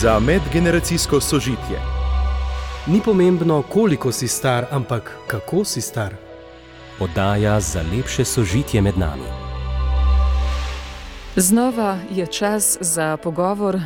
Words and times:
za 0.00 0.18
medgeneracijsko 0.18 1.20
sožitje. 1.20 1.80
Ni 2.86 3.00
pomembno, 3.04 3.62
koliko 3.62 4.12
si 4.12 4.28
star, 4.28 4.66
ampak 4.70 5.16
kako 5.26 5.64
si 5.64 5.80
star. 5.80 6.14
Oddaja 7.00 7.60
za 7.60 7.82
lepše 7.96 8.24
sožitje 8.24 8.82
med 8.82 8.98
nami. 8.98 9.28
Znova 11.36 11.98
je 12.10 12.26
čas 12.26 12.78
za 12.80 13.16
pogovor 13.16 13.80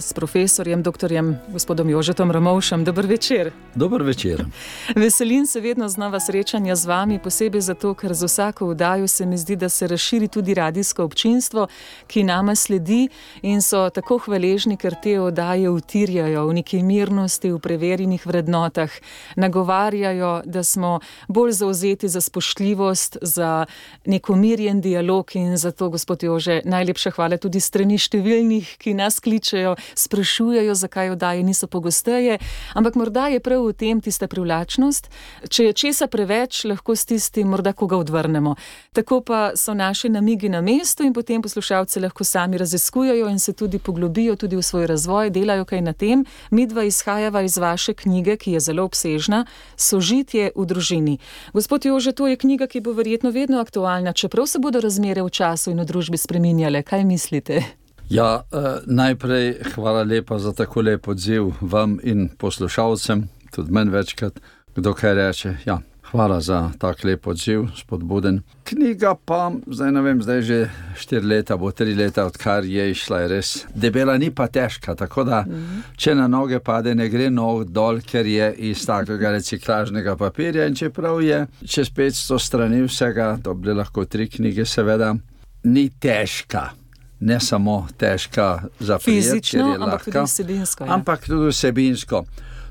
s 0.00 0.12
profesorjem, 0.12 0.82
dr. 0.82 1.12
gospodom 1.48 1.90
Jožetom 1.90 2.30
Ramovšem. 2.30 2.84
Dober 2.84 3.06
večer. 3.06 3.52
Dober 3.74 4.02
večer. 4.02 4.44
Veselim 4.96 5.46
se 5.46 5.60
vedno 5.60 5.88
znova 5.88 6.20
srečanja 6.20 6.76
z 6.76 6.86
vami, 6.86 7.18
posebej 7.18 7.60
zato, 7.60 7.94
ker 7.94 8.14
z 8.14 8.24
vsako 8.24 8.68
vdajo 8.68 9.08
se 9.08 9.26
mi 9.26 9.38
zdi, 9.38 9.56
da 9.56 9.68
se 9.68 9.86
razširi 9.86 10.28
tudi 10.28 10.54
radijsko 10.54 11.04
občinstvo, 11.04 11.66
ki 12.06 12.24
nama 12.24 12.54
sledi 12.54 13.08
in 13.42 13.62
so 13.62 13.90
tako 13.90 14.18
hvaležni, 14.18 14.76
ker 14.76 14.94
te 15.02 15.18
vdaje 15.20 15.70
utirjajo 15.70 16.46
v 16.46 16.54
neki 16.54 16.82
mirnosti, 16.82 17.52
v 17.52 17.58
preverjenih 17.58 18.26
vrednotah, 18.26 18.90
nagovarjajo, 19.36 20.42
da 20.44 20.64
smo 20.64 21.00
bolj 21.28 21.52
zauzeti 21.52 22.08
za 22.08 22.20
spoštljivost, 22.20 23.18
za 23.22 23.66
neko 24.06 24.36
mirjen 24.36 24.80
dialog 24.80 25.36
in 25.36 25.56
zato, 25.56 25.90
gospod 25.90 26.22
Jože, 26.22 26.60
najlepša 26.64 27.10
hvala 27.10 27.36
tudi 27.36 27.60
strani 27.60 27.98
številnih, 27.98 28.76
ki 28.78 28.94
nas 28.94 29.20
kličejo 29.20 29.76
sprašujejo, 29.94 30.74
zakaj 30.74 31.10
oddaje 31.10 31.42
niso 31.42 31.66
pogosteje, 31.66 32.38
ampak 32.74 32.94
morda 32.94 33.28
je 33.28 33.40
prav 33.40 33.66
v 33.66 33.72
tem 33.72 34.00
tista 34.00 34.28
privlačnost. 34.28 35.10
Če 35.48 35.64
je 35.64 35.72
česa 35.72 36.06
preveč, 36.06 36.64
lahko 36.64 36.96
s 36.96 37.04
tistim 37.04 37.48
morda 37.48 37.72
koga 37.72 37.96
odvrnemo. 37.96 38.56
Tako 38.92 39.20
pa 39.20 39.50
so 39.56 39.74
naši 39.74 40.08
namigi 40.08 40.48
na 40.48 40.60
mestu 40.60 41.04
in 41.04 41.12
potem 41.12 41.42
poslušalci 41.42 42.00
lahko 42.00 42.24
sami 42.24 42.58
raziskujejo 42.58 43.28
in 43.28 43.38
se 43.38 43.52
tudi 43.52 43.78
poglobijo 43.78 44.36
tudi 44.36 44.56
v 44.56 44.62
svoj 44.62 44.86
razvoj, 44.86 45.30
delajo 45.30 45.64
kaj 45.64 45.80
na 45.80 45.92
tem. 45.92 46.24
Mi 46.50 46.66
dva 46.66 46.84
izhajava 46.84 47.42
iz 47.42 47.58
vaše 47.58 47.94
knjige, 47.94 48.36
ki 48.36 48.52
je 48.52 48.60
zelo 48.60 48.84
obsežna, 48.84 49.44
Sožitje 49.76 50.50
v 50.56 50.66
družini. 50.66 51.18
Gospod 51.52 51.84
Jože, 51.84 52.12
to 52.12 52.26
je 52.26 52.36
knjiga, 52.36 52.66
ki 52.66 52.80
bo 52.80 52.92
verjetno 52.92 53.30
vedno 53.30 53.60
aktualna, 53.60 54.12
čeprav 54.12 54.46
se 54.46 54.58
bodo 54.58 54.80
razmere 54.80 55.22
v 55.22 55.30
času 55.30 55.70
in 55.70 55.80
v 55.80 55.88
družbi 55.88 56.16
spreminjale. 56.16 56.82
Kaj 56.82 57.04
mislite? 57.04 57.85
Ja, 58.08 58.44
eh, 58.52 58.58
najprej 58.86 59.54
hvala 59.74 60.02
lepa 60.02 60.38
za 60.38 60.52
tako 60.52 60.80
lep 60.80 61.08
odziv 61.08 61.50
vam 61.60 61.98
in 62.02 62.28
poslušalcem, 62.38 63.28
tudi 63.54 63.72
meni 63.72 63.90
večkrat, 63.90 64.40
kdo 64.76 64.94
kaj 64.94 65.14
reče. 65.14 65.56
Ja, 65.64 65.80
hvala 66.10 66.40
za 66.40 66.70
tak 66.78 67.04
lep 67.04 67.26
odziv, 67.26 67.66
spodbuden. 67.76 68.42
Knjiga 68.64 69.14
pa, 69.24 69.50
zdaj 69.66 69.92
ne 69.92 70.02
vem, 70.02 70.22
zdaj 70.22 70.42
že 70.42 70.60
štiri 70.94 71.26
leta, 71.26 71.56
bo 71.56 71.72
tri 71.72 71.94
leta, 71.94 72.26
odkar 72.26 72.64
je 72.64 72.90
išla, 72.90 73.20
je 73.20 73.28
res 73.28 73.66
debela, 73.74 74.18
ni 74.18 74.30
pa 74.30 74.46
težka. 74.46 74.94
Tako 74.94 75.24
da, 75.24 75.42
mhm. 75.42 75.82
če 75.96 76.14
na 76.14 76.30
noge 76.30 76.62
pade, 76.62 76.94
ne 76.94 77.10
gre 77.10 77.26
nog 77.30 77.66
dol, 77.74 77.98
ker 78.06 78.26
je 78.26 78.54
iz 78.70 78.86
takega 78.86 79.34
reciklažnega 79.34 80.16
papirja. 80.16 80.70
In 80.70 80.78
čeprav 80.78 81.22
je 81.26 81.46
čez 81.66 81.90
500 81.90 82.38
strani 82.38 82.82
vsega, 82.86 83.34
to 83.42 83.54
bi 83.54 83.74
lahko 83.74 84.06
tri 84.06 84.30
knjige, 84.30 84.64
seveda, 84.64 85.16
ni 85.64 85.90
težka 85.90 86.70
ne 87.20 87.40
samo 87.40 87.86
težka 87.96 88.62
za 88.78 88.98
fizično, 88.98 89.76
ampak 89.80 90.04
tudi 90.04 90.24
vsebinsko. 90.24 90.84
Ja. 90.84 90.94
Ampak 90.94 91.26
tudi 91.26 91.50
vsebinsko. 91.50 92.24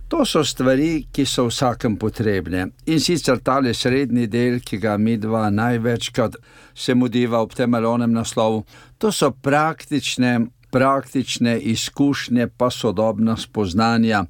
To 0.07 0.25
so 0.25 0.43
stvari, 0.45 1.07
ki 1.11 1.25
so 1.25 1.47
vsakem 1.49 1.95
potrebne. 1.97 2.67
In 2.85 2.99
sicer 3.01 3.39
tale 3.41 3.73
srednji 3.73 4.27
del, 4.29 4.59
ki 4.61 4.77
ga 4.77 4.97
mi 5.01 5.17
dva 5.17 5.49
največkrat 5.49 6.37
se 6.75 6.93
mudiva 6.93 7.41
ob 7.41 7.55
tem 7.57 7.71
malonem 7.73 8.13
naslovu, 8.13 8.65
to 9.01 9.11
so 9.11 9.31
praktične, 9.31 10.45
praktične 10.71 11.57
izkušnje, 11.73 12.47
pa 12.57 12.69
sodobna 12.69 13.37
spoznanja 13.37 14.25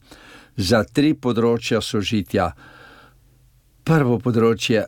za 0.56 0.84
tri 0.88 1.14
področja 1.14 1.82
sožitja. 1.84 2.54
Prvo 3.84 4.20
področje 4.24 4.78
je 4.80 4.88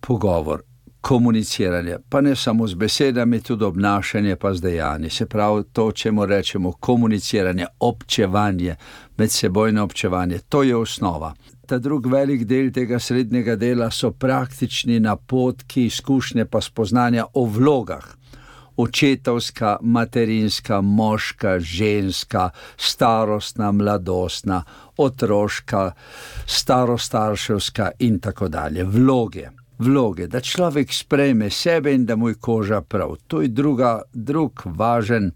pogovor, 0.00 0.64
komuniciranje, 1.04 1.96
pa 2.08 2.20
ne 2.20 2.36
samo 2.36 2.66
z 2.66 2.74
besedami, 2.74 3.40
tudi 3.40 3.64
obnašanje, 3.64 4.36
pa 4.36 4.54
z 4.54 4.60
dejanji. 4.60 5.10
Se 5.10 5.26
pravi, 5.26 5.64
to, 5.72 5.90
če 5.92 6.10
mu 6.10 6.24
rečemo 6.26 6.72
komuniciranje, 6.72 7.66
občevanje, 7.80 8.76
medsebojno 9.16 9.82
občevanje, 9.84 10.38
to 10.48 10.62
je 10.62 10.76
osnova. 10.76 11.34
Ta 11.66 11.78
drugi 11.78 12.08
velik 12.08 12.44
del 12.48 12.70
tega 12.72 12.98
srednjega 12.98 13.56
dela 13.56 13.90
so 13.90 14.10
praktični 14.10 14.96
napotki, 15.00 15.84
izkušnje, 15.86 16.46
pa 16.46 16.60
spoznanja 16.60 17.26
o 17.34 17.44
vlogah. 17.44 18.06
Očetovska, 18.76 19.76
materinska, 19.82 20.80
moška, 20.80 21.58
ženska, 21.60 22.48
starostna, 22.76 23.72
mladostna, 23.72 24.62
otroška, 24.96 25.92
starostarševska 26.46 27.90
in 27.98 28.18
tako 28.18 28.48
dalje. 28.48 28.84
Vloge 28.84 29.63
vloge, 29.78 30.26
da 30.26 30.40
človek 30.40 30.92
sprejme 30.92 31.50
sebe 31.50 31.94
in 31.94 32.06
da 32.06 32.16
mu 32.16 32.28
je 32.28 32.34
koža 32.34 32.80
prav. 32.80 33.16
To 33.26 33.42
je 33.42 33.48
druga, 33.48 34.02
drug 34.12 34.62
važen 34.64 35.30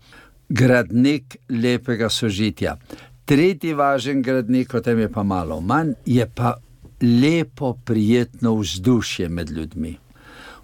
gradnik 0.48 1.36
lepega 1.48 2.08
sožitja. 2.08 2.76
Tretji 3.24 3.74
važen 3.74 4.22
gradnik, 4.22 4.74
o 4.74 4.80
tem 4.80 4.98
je 4.98 5.12
pa 5.12 5.22
malo 5.22 5.60
manj, 5.60 5.92
je 6.06 6.26
pa 6.34 6.54
lepo, 7.02 7.74
prijetno 7.84 8.54
vzdušje 8.54 9.28
med 9.28 9.50
ljudmi. 9.50 9.96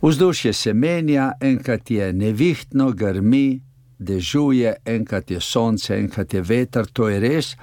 Vzdušje 0.03 0.53
se 0.53 0.75
menja, 0.75 1.33
enkrat 1.41 1.91
je 1.91 2.13
nevihtno, 2.13 2.91
grmi, 2.93 3.61
dežuje, 3.99 4.75
enkrat 4.85 5.31
je 5.31 5.41
sonce, 5.41 5.97
enkrat 5.97 6.35
je 6.35 6.43
veter, 6.43 6.87
to 6.93 7.09
je 7.09 7.21
res, 7.21 7.55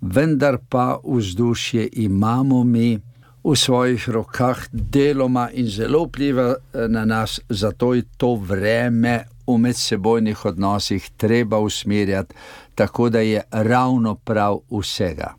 vendar 0.00 0.58
pa 0.68 0.98
vzdušje 1.04 1.88
imamo 1.92 2.64
mi 2.64 2.98
v 3.44 3.56
svojih 3.56 4.08
rokah, 4.08 4.66
deloma 4.72 5.48
in 5.52 5.68
zelo 5.68 6.04
vpliva 6.04 6.54
eh, 6.54 6.88
na 6.88 7.04
nas, 7.04 7.40
zato 7.48 7.94
je 7.94 8.02
to 8.16 8.34
vreme 8.34 9.24
v 9.46 9.58
medsebojnih 9.58 10.44
odnosih 10.44 11.10
treba 11.16 11.58
usmerjati 11.58 12.34
tako, 12.74 13.08
da 13.08 13.20
je 13.20 13.42
ravno 13.50 14.14
prav 14.14 14.60
vsega. 14.70 15.34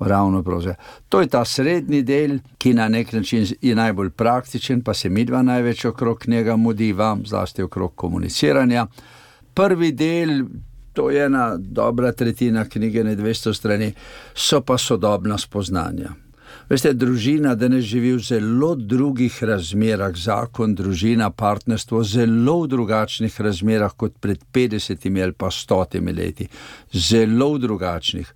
Ravno 0.00 0.42
prav. 0.42 0.62
To 1.08 1.20
je 1.20 1.26
ta 1.26 1.44
srednji 1.44 2.02
del, 2.02 2.38
ki 2.58 2.74
na 2.74 2.88
nek 2.88 3.12
način 3.12 3.46
je 3.60 3.74
najbolj 3.74 4.10
praktičen, 4.10 4.82
pa 4.82 4.94
se 4.94 5.08
mi 5.08 5.24
dva 5.24 5.42
največ 5.42 5.84
okrog 5.84 6.24
njega 6.26 6.56
mudiva, 6.56 7.16
zlasti 7.24 7.62
okrog 7.62 7.94
komuniciranja. 7.94 8.86
Prvi 9.54 9.92
del, 9.92 10.44
to 10.92 11.10
je 11.10 11.24
ena 11.24 11.56
dobra 11.56 12.12
tretjina 12.12 12.64
knjige, 12.68 13.04
ne 13.04 13.16
200 13.16 13.54
strani, 13.54 13.92
so 14.34 14.60
pa 14.60 14.78
sodobna 14.78 15.38
spoznanja. 15.38 16.29
Veste, 16.70 16.92
družina 16.94 17.56
danes 17.58 17.82
živi 17.90 18.12
v 18.14 18.20
zelo 18.22 18.68
drugih 18.78 19.40
razmerah, 19.42 20.12
zakon, 20.14 20.76
družina, 20.78 21.26
partnerstvo, 21.34 22.04
zelo 22.06 22.60
v 22.60 22.68
drugačnih 22.70 23.40
razmerah 23.42 23.96
kot 23.98 24.20
pred 24.22 24.44
50 24.54 25.08
ali 25.22 25.34
pa 25.34 25.50
100 25.50 25.98
leti. 26.14 26.46
Zelo 26.94 27.58
drugačnih. 27.58 28.30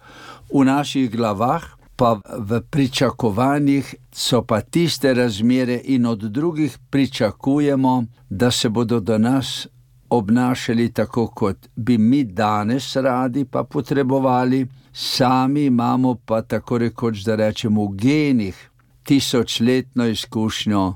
V 0.51 0.65
naših 0.67 1.13
glavah, 1.15 1.63
pa 1.95 2.19
v 2.27 2.59
pričakovanjih 2.71 3.95
so 4.11 4.43
pa 4.43 4.61
tiste 4.61 5.15
razmere, 5.15 5.79
in 5.85 6.07
od 6.07 6.27
drugih 6.27 6.79
pričakujemo, 6.91 8.05
da 8.31 8.51
se 8.51 8.69
bodo 8.69 9.01
do 9.01 9.19
nas 9.19 9.69
obnašali 10.11 10.93
tako, 10.93 11.27
kot 11.27 11.69
bi 11.77 11.99
mi 11.99 12.25
danes 12.25 12.97
radi, 12.97 13.45
pa 13.45 13.65
potrebovali 13.65 14.67
sami 14.93 15.65
imamo 15.65 16.15
pa 16.15 16.43
tako 16.43 16.79
rekoč, 16.79 17.25
da 17.25 17.35
rečemo, 17.35 17.85
v 17.85 17.97
genih 17.97 18.71
tisočletno 19.03 20.07
izkušnjo, 20.07 20.95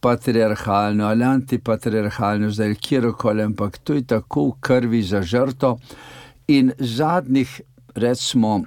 patriarhalno 0.00 1.06
ali 1.06 1.24
antipatriarhalno, 1.24 2.50
zdaj 2.50 2.74
kjerkoli, 2.74 3.42
ampak 3.42 3.78
to 3.78 3.94
je 3.94 4.06
tako 4.06 4.48
v 4.48 4.52
krvi 4.60 5.02
za 5.02 5.22
žrto. 5.22 5.78
In 6.48 6.72
zadnjih, 6.78 7.60
recimo, 7.94 8.64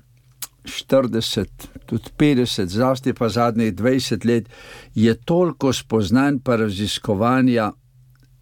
40, 0.63 1.45
tudi 1.86 2.09
50, 2.18 2.65
zlasti 2.65 3.13
pa 3.13 3.30
zadnjih 3.30 3.74
20 3.74 4.25
let, 4.25 4.50
je 4.95 5.15
toliko 5.15 5.74
spoznanj 5.74 6.39
pa 6.44 6.56
raziskovanja 6.56 7.71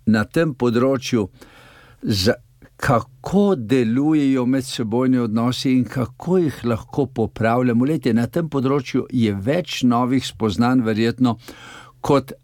na 0.08 0.24
tem 0.26 0.54
področju. 0.56 1.28
Kako 2.78 3.44
delujejo 3.58 4.46
medsebojni 4.46 5.18
odnosi 5.24 5.72
in 5.74 5.86
kako 5.90 6.38
jih 6.44 6.60
lahko 6.70 7.08
popravljamo. 7.20 7.86
Lete, 7.90 8.14
na 8.14 8.28
tem 8.28 8.50
področju 8.54 9.08
je 9.10 9.34
več 9.34 9.82
novih 9.84 10.26
spoznanj, 10.26 10.84
verjetno, 10.86 11.38
kot 12.02 12.36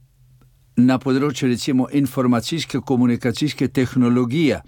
na 0.82 0.98
področju 0.98 1.52
recimo 1.52 1.86
informacijske 1.94 2.82
komunikacijske 2.82 3.68
tehnologije. 3.70 4.64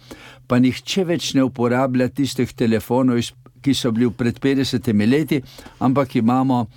Pa 0.45 0.59
nihče 0.62 1.06
več 1.09 1.33
ne 1.33 1.48
uporablja 1.48 2.12
tistih 2.13 2.51
telefonov, 2.53 3.24
ki 3.65 3.74
so 3.74 3.89
bili 3.91 4.12
pred 4.13 4.38
50 4.38 4.91
leti, 5.09 5.41
ampak 5.81 6.15
imamo 6.21 6.68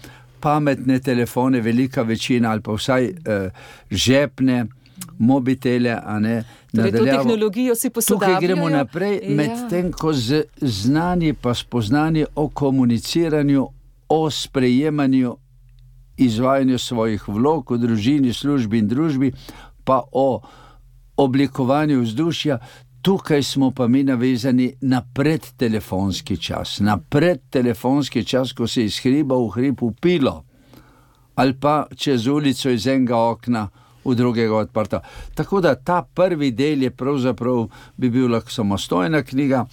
pametne 0.41 1.01
telefone, 1.05 1.61
velika 1.61 2.03
večina 2.03 2.51
ali 2.51 2.63
pa 2.63 2.73
vsaj 2.73 3.05
eh, 3.05 3.51
žepne 3.91 4.65
mobitele, 5.19 5.99
Torej, 6.77 6.93
to 6.93 7.05
tehnologijo 7.05 7.75
si 7.75 7.91
posodabljajo. 7.91 8.35
Tukaj 8.35 8.47
gremo 8.47 8.69
naprej, 8.69 9.21
Ja. 9.23 9.35
medtem 9.37 9.93
ko 9.93 10.13
z 10.13 10.45
znanje 10.61 11.35
pa 11.35 11.55
spoznanje 11.55 12.27
o 12.35 12.49
komuniciranju, 12.49 13.69
o 14.09 14.31
sprejemanju, 14.31 15.37
izvajanju 16.17 16.79
svojih 16.79 17.29
vlog 17.29 17.71
v 17.71 17.79
družini, 17.79 18.33
službi 18.33 18.79
in 18.79 18.89
družbi, 18.89 19.33
pa 19.85 20.03
o 20.13 20.41
oblikovanju 21.17 22.01
vzdušja. 22.03 22.59
Tukaj 23.03 23.43
smo 23.43 23.71
pa 23.71 23.89
mi 23.89 24.05
navezani 24.05 24.75
na 24.81 25.03
predtelefonski 25.15 26.37
čas, 26.37 26.81
na 26.81 26.99
predtelefonski 26.99 28.25
čas, 28.25 28.53
ko 28.53 28.67
se 28.67 28.85
iz 28.85 28.99
hriba 28.99 29.37
v 29.37 29.49
hrib 29.49 29.83
upilo, 29.83 30.45
ali 31.35 31.55
pa 31.55 31.87
čez 31.97 32.27
ulico 32.27 32.71
iz 32.71 32.87
enega 32.87 33.17
okna 33.17 33.69
v 34.05 34.15
drugega 34.15 34.57
odprta. 34.57 35.01
Tako 35.35 35.61
da 35.61 35.75
ta 35.75 36.03
prvi 36.15 36.51
del 36.51 36.83
je 36.83 36.91
pravzaprav 36.91 37.69
bi 37.97 38.11
bil 38.11 38.31
lahko 38.33 38.51
samostojna 38.51 39.23
knjiga, 39.23 39.67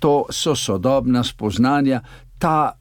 to 0.00 0.24
so 0.30 0.54
sodobna 0.56 1.24
spoznanja, 1.24 2.00
ta 2.38 2.72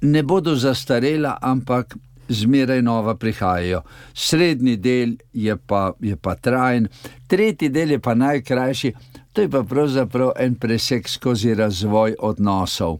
ne 0.00 0.22
bodo 0.22 0.54
zastarela, 0.54 1.38
ampak 1.42 1.96
zmeraj 2.28 2.82
nova 2.82 3.14
prihajajo. 3.14 3.82
Srednji 4.14 4.76
del 4.76 5.16
je 5.32 5.56
pa, 5.56 5.92
je 6.00 6.16
pa 6.16 6.34
trajen, 6.34 6.88
tretji 7.26 7.68
del 7.68 7.90
je 7.90 7.98
pa 7.98 8.14
najkrajši, 8.14 8.92
to 9.32 9.40
je 9.40 9.50
pa 9.50 9.62
pravzaprav 9.62 10.32
en 10.38 10.54
presek 10.54 11.08
skozi 11.08 11.54
razvoj 11.54 12.16
odnosov. 12.18 12.98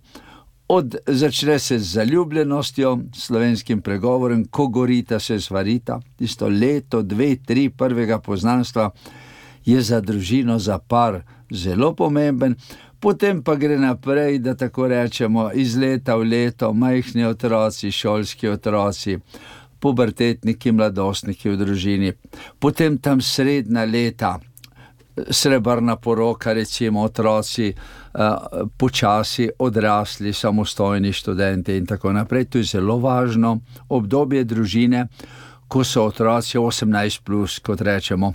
Od, 0.68 0.96
začne 1.06 1.58
se 1.58 1.78
z 1.78 1.92
zaljubljenostjo, 1.92 2.98
slovenskim 3.14 3.82
pregovorom, 3.82 4.44
ko 4.50 4.66
gorita 4.66 5.18
se 5.18 5.40
svarita, 5.40 6.00
tisto 6.18 6.48
leto, 6.48 7.02
dve, 7.02 7.36
tri 7.36 7.70
prvega 7.70 8.18
poznanstva 8.18 8.90
je 9.64 9.82
za 9.82 10.00
družino, 10.00 10.58
za 10.58 10.78
par 10.78 11.22
zelo 11.50 11.92
pomemben, 11.94 12.56
potem 13.00 13.42
pa 13.42 13.54
gre 13.54 13.78
naprej, 13.78 14.38
da 14.38 14.54
tako 14.54 14.88
rečemo, 14.88 15.50
iz 15.54 15.76
leta 15.76 16.16
v 16.16 16.26
leto, 16.30 16.72
majhni 16.72 17.24
otroci, 17.24 17.92
šolski 17.92 18.48
otroci, 18.48 19.18
pubertetniki, 19.78 20.72
mladostniki 20.72 21.50
v 21.50 21.56
družini, 21.62 22.12
potem 22.58 22.98
tam 22.98 23.20
srednja 23.20 23.84
leta. 23.84 24.38
Srebrna 25.30 25.96
poroka, 25.96 26.52
recimo 26.52 27.02
otroci, 27.02 27.72
uh, 28.14 28.20
počasi 28.76 29.48
odrasli, 29.58 30.32
samostojni 30.32 31.12
študenti, 31.12 31.76
in 31.76 31.86
tako 31.86 32.12
naprej. 32.12 32.44
To 32.44 32.58
je 32.58 32.64
zelo 32.64 32.98
važno 32.98 33.60
obdobje 33.88 34.44
družine, 34.44 35.06
ko 35.68 35.84
so 35.84 36.04
otroci 36.04 36.58
18, 36.58 37.22
plus, 37.24 37.58
kot 37.58 37.80
rečemo. 37.80 38.32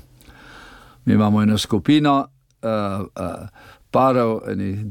Mi 1.05 1.13
imamo 1.13 1.41
eno 1.41 1.57
skupino, 1.57 2.27
uh, 2.61 2.69
uh, 2.69 3.47
parov, 3.91 4.41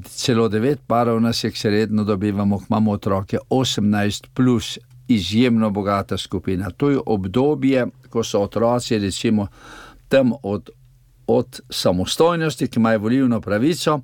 celo 0.04 0.48
devet 0.48 0.80
parov 0.86 1.20
nas 1.20 1.44
je, 1.44 1.50
ki 1.50 1.58
se 1.58 1.70
redno 1.70 2.04
dobivamo, 2.04 2.60
imamo 2.68 2.92
otroke 2.92 3.38
18, 3.50 4.26
plus, 4.34 4.78
izjemno 5.08 5.70
bogata 5.70 6.18
skupina. 6.18 6.70
To 6.70 6.90
je 6.90 7.00
obdobje, 7.06 7.86
ko 8.10 8.22
so 8.24 8.42
otroci, 8.42 8.98
recimo, 8.98 9.46
tam 10.08 10.32
od 10.42 10.70
od 11.36 11.60
samostojnosti, 11.70 12.68
ki 12.68 12.78
imajo 12.78 12.98
volilno 12.98 13.40
pravico, 13.40 14.00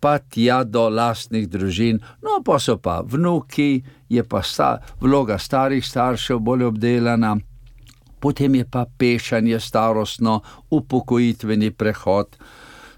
pa 0.00 0.18
tja 0.18 0.62
do 0.64 0.88
lastnih 0.88 1.48
družin, 1.48 2.00
no 2.24 2.40
pa 2.44 2.58
so 2.58 2.78
pa 2.80 3.00
vnuki, 3.04 3.82
je 4.08 4.24
pa 4.24 4.42
sta, 4.42 4.78
vloga 5.00 5.38
starih 5.38 5.84
staršev 5.86 6.40
bolj 6.40 6.64
obdelana, 6.70 7.36
potem 8.20 8.54
je 8.54 8.64
pa 8.64 8.86
pešanje 8.98 9.60
starostno, 9.60 10.40
upokojitveni 10.70 11.70
prehod, 11.70 12.36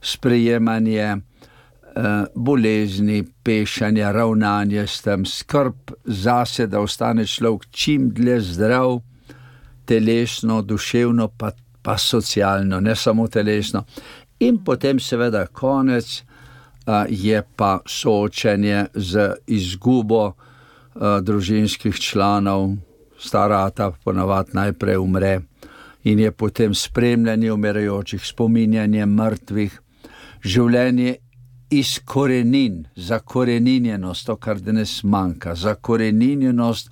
sprejemanje 0.02 1.06
eh, 1.06 2.25
bolezni, 2.34 3.22
pešanje, 3.43 4.12
ravnanje 4.12 4.87
s 4.87 5.02
tem, 5.02 5.26
skrb 5.26 5.94
zase, 6.05 6.66
da 6.66 6.81
ostane 6.81 7.26
človek 7.26 7.66
čim 7.70 8.10
dlje 8.14 8.40
zdrav, 8.40 9.00
telesno, 9.84 10.62
duševno, 10.62 11.28
pa 11.38 11.50
pa 11.82 11.99
socialno, 11.99 12.81
ne 12.81 12.96
samo 12.96 13.29
telesno. 13.29 13.84
In 14.40 14.64
potem, 14.64 15.00
seveda, 15.00 15.46
konec 15.46 16.23
a, 16.87 17.05
je 17.08 17.43
pa 17.56 17.79
soočenje 17.87 18.87
z 18.94 19.31
izgubo 19.46 20.25
a, 20.26 21.20
družinskih 21.20 21.94
članov, 21.94 22.75
starata, 23.19 23.93
ponavadi 24.05 24.50
najprej 24.52 24.96
umre, 24.96 25.40
in 26.05 26.19
je 26.19 26.32
potem 26.32 26.75
spremljanje 26.75 27.52
umirajočih, 27.52 28.25
spominjanje 28.26 29.06
mrtvih, 29.06 29.81
življenje 30.43 31.17
iz 31.70 31.99
korenin, 32.05 32.82
zakoreninjenost, 32.96 34.26
to, 34.26 34.37
kar 34.37 34.61
danes 34.61 35.02
manjka, 35.02 35.55
zakoreninjenost 35.55 36.90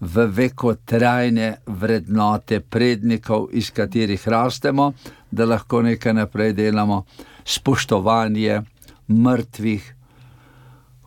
v 0.00 0.26
vekotrajne 0.30 1.56
vrednote 1.66 2.60
prednikov, 2.60 3.48
iz 3.52 3.70
katerih 3.70 4.28
rastemo, 4.28 4.92
da 5.30 5.44
lahko 5.44 5.82
nekaj 5.82 6.14
naprej 6.14 6.52
delamo, 6.52 7.04
spoštovanje 7.44 8.62
mrtvih, 9.08 9.94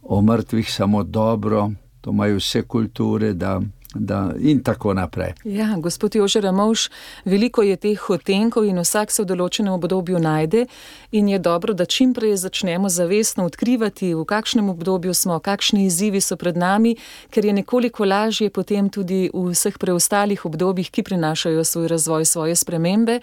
o 0.03 0.21
mrtvih 0.21 0.73
samo 0.73 1.03
dobro, 1.03 1.71
to 2.01 2.11
imajo 2.11 2.37
vse 2.37 2.61
kulture, 2.61 3.33
da, 3.33 3.61
da 3.95 4.31
in 4.39 4.63
tako 4.63 4.93
naprej. 4.93 5.33
Ja, 5.43 5.75
gospod 5.77 6.15
Jože 6.15 6.41
Ramovš, 6.41 6.89
veliko 7.25 7.61
je 7.61 7.75
teh 7.75 7.99
hotenkov 7.99 8.65
in 8.65 8.79
vsak 8.79 9.11
se 9.11 9.23
v 9.23 9.25
določenem 9.25 9.73
obdobju 9.73 10.19
najde 10.19 10.65
in 11.11 11.27
je 11.29 11.39
dobro, 11.39 11.73
da 11.73 11.85
čim 11.85 12.13
prej 12.13 12.37
začnemo 12.37 12.89
zavestno 12.89 13.45
odkrivati, 13.45 14.13
v 14.15 14.25
kakšnem 14.25 14.69
obdobju 14.69 15.13
smo, 15.13 15.39
kakšni 15.39 15.85
izzivi 15.85 16.21
so 16.21 16.35
pred 16.35 16.57
nami, 16.57 16.95
ker 17.29 17.45
je 17.45 17.53
nekoliko 17.53 18.05
lažje 18.05 18.49
potem 18.49 18.89
tudi 18.89 19.29
v 19.33 19.51
vseh 19.51 19.77
preostalih 19.77 20.45
obdobjih, 20.45 20.91
ki 20.91 21.03
prinašajo 21.03 21.63
svoj 21.63 21.87
razvoj, 21.87 22.25
svoje 22.25 22.55
spremembe. 22.55 23.19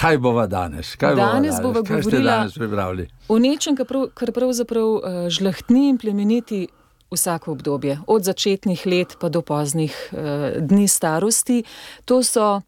Kaj 0.00 0.18
bova 0.18 0.46
danes? 0.46 0.96
Kaj 0.96 1.14
danes 1.16 1.60
bova 1.62 1.76
bova 1.76 1.84
Kaj 1.84 2.02
ste 2.02 2.10
govorila 2.10 2.36
danes 2.36 2.54
pripravili? 2.54 3.08
o 3.28 3.38
nečem, 3.38 3.76
kar, 3.76 3.86
prav, 3.86 4.08
kar 4.14 4.32
pravzaprav 4.32 4.86
uh, 4.86 5.28
žlahtni 5.28 5.88
in 5.90 5.98
plemeniti 5.98 6.66
vsako 7.10 7.52
obdobje, 7.52 7.98
od 8.06 8.24
začetnih 8.24 8.86
let 8.86 9.16
pa 9.20 9.28
do 9.28 9.42
poznih 9.42 9.94
uh, 10.12 10.18
dni 10.60 10.88
starosti. 10.88 11.62
To 12.04 12.22
so 12.22 12.60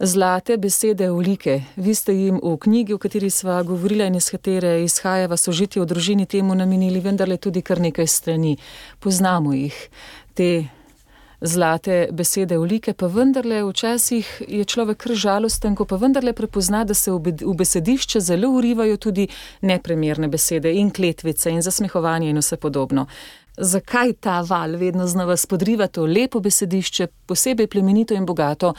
zlate 0.00 0.56
besede 0.56 1.10
Ulike. 1.10 1.62
Vi 1.76 1.94
ste 1.94 2.14
jim 2.14 2.40
v 2.42 2.56
knjigi, 2.56 2.94
o 2.94 2.98
kateri 2.98 3.30
sva 3.30 3.62
govorila 3.62 4.06
in 4.06 4.14
iz 4.14 4.30
katere 4.30 4.82
izhajava 4.84 5.36
sožitje 5.36 5.82
v 5.82 5.86
družini, 5.86 6.26
temu 6.26 6.54
namenili 6.54 7.00
vendarle 7.00 7.36
tudi 7.36 7.62
kar 7.62 7.80
nekaj 7.80 8.06
strani. 8.06 8.56
Poznamo 9.00 9.52
jih, 9.52 9.74
te 10.34 10.68
zlate 11.40 12.08
besede 12.12 12.58
Ulike, 12.58 12.92
pa 12.92 13.06
vendarle 13.06 13.62
včasih 13.64 14.42
je 14.48 14.64
človek 14.64 14.98
kar 14.98 15.14
žalosten, 15.14 15.74
ko 15.74 15.84
pa 15.84 15.96
vendarle 15.96 16.32
prepozna, 16.32 16.84
da 16.84 16.94
se 16.94 17.12
v 17.12 17.18
be- 17.18 17.44
v 17.44 17.54
besedišče 17.54 18.20
zelo 18.20 18.50
urivajo 18.50 18.96
tudi 18.96 19.28
neprimerne 19.62 20.28
besede 20.28 20.72
in 20.74 20.90
kletvice 20.90 21.50
in 21.50 21.62
zasmehovanje 21.62 22.30
in 22.30 22.38
vse 22.38 22.56
podobno. 22.56 23.06
Zakaj 23.60 24.12
ta 24.20 24.40
val 24.40 24.76
vedno 24.76 25.06
znova 25.06 25.36
spodriva 25.36 25.86
to 25.86 26.06
lepo 26.06 26.40
besedišče, 26.40 27.06
posebej 27.26 27.66
plemenito 27.66 28.14
in 28.14 28.26
bogato 28.26 28.74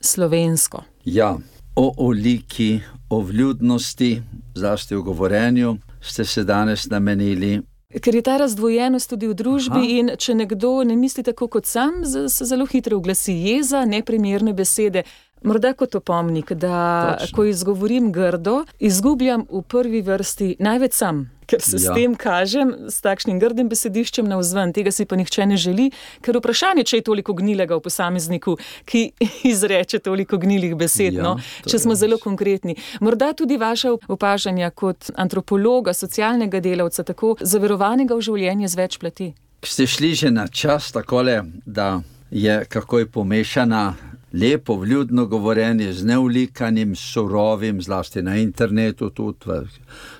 slovensko? 0.00 0.82
Ja, 1.04 1.36
o 1.76 1.94
oliki, 1.96 2.80
o 3.10 3.20
vljudnosti, 3.20 4.22
zlasti 4.54 4.94
v 4.94 5.02
govorjenju, 5.02 5.76
ste 6.00 6.24
se 6.24 6.44
danes 6.44 6.90
namenili. 6.90 7.60
Ker 8.00 8.14
je 8.14 8.22
ta 8.22 8.36
razdvojenost 8.36 9.10
tudi 9.10 9.28
v 9.28 9.34
družbi, 9.34 9.78
Aha. 9.78 9.86
in 9.88 10.10
če 10.18 10.34
nekdo 10.34 10.82
ne 10.84 10.96
misli 10.96 11.22
tako 11.24 11.48
kot 11.48 11.66
sam, 11.66 12.02
se 12.04 12.44
zelo 12.44 12.66
hitro 12.66 12.96
oglasi 12.96 13.32
jeza, 13.32 13.84
neprimerne 13.84 14.52
besede. 14.52 15.02
Morda 15.42 15.72
kot 15.72 15.94
opomnik, 15.94 16.52
da 16.52 17.16
Točno. 17.18 17.36
ko 17.36 17.44
izgovorim 17.44 18.12
grdo, 18.12 18.64
izgubljam 18.78 19.46
v 19.50 19.62
prvi 19.62 20.02
vrsti 20.02 20.56
največ 20.58 20.92
sam, 20.92 21.30
ker 21.46 21.62
se 21.62 21.76
ja. 21.76 21.92
S 21.92 21.94
tem 21.94 22.14
kažem, 22.18 22.72
s 22.90 23.00
takšnim 23.00 23.38
grdim 23.40 23.68
besediščem 23.68 24.28
na 24.28 24.38
vzven. 24.40 24.72
Tega 24.76 24.92
si 24.92 25.06
pa 25.08 25.16
nihče 25.16 25.46
ne 25.46 25.56
želi, 25.56 25.88
ker 26.24 26.36
vprašanje, 26.40 26.84
če 26.84 27.00
je 27.00 27.06
toliko 27.06 27.34
gnilega 27.38 27.78
v 27.78 27.84
posamezniku, 27.86 28.56
ki 28.84 29.04
izreče 29.52 30.02
toliko 30.04 30.38
gnilih 30.42 30.76
besed. 30.78 31.18
Ja, 31.18 31.24
no, 31.24 31.36
če 31.68 31.78
smo 31.78 31.96
zelo 31.98 32.18
konkretni. 32.22 32.76
Morda 33.00 33.32
tudi 33.32 33.56
vaša 33.60 33.94
opažanja 34.08 34.70
kot 34.70 35.12
antropologa, 35.16 35.94
socialnega 35.94 36.60
delavca, 36.64 37.06
tako 37.06 37.36
zaverovanega 37.40 38.18
v 38.18 38.28
življenje 38.30 38.68
z 38.68 38.82
več 38.82 38.98
plati. 39.00 39.32
Ste 39.64 39.88
šli 39.90 40.14
že 40.14 40.30
na 40.30 40.46
čas 40.46 40.92
takole, 40.94 41.42
da 41.66 41.98
je 42.30 42.64
kako 42.68 42.98
je 42.98 43.06
pomešana 43.06 43.94
lepo, 44.32 44.76
vljudno 44.76 45.26
govorjenje 45.26 45.92
z 45.92 46.04
neulikanim, 46.04 46.96
surovim, 46.96 47.82
zlasti 47.82 48.22
na 48.22 48.36
internetu, 48.36 49.10
tudi 49.10 49.68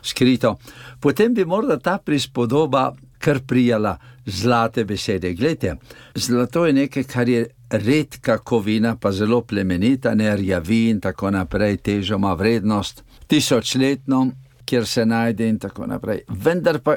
skrito. 0.03 0.57
Potem 1.01 1.35
bi 1.35 1.45
morda 1.45 1.79
ta 1.79 1.99
prispodoba 1.99 2.93
kar 3.19 3.41
prijala 3.47 3.99
zlate 4.27 4.85
besede. 4.85 5.35
Glejte, 5.35 5.77
zlato 6.15 6.67
je 6.67 6.73
nekaj, 6.73 7.05
kar 7.05 7.29
je 7.29 7.47
redka 7.71 8.39
kovina, 8.39 8.97
pa 8.97 9.13
zelo 9.13 9.41
plemenita, 9.41 10.15
ne 10.15 10.37
rjavi 10.37 10.89
in 10.91 11.01
tako 11.01 11.31
naprej, 11.31 11.77
težo 11.77 12.15
ima 12.15 12.35
vrednost. 12.35 13.05
tisočletno, 13.27 14.31
kjer 14.65 14.87
se 14.87 15.07
najde 15.07 15.49
in 15.49 15.59
tako 15.59 15.87
naprej. 15.87 16.23
Vendar 16.29 16.79
pa, 16.81 16.95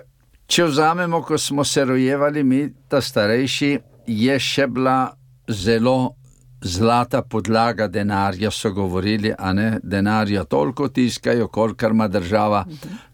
če 0.48 0.64
vzamemo, 0.64 1.22
ko 1.22 1.38
smo 1.38 1.64
se 1.64 1.86
rojevali, 1.86 2.44
mi, 2.44 2.70
ta 2.88 3.02
starejši, 3.02 3.80
je 4.08 4.40
še 4.40 4.68
bila 4.68 5.12
zelo 5.48 6.16
zlata 6.62 7.22
podlaga 7.22 7.88
denarja, 7.88 8.52
so 8.52 8.72
govorili, 8.72 9.34
a 9.38 9.54
ne 9.54 9.80
denarja 9.84 10.44
toliko 10.44 10.88
tiskajo, 10.88 11.48
kolikor 11.48 11.92
ima 11.92 12.08
država 12.08 12.66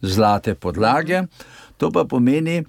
zlate 0.02 0.56
podlage. 0.56 1.24
To 1.78 1.92
pa 1.92 2.06
pomeni, 2.06 2.64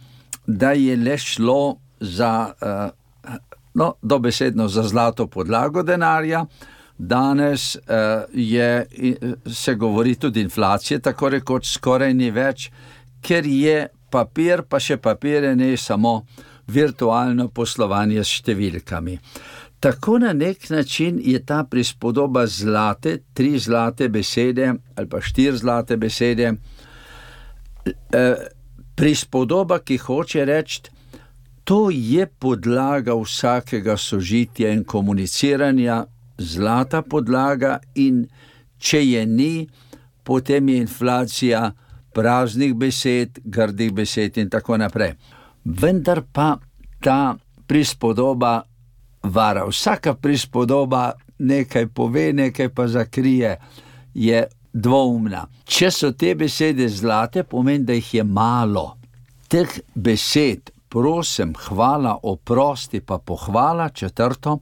da 0.47 0.73
je 0.73 0.97
le 0.97 1.19
šlo 1.19 1.77
za, 2.01 2.53
uh, 2.63 3.35
no, 3.75 3.95
dobesedno 4.03 4.69
za 4.69 4.83
zlato 4.83 5.27
podlago 5.27 5.83
denarja. 5.83 6.47
Danes 6.99 7.77
uh, 7.77 7.83
je, 8.33 8.87
se 9.47 9.75
govori 9.75 10.15
tudi 10.15 10.41
inflacija, 10.41 10.99
tako 10.99 11.29
rekoč 11.29 11.73
skoraj 11.73 12.15
ni 12.15 12.31
več, 12.31 12.71
ker 13.23 13.47
je 13.47 13.87
papir, 14.11 14.63
pa 14.63 14.81
še 14.81 14.97
papir, 14.97 15.57
ne 15.57 15.77
samo 15.77 16.23
virtualno 16.69 17.49
poslovanje 17.49 18.25
s 18.25 18.41
številkami. 18.41 19.19
Tako 19.81 20.19
na 20.19 20.33
nek 20.33 20.71
način 20.71 21.21
je 21.25 21.47
ta 21.47 21.65
prispodoba 21.65 22.47
zlate, 22.47 23.19
tri 23.35 23.59
zlate 23.59 24.09
besede 24.09 24.75
ali 24.97 25.09
pa 25.09 25.21
štiri 25.21 25.57
zlate 25.57 25.97
besede, 25.97 26.53
eh, 28.13 28.35
prispodoba, 28.95 29.79
ki 29.79 29.97
hoče 29.97 30.45
reči, 30.45 30.81
to 31.65 31.91
je 31.91 32.27
podlaga 32.27 33.15
vsakega 33.15 33.97
sožitja 33.97 34.73
in 34.73 34.85
komuniciranja, 34.85 36.07
zlata 36.39 37.03
podlaga, 37.03 37.79
in 37.95 38.27
če 38.79 39.03
je 39.11 39.27
ni, 39.27 39.69
potem 40.25 40.69
je 40.69 40.77
inflacija 40.77 41.73
praznih 42.15 42.75
besed, 42.75 43.39
grdih 43.45 43.93
besed 43.93 44.39
in 44.39 44.51
tako 44.51 44.77
naprej. 44.77 45.15
Vendar 45.65 46.23
pa 46.33 46.57
ta 47.01 47.37
prispodoba 47.67 48.63
vara. 49.23 49.67
Vsaka 49.67 50.15
prispodoba 50.15 51.13
nekaj 51.39 51.87
pove, 51.87 52.33
nekaj 52.33 52.69
pa 52.69 52.87
zakrije, 52.89 53.57
je 54.15 54.47
dvoumna. 54.73 55.47
Če 55.65 55.91
so 55.91 56.13
te 56.13 56.35
besede 56.35 56.89
zlate, 56.89 57.45
pomeni, 57.45 57.85
da 57.85 57.97
jih 57.97 58.15
je 58.15 58.25
malo. 58.25 58.95
Teh 59.49 59.79
besed, 59.95 60.71
prosim, 60.89 61.55
hvala, 61.69 62.19
oprosti, 62.23 63.01
pa 63.01 63.19
pohvala, 63.19 63.89
četrto, 63.89 64.59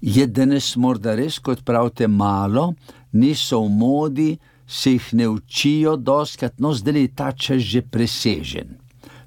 je 0.00 0.26
danes 0.26 0.74
morda 0.76 1.14
res, 1.14 1.38
kot 1.38 1.64
pravite, 1.64 2.08
malo, 2.08 2.72
niso 3.12 3.60
v 3.64 3.68
modi, 3.68 4.30
se 4.66 4.94
jih 4.94 5.08
ne 5.18 5.28
učijo, 5.28 5.96
doskrat, 5.96 6.58
no 6.58 6.72
zdaj 6.74 7.00
je 7.00 7.14
ta 7.14 7.32
čas 7.32 7.62
že 7.62 7.82
presežen. 7.82 8.78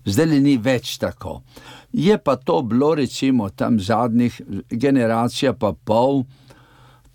Zdaj 0.05 0.39
ni 0.39 0.57
več 0.57 0.98
tako. 1.00 1.41
Je 1.93 2.17
pa 2.17 2.35
to 2.35 2.62
bilo, 2.62 2.95
recimo, 2.95 3.50
tam 3.50 3.79
zadnjih 3.79 4.41
generacij, 4.69 5.53
pa 5.59 5.73
pol, 5.73 6.23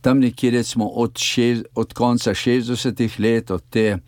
tam 0.01 0.21
nekje 0.21 0.51
recimo 0.51 0.87
od, 0.87 1.19
šest, 1.19 1.65
od 1.75 1.93
konca 1.93 2.31
60-ih 2.31 3.21
let, 3.21 3.51
od 3.51 3.65
te 3.71 3.99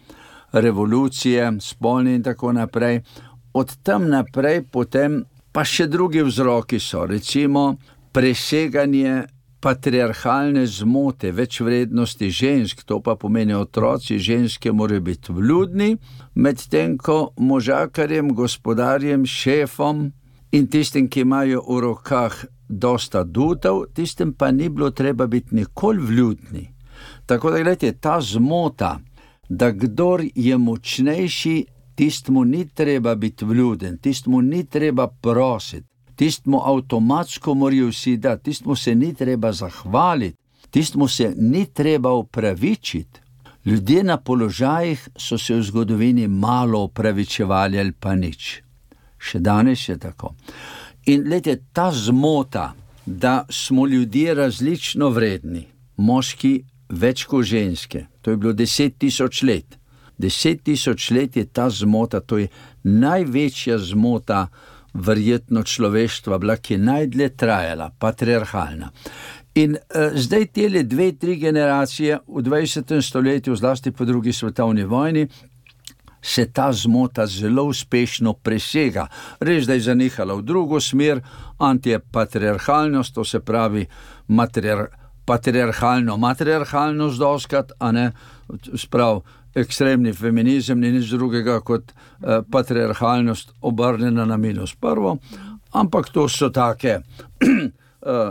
revolucije, 0.53 1.53
spolne 1.61 2.15
in 2.15 2.23
tako 2.23 2.53
naprej. 2.53 3.01
Od 3.53 3.77
tam 3.83 4.09
naprej, 4.09 4.63
potem 4.71 5.25
pa 5.53 5.65
še 5.67 5.89
drugi 5.91 6.23
vzroki 6.23 6.79
so, 6.79 7.03
recimo 7.07 7.75
preseganje 8.15 9.25
patriarhalne 9.61 10.65
zmote, 10.67 11.33
več 11.37 11.61
vrednosti 11.61 12.31
žensk, 12.31 12.85
to 12.87 13.01
pa 13.05 13.17
pomeni 13.21 13.55
otroci, 13.55 14.19
ženske 14.19 14.73
morajo 14.73 15.03
biti 15.05 15.35
vljudni, 15.37 15.97
medtem 16.35 16.97
ko 16.99 17.33
možakarjem, 17.37 18.33
gospodarjem, 18.35 19.27
šefom, 19.27 20.07
in 20.53 20.67
tistim, 20.67 21.09
ki 21.09 21.21
imajo 21.21 21.63
v 21.69 21.81
rokah 21.81 22.45
dosta 22.69 23.25
dutev, 23.25 23.85
tistim 23.95 24.33
pa 24.33 24.51
ni 24.51 24.69
bilo 24.69 24.91
treba 24.91 25.27
biti 25.27 25.55
nikoli 25.55 26.03
vljudni. 26.03 26.69
Tako 27.27 27.51
da 27.51 27.57
gledajte, 27.57 27.93
ta 27.93 28.21
zmota, 28.21 28.99
da 29.49 29.71
kdor 29.71 30.25
je 30.35 30.59
močnejši, 30.59 31.65
tistmu 31.95 32.45
ni 32.45 32.69
treba 32.69 33.15
biti 33.15 33.45
vljuden, 33.45 33.99
tistmu 33.99 34.41
ni 34.43 34.65
treba 34.65 35.07
prositi, 35.09 35.87
tistmu 36.17 36.61
avtomatsko 36.65 37.55
morajo 37.55 37.89
vsi 37.89 38.17
dati, 38.17 38.45
tistmu 38.45 38.77
se 38.77 38.95
ni 38.95 39.15
treba 39.15 39.53
zahvaliti, 39.53 40.37
tistmu 40.71 41.09
se 41.09 41.35
ni 41.37 41.67
treba 41.67 42.13
upravičiti. 42.13 43.21
Ljudje 43.65 44.03
na 44.05 44.17
položajih 44.17 45.09
so 45.17 45.39
se 45.39 45.55
v 45.55 45.63
zgodovini 45.63 46.29
malo 46.29 46.85
upravičevali 46.85 47.79
ali 47.79 47.93
pa 47.93 48.15
nič 48.15 48.63
še 49.21 49.41
danes 49.45 49.89
je 49.89 49.99
tako. 50.01 50.35
In 51.13 51.29
lete, 51.29 51.57
ta 51.73 51.91
zmota, 51.93 52.73
da 53.07 53.45
smo 53.51 53.87
ljudje 53.87 54.35
različno 54.35 55.09
vredni, 55.11 55.67
moški 55.97 56.55
več 56.89 57.25
kot 57.29 57.45
ženske, 57.45 58.07
to 58.23 58.31
je 58.31 58.37
bilo 58.37 58.53
deset 58.53 58.99
tisoč 58.99 59.43
let. 59.43 59.79
Deset 60.21 60.65
tisoč 60.65 61.11
let 61.17 61.37
je 61.37 61.47
ta 61.47 61.71
zmota, 61.71 62.21
to 62.21 62.39
je 62.39 62.49
največja 62.85 63.79
zmota, 63.79 64.49
verjetno 64.95 65.63
človeštva, 65.63 66.39
bila, 66.39 66.57
ki 66.57 66.75
je 66.75 66.79
najdlje 66.79 67.29
trajala, 67.37 67.91
patriarhalna. 67.99 68.91
In 69.55 69.75
uh, 69.75 70.15
zdaj 70.15 70.47
te 70.55 70.83
dve, 70.83 71.13
tri 71.19 71.37
generacije 71.37 72.19
v 72.27 72.43
20. 72.43 73.01
stoletju, 73.03 73.57
zlasti 73.57 73.91
po 73.91 74.05
drugi 74.05 74.33
svetovni 74.33 74.85
vojni, 74.85 75.29
se 76.23 76.47
ta 76.47 76.73
zmota 76.73 77.27
zelo 77.27 77.65
uspešno 77.65 78.33
presega. 78.33 79.07
Res, 79.41 79.67
da 79.67 79.75
je 79.75 79.81
zanehala 79.81 80.35
v 80.35 80.43
drugo 80.43 80.81
smer, 80.81 81.21
antipatriarhalnost, 81.59 83.15
to 83.15 83.25
se 83.25 83.41
pravi 83.41 83.87
matriar, 84.29 84.87
patriarhalno, 85.25 86.17
matriarhalnost, 86.17 87.19
doskrat, 87.19 87.73
a 87.79 87.93
ne 87.93 88.11
sprav. 88.75 89.23
Ekstremni 89.55 90.13
feminizem 90.15 90.79
ni 90.81 90.93
nič 90.95 91.11
drugega 91.11 91.59
kot 91.61 91.91
eh, 91.91 92.43
patriarhalnost, 92.51 93.57
obrnjena 93.61 94.25
na 94.25 94.37
minus 94.37 94.75
prvo, 94.75 95.17
ampak 95.73 96.13
to 96.15 96.29
so 96.29 96.51
take 96.55 96.93
eh, 97.01 97.73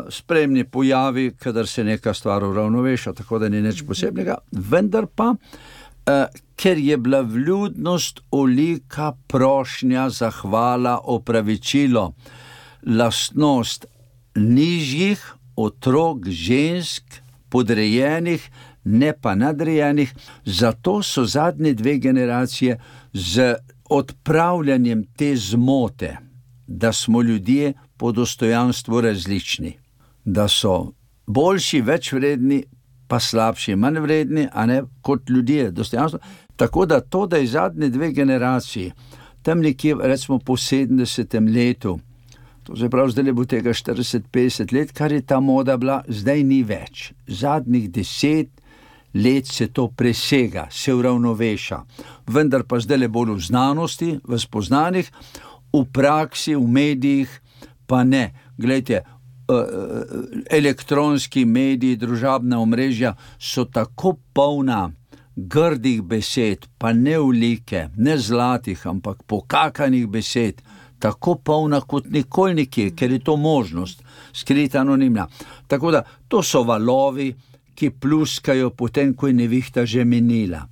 spremni 0.09 0.63
pojavi, 0.63 1.33
kadar 1.35 1.67
se 1.67 1.83
neka 1.83 2.13
stvar 2.13 2.43
uravnoveša, 2.43 3.13
tako 3.13 3.39
da 3.39 3.49
ni 3.49 3.61
nič 3.61 3.83
posebnega. 3.87 4.37
Vendar 4.51 5.07
pa 5.15 5.33
Eh, 5.33 5.68
ker 6.55 6.77
je 6.77 6.97
bila 6.97 7.21
vljudnost 7.21 8.19
olika 8.31 9.13
prošnja, 9.27 10.09
zahvala, 10.09 10.99
opravičilo, 11.03 12.13
lastnost 12.85 13.85
nižjih 14.35 15.33
otrok, 15.55 16.27
žensk, 16.27 17.03
podrejenih, 17.49 18.51
ne 18.83 19.13
pa 19.21 19.35
nadrejenih. 19.35 20.13
Zato 20.45 21.03
so 21.03 21.25
zadnje 21.25 21.73
dve 21.73 21.97
generacije 21.97 22.79
z 23.13 23.55
odpravljanjem 23.89 25.03
te 25.17 25.35
zmote, 25.35 26.17
da 26.67 26.93
smo 26.93 27.21
ljudje 27.21 27.73
po 27.97 28.11
dostojanstvu 28.11 29.01
različni, 29.01 29.73
da 30.25 30.47
so 30.47 30.91
boljši, 31.27 31.81
več 31.81 32.13
vredni, 32.13 32.63
pa 33.09 33.19
slabši, 33.19 33.75
manj 33.75 33.99
vredni, 34.03 34.47
a 34.53 34.65
ne 34.69 34.83
kot 35.01 35.29
ljudje, 35.29 35.71
dostojanstvo. 35.71 36.19
Tako 36.55 36.85
da 36.85 36.99
to, 37.01 37.25
da 37.27 37.37
je 37.37 37.47
zadnje 37.47 37.89
dve 37.89 38.11
generaciji, 38.11 38.91
tam 39.41 39.59
nekje, 39.65 39.95
recimo 40.01 40.39
po 40.39 40.53
70. 40.53 41.55
letu, 41.55 41.99
to 42.63 42.75
se 42.75 42.89
pravi, 42.89 43.11
zdaj 43.11 43.33
bo 43.33 43.45
tega 43.45 43.73
40-50 43.73 44.73
let, 44.73 44.91
kar 44.91 45.11
je 45.11 45.21
ta 45.21 45.39
moda 45.39 45.77
bila, 45.77 46.03
zdaj 46.07 46.43
ni 46.43 46.61
več. 46.63 47.11
Zadnjih 47.27 47.89
deset 47.89 48.49
let 49.13 49.47
se 49.47 49.67
to 49.67 49.87
presega, 49.87 50.67
se 50.71 50.93
uravnoveša, 50.93 51.79
vendar 52.27 52.63
pa 52.63 52.79
zdaj 52.79 52.97
le 52.97 53.07
bolj 53.09 53.33
v 53.33 53.45
znanosti, 53.47 54.11
v 54.23 54.37
spoznanjih, 54.37 55.09
v 55.73 55.85
praksi, 55.93 56.55
v 56.55 56.67
medijih, 56.67 57.39
pa 57.87 58.03
ne. 58.03 58.29
Glejte, 58.57 59.01
elektronski 60.49 61.45
mediji, 61.45 61.97
družabna 61.97 62.59
omrežja 62.61 63.15
so 63.39 63.65
tako 63.65 64.17
polna 64.33 64.91
grdih 65.35 66.01
besed, 66.03 66.67
pa 66.77 66.93
ne 66.93 67.19
ulike, 67.19 67.87
ne 67.97 68.17
zlatih, 68.17 68.87
ampak 68.87 69.23
pokakanih 69.27 70.07
besed, 70.07 70.61
tako 70.99 71.35
polna 71.35 71.81
kot 71.81 72.09
nikoli 72.11 72.53
nikje, 72.53 72.91
ker 72.95 73.11
je 73.11 73.19
to 73.23 73.37
možnost, 73.37 74.03
skrita 74.33 74.81
anonimna. 74.81 75.27
Tako 75.67 75.91
da 75.91 76.03
to 76.27 76.43
so 76.43 76.63
valovi, 76.63 77.33
ki 77.75 77.89
pluskajo 77.89 78.73
potem, 78.75 79.13
ko 79.13 79.27
je 79.27 79.33
nevihta 79.33 79.85
že 79.85 80.03
menila. 80.05 80.65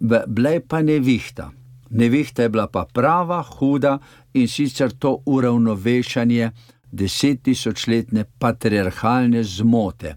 Blej 0.00 0.60
pa 0.60 0.80
nevihta. 0.82 1.50
Nevihta 1.90 2.42
je 2.42 2.48
bila 2.48 2.66
pa 2.66 2.86
prava, 2.92 3.42
huda 3.42 3.98
in 4.34 4.48
sicer 4.48 4.92
to 4.92 5.18
uravnovešanje 5.26 6.50
desettisočletne 6.92 8.24
patriarhalne 8.38 9.42
zmote. 9.44 10.16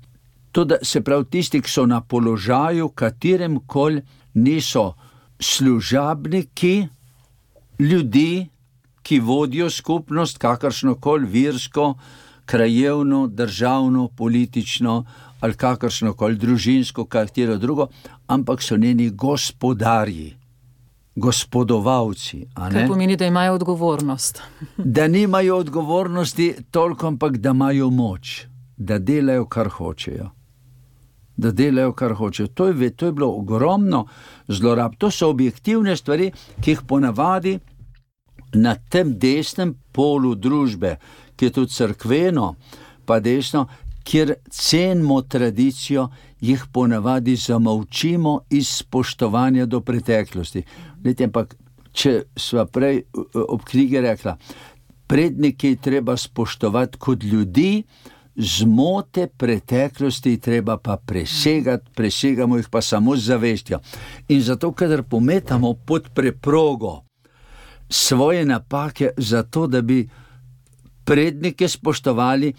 To, 0.51 0.65
da 0.65 0.77
se 0.83 1.01
pravi 1.01 1.25
tisti, 1.31 1.61
ki 1.61 1.69
so 1.69 1.85
na 1.85 2.01
položaju, 2.01 2.89
katerem 2.89 3.59
koli 3.67 4.01
niso 4.33 4.93
služabniki 5.39 6.87
ljudi, 7.79 8.47
ki 9.01 9.19
vodijo 9.19 9.69
skupnost, 9.69 10.37
kakršno 10.37 10.95
koli 10.95 11.27
virsko, 11.27 11.95
krajevno, 12.45 13.27
državno, 13.27 14.07
politično 14.07 15.05
ali 15.39 15.53
kakršno 15.53 16.13
koli 16.13 16.35
družinsko, 16.35 17.05
katero 17.05 17.57
drugo, 17.57 17.87
ampak 18.27 18.61
so 18.61 18.77
njeni 18.77 19.09
gospodarji, 19.09 20.35
gospodovalci. 21.21 22.45
Kar 22.55 22.87
pomeni, 22.87 23.15
da 23.15 23.25
imajo 23.25 23.53
odgovornost. 23.53 24.41
da 24.95 25.07
nimajo 25.07 25.57
odgovornosti 25.57 26.55
toliko, 26.71 27.07
ampak 27.07 27.37
da 27.37 27.49
imajo 27.49 27.89
moč, 27.89 28.45
da 28.77 28.99
delajo, 28.99 29.45
kar 29.45 29.69
hočejo. 29.69 30.29
Da 31.37 31.51
delajo, 31.51 31.93
kar 31.93 32.13
hočejo. 32.13 32.47
To 32.47 32.67
je, 32.67 32.89
to 32.95 33.05
je 33.05 33.11
bilo 33.11 33.29
ogromno 33.37 34.05
zlorab. 34.47 34.95
To 34.97 35.11
so 35.11 35.29
objektivne 35.29 35.95
stvari, 35.97 36.31
ki 36.61 36.71
jih 36.71 36.81
ponavadi 36.87 37.59
na 38.53 38.75
tem 38.75 39.13
desnem 39.19 39.75
polu 39.91 40.35
družbe, 40.35 40.97
ki 41.35 41.45
je 41.45 41.53
tudi 41.55 41.73
crkveno, 41.73 42.55
pa 43.05 43.19
desno, 43.19 43.67
kjer 44.03 44.33
cenimo 44.49 45.21
tradicijo, 45.21 46.09
jih 46.41 46.65
ponavadi 46.73 47.35
zamolčimo 47.35 48.39
iz 48.49 48.69
spoštovanja 48.69 49.65
do 49.65 49.81
preteklosti. 49.81 50.63
Lete, 51.03 51.25
ampak, 51.29 51.55
če 51.91 52.23
smo 52.37 52.65
prej 52.65 53.03
ob 53.33 53.63
knjigi 53.67 54.01
rekla, 54.01 54.37
prednike 55.07 55.73
je 55.73 55.81
treba 55.81 56.17
spoštovati 56.17 56.97
kot 56.97 57.23
ljudi, 57.23 57.83
zmote 58.35 59.27
preteklosti 59.27 60.37
treba 60.37 60.77
pa 60.77 60.97
presegati, 60.97 61.91
presegamo 61.95 62.57
jih 62.57 62.69
pa 62.71 62.81
samo 62.81 63.15
z 63.15 63.25
zavestjo. 63.25 63.79
In 64.29 64.41
zato, 64.41 64.71
kadar 64.71 65.03
pometamo 65.03 65.73
pod 65.73 66.09
preprogo 66.13 67.01
svoje 67.89 68.45
napake, 68.45 69.09
zato 69.17 69.67
da 69.67 69.81
bi 69.81 70.09
prednike 71.03 71.67
spoštovali, 71.67 72.53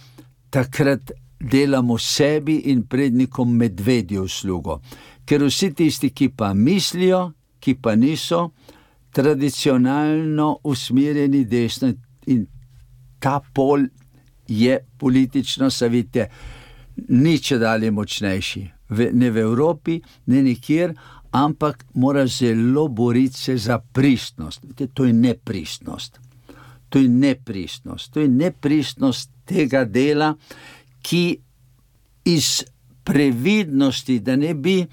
takrat 0.50 1.10
delamo 1.40 1.98
sebi 1.98 2.56
in 2.56 2.82
prednikom 2.86 3.56
medvedjo 3.56 4.22
uslugo. 4.22 4.80
Ker 5.24 5.44
vsi 5.44 5.72
tisti, 5.74 6.10
ki 6.10 6.28
pa 6.36 6.54
mislijo, 6.54 7.32
ki 7.62 7.76
pa 7.78 7.94
niso 7.94 8.50
tradicionalno 9.12 10.58
usmerjeni 10.64 11.44
desno 11.44 11.92
in 12.26 12.46
ta 13.22 13.40
pol 13.54 13.86
je 14.48 14.78
politično, 14.98 15.70
savite, 15.70 16.26
nič 17.08 17.52
dalje 17.60 17.90
močnejši. 17.90 18.62
Ne 19.12 19.30
v 19.30 19.38
Evropi, 19.38 20.00
ne 20.26 20.42
nikjer, 20.42 20.94
ampak 21.32 21.84
mora 21.94 22.26
zelo 22.26 22.88
boriti 22.88 23.38
se 23.38 23.56
za 23.56 23.78
pristnost. 23.78 24.66
To 24.94 25.04
je 25.04 25.12
nepristnost. 25.12 26.20
To 26.88 26.98
je 26.98 27.08
nepristnost. 27.08 28.12
To 28.12 28.20
je 28.20 28.28
nepristnost 28.28 29.30
tega 29.44 29.84
dela, 29.84 30.34
ki 31.02 31.38
iz 32.24 32.64
previdnosti, 33.04 34.18
da 34.20 34.36
ne 34.36 34.54
bi 34.54 34.84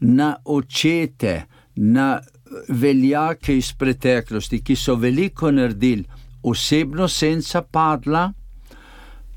na 0.00 0.36
očete, 0.44 1.46
na 1.78 2.20
veljake 2.68 3.56
iz 3.56 3.72
preteklosti, 3.72 4.62
ki 4.64 4.76
so 4.76 4.94
veliko 4.94 5.50
naredili, 5.50 6.04
osebno 6.42 7.08
senca 7.08 7.62
padla, 7.62 8.32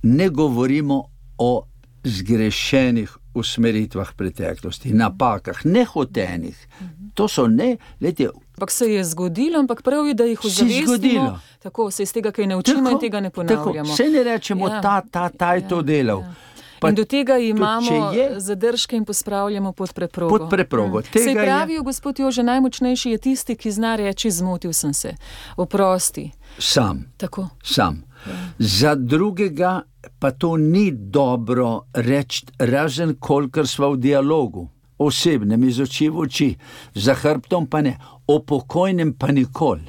ne 0.04 0.30
govorimo 0.30 1.04
o 1.38 1.66
zgrešenih 2.04 3.18
usmeritvah 3.34 4.14
preteklosti, 4.18 4.94
napakah, 4.94 5.66
nehotenih. 5.66 6.68
To 7.14 7.28
so 7.28 7.48
ne, 7.48 7.78
letje. 8.02 8.30
Ampak 8.56 8.72
se 8.72 8.86
je 8.94 9.04
zgodilo, 9.04 9.60
ampak 9.60 9.82
prav 9.82 10.08
je, 10.08 10.14
da 10.14 10.24
jih 10.24 10.40
vzamemo. 10.44 11.40
Tako 11.60 11.92
se 11.92 12.04
iz 12.04 12.14
tega, 12.14 12.32
kaj 12.32 12.48
ne 12.48 12.56
učimo 12.56 12.84
tako, 12.84 12.92
in 12.92 13.00
tega 13.00 13.20
ne 13.20 13.30
ponavljamo. 13.30 13.74
Tako, 13.74 13.94
vse 13.94 14.10
ne 14.10 14.24
rečemo, 14.24 14.68
ja, 14.68 14.82
ta, 14.82 15.02
ta, 15.12 15.30
ta 15.30 15.54
je 15.54 15.62
ja, 15.62 15.68
to 15.68 15.82
delal. 15.82 16.22
Ja. 16.22 16.34
Pa, 16.82 16.90
in 16.90 16.96
do 16.96 17.06
tega 17.06 17.38
imamo 17.38 18.12
je, 18.12 18.40
zadržke 18.40 18.96
in 18.98 19.06
pospravljamo 19.06 19.72
pod 19.72 19.94
preprogo. 19.94 20.38
Pod 20.38 20.50
preprogo. 20.50 21.02
Hmm. 21.02 21.24
Se 21.24 21.34
pravi, 21.34 21.74
je... 21.74 21.80
gospod 21.80 22.20
Jože, 22.20 22.44
najmočnejši 22.44 23.12
je 23.12 23.18
tisti, 23.18 23.56
ki 23.56 23.72
zna 23.72 23.96
reči: 23.96 24.32
Zmotil 24.32 24.74
sem 24.74 24.94
se, 24.94 25.14
oprosti. 25.58 26.32
Sam. 26.58 27.06
Tako. 27.18 27.48
Sam. 27.64 28.04
Ja. 28.26 28.34
Za 28.60 28.96
drugega 28.96 29.82
pa 30.20 30.32
to 30.32 30.58
ni 30.58 30.92
dobro 30.92 31.82
reči, 31.94 32.46
razen 32.60 33.16
kolikor 33.20 33.68
smo 33.68 33.92
v 33.92 33.98
dialogu, 33.98 34.68
osebnem 34.98 35.64
iz 35.64 35.80
oči 35.80 36.10
v 36.10 36.20
oči, 36.20 36.56
za 36.94 37.14
hrbtom 37.14 37.68
pa 37.68 37.82
ne, 37.82 37.98
o 38.28 38.40
pokojnem 38.40 39.14
pa 39.14 39.32
nikoli. 39.32 39.86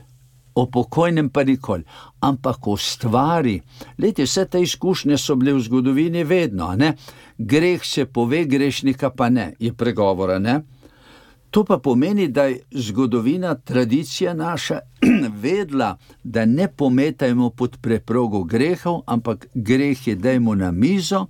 O 0.55 0.67
pokojnem 0.67 1.29
pa 1.29 1.45
nikoli, 1.45 1.85
ampak 2.21 2.67
o 2.69 2.77
stvari. 2.77 3.61
Leti, 3.99 4.27
vse 4.27 4.45
te 4.45 4.61
izkušnje 4.63 5.19
so 5.19 5.37
bile 5.37 5.55
v 5.57 5.61
zgodovini 5.61 6.25
vedno, 6.25 6.75
ne? 6.77 6.93
greh 7.39 7.85
se 7.85 8.05
pove, 8.05 8.45
grešnika 8.45 9.11
pa 9.11 9.29
ne, 9.29 9.55
je 9.59 9.73
pregovora. 9.73 10.39
Ne? 10.39 10.61
To 11.51 11.65
pa 11.65 11.79
pomeni, 11.79 12.29
da 12.29 12.45
je 12.45 12.61
zgodovina, 12.71 13.55
tradicija 13.55 14.35
naša 14.35 14.79
vedla, 15.45 15.97
da 16.25 16.45
ne 16.45 16.69
pometajmo 16.69 17.51
pod 17.51 17.77
preprogo 17.81 18.45
grehov, 18.45 19.03
ampak 19.07 19.47
greh 19.55 20.09
je 20.09 20.15
dajmo 20.15 20.55
na 20.55 20.71
mizo 20.71 21.27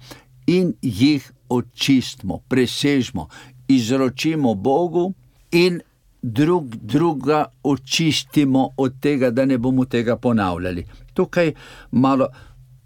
in 0.46 0.74
jih 0.82 1.32
očistimo, 1.48 2.38
presežemo, 2.48 3.28
izročimo 3.68 4.54
Bogu 4.54 5.12
in 5.50 5.80
drug, 6.22 6.76
druga 6.76 7.44
očistimo 7.62 8.68
od 8.76 9.00
tega, 9.00 9.30
da 9.30 9.44
ne 9.44 9.58
bomo 9.58 9.84
tega 9.84 10.16
ponavljali. 10.16 10.86
Tukaj 11.14 11.52
malo, 11.90 12.28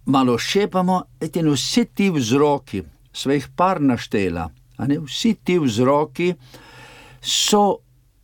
malo 0.07 0.39
šepamo, 0.39 1.03
in 1.35 1.51
vsi 1.53 1.85
ti 1.85 2.11
vzroki, 2.11 2.83
svojih 3.13 3.49
par 3.57 3.81
naštela, 3.81 4.49
ne, 4.79 4.99
vsi 4.99 5.35
ti 5.45 5.59
vzroki 5.59 6.35
so 7.21 7.79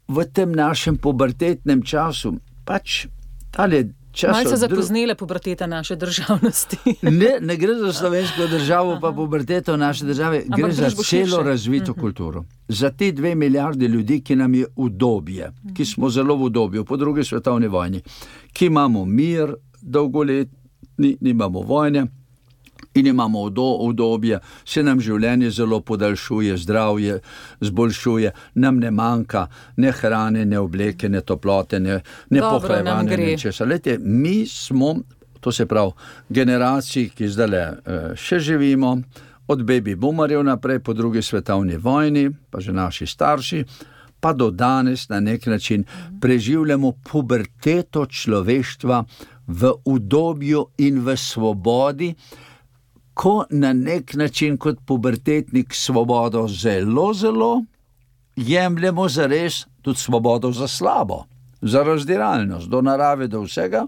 v 0.09 0.25
tem 0.33 0.53
našem 0.53 0.97
pubertetnem 0.97 1.83
času 1.83 2.35
pač 2.65 3.07
tale. 3.51 3.85
Malo 4.33 4.51
se 4.51 4.57
zapoznile 4.57 5.15
puberteta 5.15 5.67
naše 5.67 5.97
državnosti. 5.97 6.77
ne, 7.03 7.39
ne 7.41 7.57
gre 7.57 7.75
za 7.75 7.93
slovensko 7.93 8.47
državo, 8.47 8.99
pa 9.01 9.13
puberteto 9.13 9.77
naše 9.77 10.05
države, 10.05 10.43
Ampak 10.45 10.61
gre 10.61 10.73
za 10.73 10.91
celo 10.91 11.03
širše. 11.03 11.37
razvito 11.45 11.93
mhm. 11.93 12.01
-huh. 12.01 12.01
kulturo. 12.01 12.45
Za 12.69 12.91
te 12.91 13.13
dve 13.13 13.35
milijarde 13.35 13.89
ljudi, 13.89 14.21
ki 14.21 14.37
nam 14.37 14.55
je 14.55 14.67
udobje, 14.77 15.49
uh 15.49 15.71
-huh. 15.71 15.77
ki 15.77 15.85
smo 15.85 16.11
zelo 16.11 16.37
v 16.37 16.43
udobju 16.43 16.85
po 16.85 16.97
drugi 16.97 17.25
svetovni 17.25 17.69
vojni, 17.69 18.03
ki 18.53 18.67
imamo 18.67 19.05
mir 19.05 19.55
dolgoletni, 19.83 21.17
nimamo 21.21 21.61
vojne 21.61 22.07
in 22.95 23.07
imamo 23.07 23.47
obdobje, 23.57 24.39
se 24.65 24.83
nam 24.83 25.01
življenje 25.01 25.51
zelo 25.51 25.81
podaljšuje, 25.81 26.57
zdravje 26.57 27.21
zboljšuje, 27.61 28.33
nam 28.55 28.79
ne 28.79 28.91
manjka 28.91 29.47
ne 29.77 29.93
hrane, 29.93 30.45
ne 30.45 30.59
obleke, 30.59 31.09
ne 31.09 31.21
toplote, 31.21 31.81
ne, 31.81 32.01
ne 32.31 32.41
pohajevanja, 32.41 33.17
ne 33.17 33.37
česa. 33.39 33.65
Lete, 33.65 33.99
mi 33.99 34.47
smo, 34.47 34.95
to 35.41 35.53
se 35.53 35.67
pravi, 35.67 35.93
generaciji, 36.29 37.11
ki 37.17 37.29
zdaj 37.29 37.59
eh, 37.59 38.09
še 38.17 38.39
živimo, 38.39 38.97
od 39.53 39.65
baby 39.67 39.97
boomerjev 39.99 40.45
naprej 40.45 40.79
po 40.79 40.93
drugi 40.93 41.23
svetovni 41.23 41.77
vojni, 41.77 42.31
pa 42.51 42.61
že 42.61 42.73
naši 42.73 43.07
starši. 43.07 43.65
Pa 44.23 44.33
do 44.33 44.51
danes 44.51 45.09
na 45.09 45.19
nek 45.21 45.47
način 45.47 45.85
preživljamo 46.21 46.93
puberteto 47.11 48.07
človeštva 48.07 49.05
v 49.47 49.73
udobju 49.85 50.67
in 50.79 51.01
v 51.03 51.17
svobodi, 51.17 52.15
ko 53.15 53.45
na 53.51 53.73
nek 53.73 54.15
način 54.15 54.57
kot 54.57 54.79
pubertetnik 54.87 55.75
svobodo 55.75 56.49
zelo, 56.49 57.15
zelo 57.15 57.65
jemljemo 58.37 59.09
za 59.09 59.27
res, 59.27 59.67
tudi 59.83 59.99
svobodo 59.99 60.53
za 60.53 60.69
slabo, 60.69 61.25
za 61.61 61.83
razdiralnost, 61.83 62.69
do 62.69 62.83
narave, 62.83 63.29
do 63.29 63.43
vsega, 63.43 63.87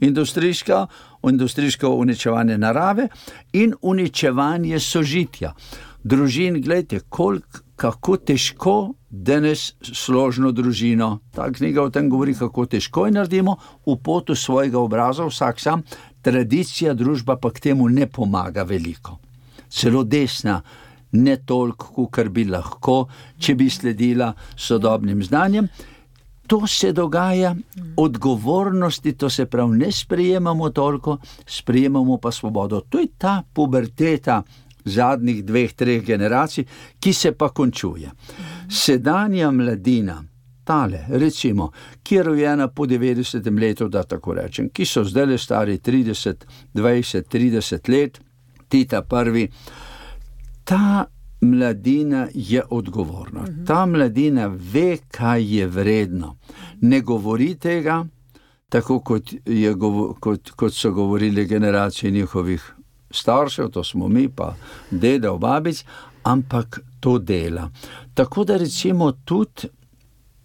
industrijska, 0.00 0.86
industrijsko 1.28 1.88
uničevanje 1.88 2.58
narave 2.58 3.08
in 3.52 3.74
uničevanje 3.82 4.80
sožitja. 4.80 5.54
Družin, 6.02 6.62
gledajte, 6.62 7.00
koliko, 7.08 7.58
kako 7.76 8.16
težko 8.16 8.94
danes 9.10 9.72
složno 9.82 10.52
družino. 10.52 11.18
Ta 11.34 11.50
knjiga 11.52 11.82
o 11.82 11.90
tem 11.90 12.10
govori, 12.10 12.34
kako 12.34 12.66
težko 12.66 13.06
je 13.06 13.12
naredimo 13.16 13.56
v 13.86 13.96
potu 14.04 14.34
svojega 14.34 14.78
obraza, 14.78 15.24
vsak 15.26 15.60
sam, 15.60 15.82
tradicija, 16.22 16.94
družba 16.94 17.36
pa 17.36 17.50
k 17.50 17.60
temu 17.60 17.88
ne 17.88 18.06
pomaga 18.06 18.62
veliko. 18.62 19.18
Celo 19.68 20.04
desna, 20.04 20.60
ne 21.12 21.36
toliko, 21.36 22.06
kot 22.06 22.28
bi 22.28 22.44
lahko, 22.44 23.06
če 23.38 23.54
bi 23.54 23.70
sledila 23.70 24.32
sodobnim 24.56 25.22
znanjem. 25.22 25.68
To 26.50 26.66
se 26.66 26.92
dogaja, 26.92 27.54
odgovornosti, 27.96 29.12
to 29.12 29.30
se 29.30 29.46
pravi, 29.46 29.78
ne 29.78 29.92
sprejemamo 29.92 30.70
toliko, 30.70 31.18
sprejemamo 31.46 32.18
pa 32.18 32.32
svobodo. 32.32 32.80
To 32.88 32.98
je 32.98 33.06
ta 33.18 33.42
puberteta 33.54 34.42
zadnjih 34.84 35.44
dveh, 35.44 35.72
treh 35.72 36.02
generacij, 36.04 36.66
ki 37.00 37.12
se 37.12 37.32
pa 37.32 37.48
končuje. 37.48 38.10
Sedanja 38.68 39.50
mladina, 39.50 40.18
tale, 40.70 41.04
recimo, 41.08 41.72
ki 42.02 42.14
je 42.14 42.22
rojena 42.22 42.68
po 42.68 42.86
90. 42.86 43.60
letu, 43.60 43.88
da 43.88 44.02
tako 44.02 44.34
rečem, 44.34 44.68
ki 44.70 44.84
so 44.86 45.02
zdaj 45.04 45.26
le 45.26 45.38
stari 45.38 45.78
30, 45.78 46.44
20, 46.74 47.24
30 47.32 47.88
let, 47.90 48.20
ti 48.68 48.84
ta 48.86 49.02
prvi, 49.02 49.48
ta 50.64 51.06
mladina 51.40 52.28
je 52.34 52.62
odgovorna. 52.70 53.46
Ta 53.66 53.86
mladina 53.86 54.46
ve, 54.46 54.98
kaj 55.10 55.56
je 55.56 55.66
vredno. 55.66 56.36
Ne 56.80 57.00
govori 57.00 57.54
tega, 57.54 58.04
tako 58.68 59.00
kot, 59.00 59.34
je, 59.46 59.74
kot, 60.20 60.50
kot 60.50 60.74
so 60.74 60.92
govorili 60.92 61.46
generacije 61.46 62.10
njihovih 62.10 62.74
staršev, 63.10 63.68
to 63.68 63.84
smo 63.84 64.08
mi, 64.08 64.28
pa 64.28 64.54
dedov, 64.90 65.38
babic, 65.38 65.82
ampak 66.22 66.80
to 67.00 67.18
dela. 67.18 67.70
Tako 68.14 68.44
da 68.44 68.56
recimo 68.56 69.12
tudi. 69.12 69.74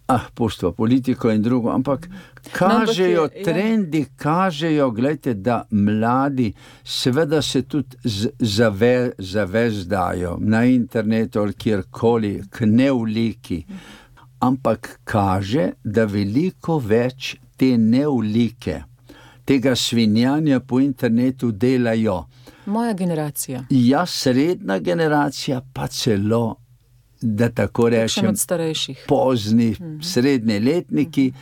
Ah, 0.08 0.20
pošto 0.34 0.72
politiko 0.72 1.30
in 1.30 1.42
drugo, 1.42 1.70
ampak 1.70 2.08
kažejo 2.52 3.16
no, 3.16 3.22
ampak 3.22 3.36
je, 3.36 3.44
trendi, 3.44 3.98
ja. 3.98 4.06
kažejo, 4.16 4.90
gledajte, 4.90 5.34
da 5.34 5.64
mladi 5.70 6.52
seveda 6.84 7.42
se 7.42 7.62
tudi 7.62 7.96
zave, 8.38 9.10
zavezdajo 9.18 10.36
na 10.40 10.64
internetu 10.64 11.40
ali 11.40 11.54
kjerkoli 11.54 12.42
k 12.50 12.66
neuliki, 12.66 13.64
ampak 14.38 15.00
kaže, 15.04 15.72
da 15.84 16.04
veliko 16.04 16.78
več 16.78 17.34
te 17.56 17.76
neulike, 17.78 18.82
tega 19.44 19.74
svinjanja 19.76 20.60
po 20.60 20.80
internetu 20.80 21.50
delajo. 21.52 22.26
Moja 22.66 22.92
generacija. 22.92 23.64
Ja, 23.70 24.06
srednja 24.06 24.78
generacija, 24.78 25.60
pa 25.72 25.86
celo, 25.86 26.56
da 27.34 27.48
tako 27.48 27.88
rečem. 27.88 28.24
Pozni, 29.08 29.70
mhm. 29.70 30.00
srednje 30.02 30.60
letniki. 30.60 31.32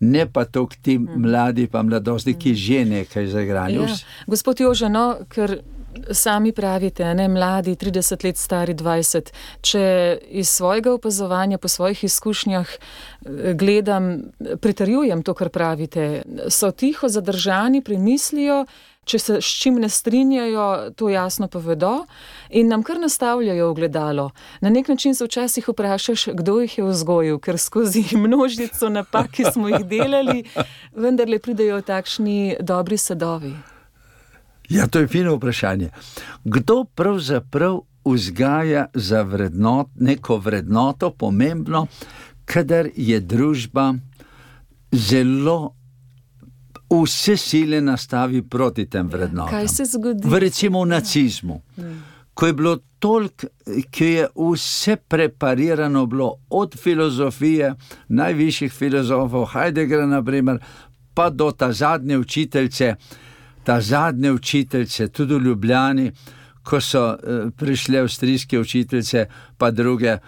Ne 0.00 0.26
pa 0.26 0.44
to, 0.44 0.66
ti 0.82 0.98
mhm. 0.98 1.20
mladi, 1.20 1.66
pa 1.66 1.82
mladosti, 1.82 2.34
ki 2.34 2.54
že 2.54 2.84
nekaj 2.84 3.26
zagrajo. 3.26 3.82
Ja. 3.86 3.96
Gospod 4.26 4.60
Jožano, 4.60 5.16
ker 5.30 5.60
sami 6.10 6.52
pravite, 6.52 7.14
ne 7.14 7.28
mladi, 7.28 7.76
30 7.76 8.24
let 8.24 8.36
stari, 8.36 8.74
20. 8.74 9.30
Če 9.60 9.84
iz 10.30 10.48
svojega 10.50 10.94
opazovanja, 10.94 11.58
po 11.58 11.68
svojih 11.68 12.04
izkušnjah 12.04 12.68
eh, 12.68 13.54
gledam, 13.54 14.32
pritarjujem 14.60 15.22
to, 15.22 15.34
kar 15.34 15.48
pravite, 15.48 16.22
so 16.48 16.70
tiho 16.70 17.08
zadržani, 17.08 17.82
premislijo, 17.82 18.64
če 19.04 19.18
se 19.18 19.40
s 19.42 19.58
čim 19.58 19.80
ne 19.82 19.88
strinjajo, 19.88 20.92
to 20.96 21.08
jasno 21.10 21.48
povedo 21.48 22.04
in 22.50 22.68
nam 22.68 22.82
kar 22.86 23.00
nastavljajo 23.00 23.70
ogledalo. 23.70 24.30
Na 24.60 24.70
nek 24.70 24.88
način 24.88 25.14
se 25.14 25.24
včasih 25.24 25.68
vprašaš, 25.68 26.26
kdo 26.34 26.60
jih 26.60 26.78
je 26.78 26.84
vzgojil, 26.84 27.38
ker 27.38 27.58
skozi 27.58 28.04
množico 28.24 28.88
napak, 28.88 29.30
ki 29.30 29.50
smo 29.52 29.68
jih 29.68 29.86
delali, 29.86 30.44
vendarle 30.94 31.38
pridejo 31.38 31.80
takšni 31.82 32.56
dobri 32.60 32.96
sadovi. 32.96 33.54
Ja, 34.70 34.86
to 34.86 35.02
je 35.02 35.08
fino 35.08 35.34
vprašanje. 35.36 35.90
Kdo 36.44 36.84
pravzaprav 36.84 37.82
vzgaja 38.04 38.86
za 38.94 39.22
vrednot, 39.22 39.88
neko 39.96 40.38
vrednoto, 40.38 41.10
pomembno, 41.10 41.86
kadar 42.44 42.88
je 42.96 43.20
družba 43.20 43.94
zelo 44.92 45.74
vse 46.92 47.36
sile 47.36 47.80
nastavi 47.80 48.42
proti 48.42 48.86
tem 48.86 49.08
vrednotam. 49.08 49.50
Kaj 49.50 49.68
se 49.68 49.84
zgodi? 49.84 50.28
V 50.28 50.38
recimo 50.38 50.82
v 50.82 50.88
nacizmu. 50.92 51.62
Ko 52.34 52.46
je 52.46 52.52
bilo 52.52 52.76
toliko, 52.98 53.46
ki 53.90 54.04
je 54.04 54.28
vse 54.36 54.96
preparirano, 54.96 56.06
bilo 56.06 56.34
od 56.50 56.76
filozofije, 56.80 57.74
najvišjih 58.08 58.72
filozofov, 58.72 59.46
Heideggera, 59.52 60.06
naprimer, 60.06 60.58
pa 61.14 61.30
do 61.30 61.50
ta 61.50 61.72
zadnje 61.72 62.18
učiteljice, 62.18 62.94
ta 63.64 63.80
zadnje 63.80 64.32
učiteljice, 64.32 65.08
tudi 65.08 65.34
v 65.34 65.42
Ljubljani, 65.42 66.12
ko 66.62 66.80
so 66.80 67.08
uh, 67.08 67.50
prišle 67.56 67.98
avstrijske 67.98 68.58
učiteljice, 68.58 69.26
pa 69.58 69.70
druge. 69.70 70.18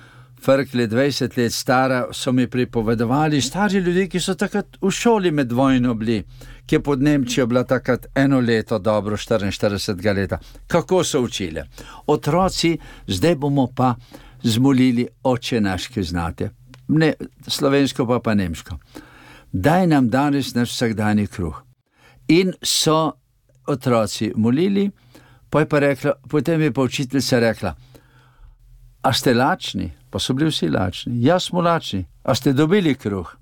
Frkle, 0.44 0.85
20 0.88 1.38
let 1.38 1.53
stara, 1.53 2.09
so 2.12 2.33
mi 2.33 2.46
pripovedovali, 2.46 3.40
stari 3.40 3.79
ljudje, 3.79 4.09
ki 4.12 4.20
so 4.20 4.35
takrat 4.35 4.77
v 4.83 4.90
šoli 4.92 5.31
med 5.31 5.53
vojno 5.53 5.94
bili, 5.94 6.18
ki 6.66 6.74
je 6.74 6.83
pod 6.83 7.03
Nemčijo 7.03 7.46
bila 7.46 7.64
takrat 7.64 8.07
eno 8.14 8.40
leto, 8.40 8.79
dobro, 8.79 9.16
44 9.16 10.16
let. 10.16 10.33
Kako 10.66 11.05
so 11.05 11.20
učili? 11.20 11.62
Otroci, 12.07 12.79
zdaj 13.07 13.35
bomo 13.35 13.68
pa 13.77 13.94
zmolili 14.42 15.09
oče 15.22 15.61
naš, 15.61 15.87
ki 15.87 16.03
znate, 16.03 16.50
ne 16.88 17.12
slovensko, 17.48 18.07
pa 18.07 18.20
pa 18.20 18.35
nemško. 18.35 18.79
Daj 19.53 19.87
nam 19.87 20.09
danes 20.11 20.55
naš 20.55 20.70
vsakdanji 20.70 21.27
kruh. 21.27 21.62
In 22.29 22.53
so 22.62 23.12
otroci 23.66 24.33
molili, 24.37 24.90
pa 25.50 25.61
je 25.61 25.68
pa 25.68 25.79
rekla, 25.79 26.12
potem 26.29 26.61
je 26.61 26.72
pa 26.72 26.83
učiteljica 26.83 27.38
rekla: 27.38 27.74
A 29.03 29.12
ste 29.12 29.35
lačni? 29.35 29.92
Pa 30.11 30.18
so 30.18 30.33
bili 30.35 30.50
vsi 30.50 30.68
lačni. 30.68 31.22
Jaz 31.22 31.44
smo 31.44 31.61
lačni. 31.61 32.05
A 32.22 32.35
ste 32.35 32.53
dobili 32.53 32.94
kruh? 32.94 33.37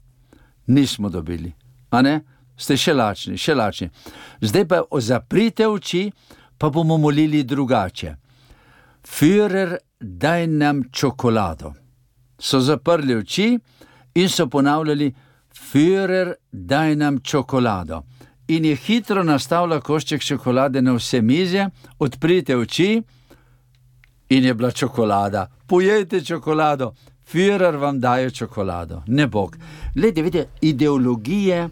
Nismo 0.67 1.09
dobili. 1.09 1.53
A 1.91 2.03
ne? 2.03 2.21
Ste 2.57 2.77
še 2.77 2.95
lačni, 2.95 3.39
še 3.39 3.55
lačni. 3.55 3.91
Zdaj 4.41 4.67
pa 4.69 4.83
zaprite 5.01 5.67
oči, 5.67 6.11
pa 6.59 6.71
bomo 6.71 6.99
molili 6.99 7.45
drugače. 7.45 8.17
Führer, 9.03 9.79
daj 9.99 10.47
nam 10.47 10.85
čokolado. 10.93 11.75
So 12.39 12.61
zaprli 12.61 13.15
oči 13.15 13.59
in 14.15 14.29
so 14.29 14.47
ponavljali: 14.47 15.13
Führer, 15.53 16.35
daj 16.53 16.97
nam 16.97 17.21
čokolado 17.21 18.03
in 18.49 18.65
je 18.65 18.77
hitro 18.77 19.23
nastavila 19.23 19.81
košček 19.81 20.23
čokolade 20.23 20.83
na 20.83 20.93
vse 20.93 21.23
mize, 21.23 21.67
odprite 21.99 22.57
oči 22.57 23.03
in 24.29 24.45
je 24.45 24.55
bila 24.55 24.71
čokolada. 24.71 25.47
Pojejte 25.67 26.25
čokolado, 26.25 26.93
Führer 27.33 27.77
vam 27.77 28.01
daje 28.01 28.31
čokolado, 28.31 29.03
ne 29.07 29.27
bog. 29.27 29.57
Glede, 29.95 30.23
vidite, 30.23 30.49
ideologije, 30.61 31.69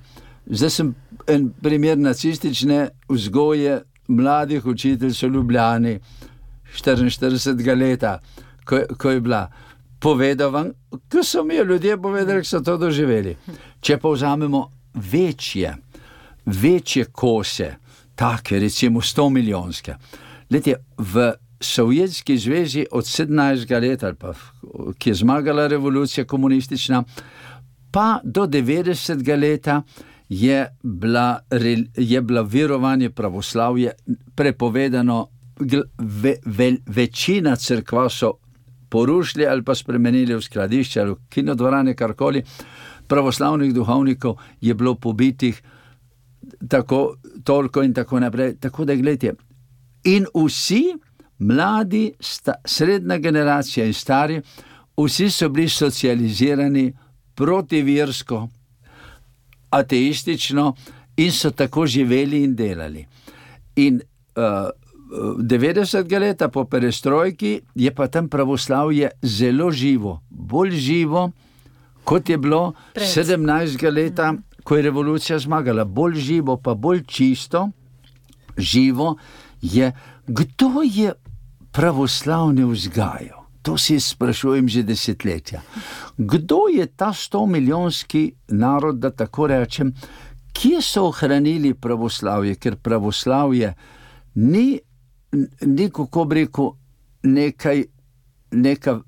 zdaj 0.50 0.70
sem 0.70 0.94
en 1.26 1.50
primer 1.62 1.98
nacistične 1.98 2.88
vzgoje 3.08 3.82
mladih 4.08 4.66
učiteljev 4.66 5.14
v 5.22 5.34
Ljubljani, 5.34 5.98
44 6.76 7.76
let, 7.76 8.04
ko, 8.64 8.80
ko 8.98 9.10
je 9.10 9.20
bila. 9.20 9.50
Povedal 10.00 10.50
vam, 10.50 10.70
ko 11.12 11.22
so 11.24 11.44
mi 11.44 11.56
ljudje 11.56 11.96
povedali, 12.02 12.40
da 12.40 12.44
so 12.44 12.60
to 12.60 12.76
doživeli. 12.76 13.36
Če 13.80 13.98
pa 13.98 14.08
vzamemo 14.08 14.70
večje, 14.94 15.74
večje 16.46 17.04
kose, 17.04 17.74
take 18.14 18.58
recimo 18.58 19.00
100 19.00 19.30
milijonske. 19.30 19.94
Letje, 20.50 20.76
v 20.98 21.32
Sovjetski 21.60 22.38
zvezi 22.38 22.86
od 22.90 23.04
17. 23.04 23.80
leta, 23.80 24.14
pa, 24.14 24.32
ki 24.98 25.10
je 25.10 25.14
zmagala 25.14 25.66
revolucija 25.66 26.24
komunistična, 26.24 27.04
pa 27.90 28.20
do 28.24 28.46
90. 28.46 29.40
leta 29.40 29.82
je 30.31 30.77
bila, 30.83 31.40
je 31.97 32.21
bila 32.23 32.43
verovanje 32.43 33.11
pravoslavje 33.11 33.93
prepovedano, 34.35 35.27
ve, 35.99 36.35
ve, 36.45 36.77
večina 36.87 37.57
crkva 37.57 38.09
so 38.09 38.33
porušili 38.88 39.47
ali 39.47 39.64
pa 39.64 39.75
spremenili 39.75 40.35
v 40.35 40.40
skladišče 40.40 41.01
ali 41.01 41.11
v 41.11 41.16
kinodvorane, 41.29 41.95
karkoli. 41.95 42.43
Pravoslavnih 43.09 43.75
duhovnikov 43.75 44.37
je 44.61 44.75
bilo 44.75 44.95
pobitih 44.95 45.62
tako, 46.69 47.16
toliko 47.45 47.83
in 47.83 47.95
tako 47.95 48.21
naprej. 48.21 48.57
Tako 48.61 48.85
da, 48.85 48.95
gledite, 48.95 49.35
in 50.05 50.27
vsi, 50.35 50.95
mladi, 51.38 52.12
sta, 52.21 52.55
srednja 52.64 53.19
generacija 53.19 53.87
in 53.87 53.95
stari, 53.95 54.40
vsi 54.97 55.31
so 55.31 55.49
bili 55.49 55.69
socializirani 55.69 56.93
protivirsko, 57.35 58.49
ateistično 59.70 60.74
in 61.16 61.33
so 61.33 61.50
tako 61.50 61.87
živeli 61.87 62.44
in 62.44 62.56
delali. 62.56 63.06
In 63.76 64.00
uh, 64.37 64.70
90 65.38 66.20
let 66.20 66.42
po 66.52 66.64
perestrojki 66.64 67.61
je 67.74 67.94
pa 67.94 68.09
tam 68.09 68.28
pravoslavje 68.28 69.11
zelo 69.22 69.70
živo, 69.70 70.20
bolj 70.30 70.70
živo, 70.70 71.30
kot 72.04 72.28
je 72.28 72.38
bilo 72.38 72.72
Pred. 72.94 73.06
17 73.06 73.90
let. 73.92 74.18
Mm 74.18 74.50
ko 74.70 74.76
je 74.76 74.83
revolucija 74.83 75.38
zmagala, 75.38 75.85
bolj 75.85 76.14
živo, 76.14 76.56
pa 76.56 76.74
bolj 76.74 77.04
čisto, 77.06 77.68
živo 78.56 79.16
je, 79.62 79.92
kdo 80.26 80.83
je 80.85 81.12
pravoslavni 81.72 82.64
vzgajal. 82.64 83.39
To 83.62 83.77
si 83.79 84.01
sprašujem 84.01 84.68
že 84.68 84.83
desetletja. 84.83 85.61
Kdo 86.16 86.68
je 86.73 86.87
ta 86.87 87.12
sto 87.12 87.46
milijonski 87.46 88.33
narod, 88.49 88.99
da 88.99 89.11
tako 89.11 89.46
rečem, 89.46 89.92
kje 90.53 90.83
so 90.83 91.07
ohranili 91.09 91.75
pravoslavje, 91.75 92.55
ker 92.55 92.77
pravoslavje 92.77 93.75
ni, 94.35 94.81
ni 95.66 95.90
kako 95.90 96.25
bi 96.25 96.35
rekel, 96.35 96.70
nekaj, 97.23 97.85
neka 98.51 99.01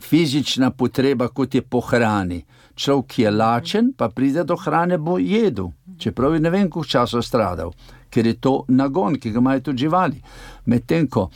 fizična 0.00 0.70
potreba, 0.70 1.28
kot 1.28 1.54
je 1.54 1.62
po 1.62 1.80
hrani. 1.80 2.44
Človek, 2.74 3.06
ki 3.06 3.22
je 3.22 3.30
lačen, 3.30 3.92
pa 3.96 4.08
pride 4.08 4.44
do 4.44 4.56
hrane, 4.56 4.98
bo 4.98 5.18
jedel, 5.18 5.70
čeprav 5.98 6.34
je 6.34 6.40
ne 6.40 6.50
vem, 6.50 6.70
koliko 6.70 6.90
časa 6.90 7.22
stradal, 7.22 7.72
ker 8.10 8.26
je 8.26 8.34
to 8.40 8.64
nagon, 8.68 9.16
ki 9.18 9.30
ga 9.30 9.38
imajo 9.38 9.60
tudi 9.60 9.86
živali. 9.86 10.20
Medtem 10.66 11.06
ko 11.08 11.28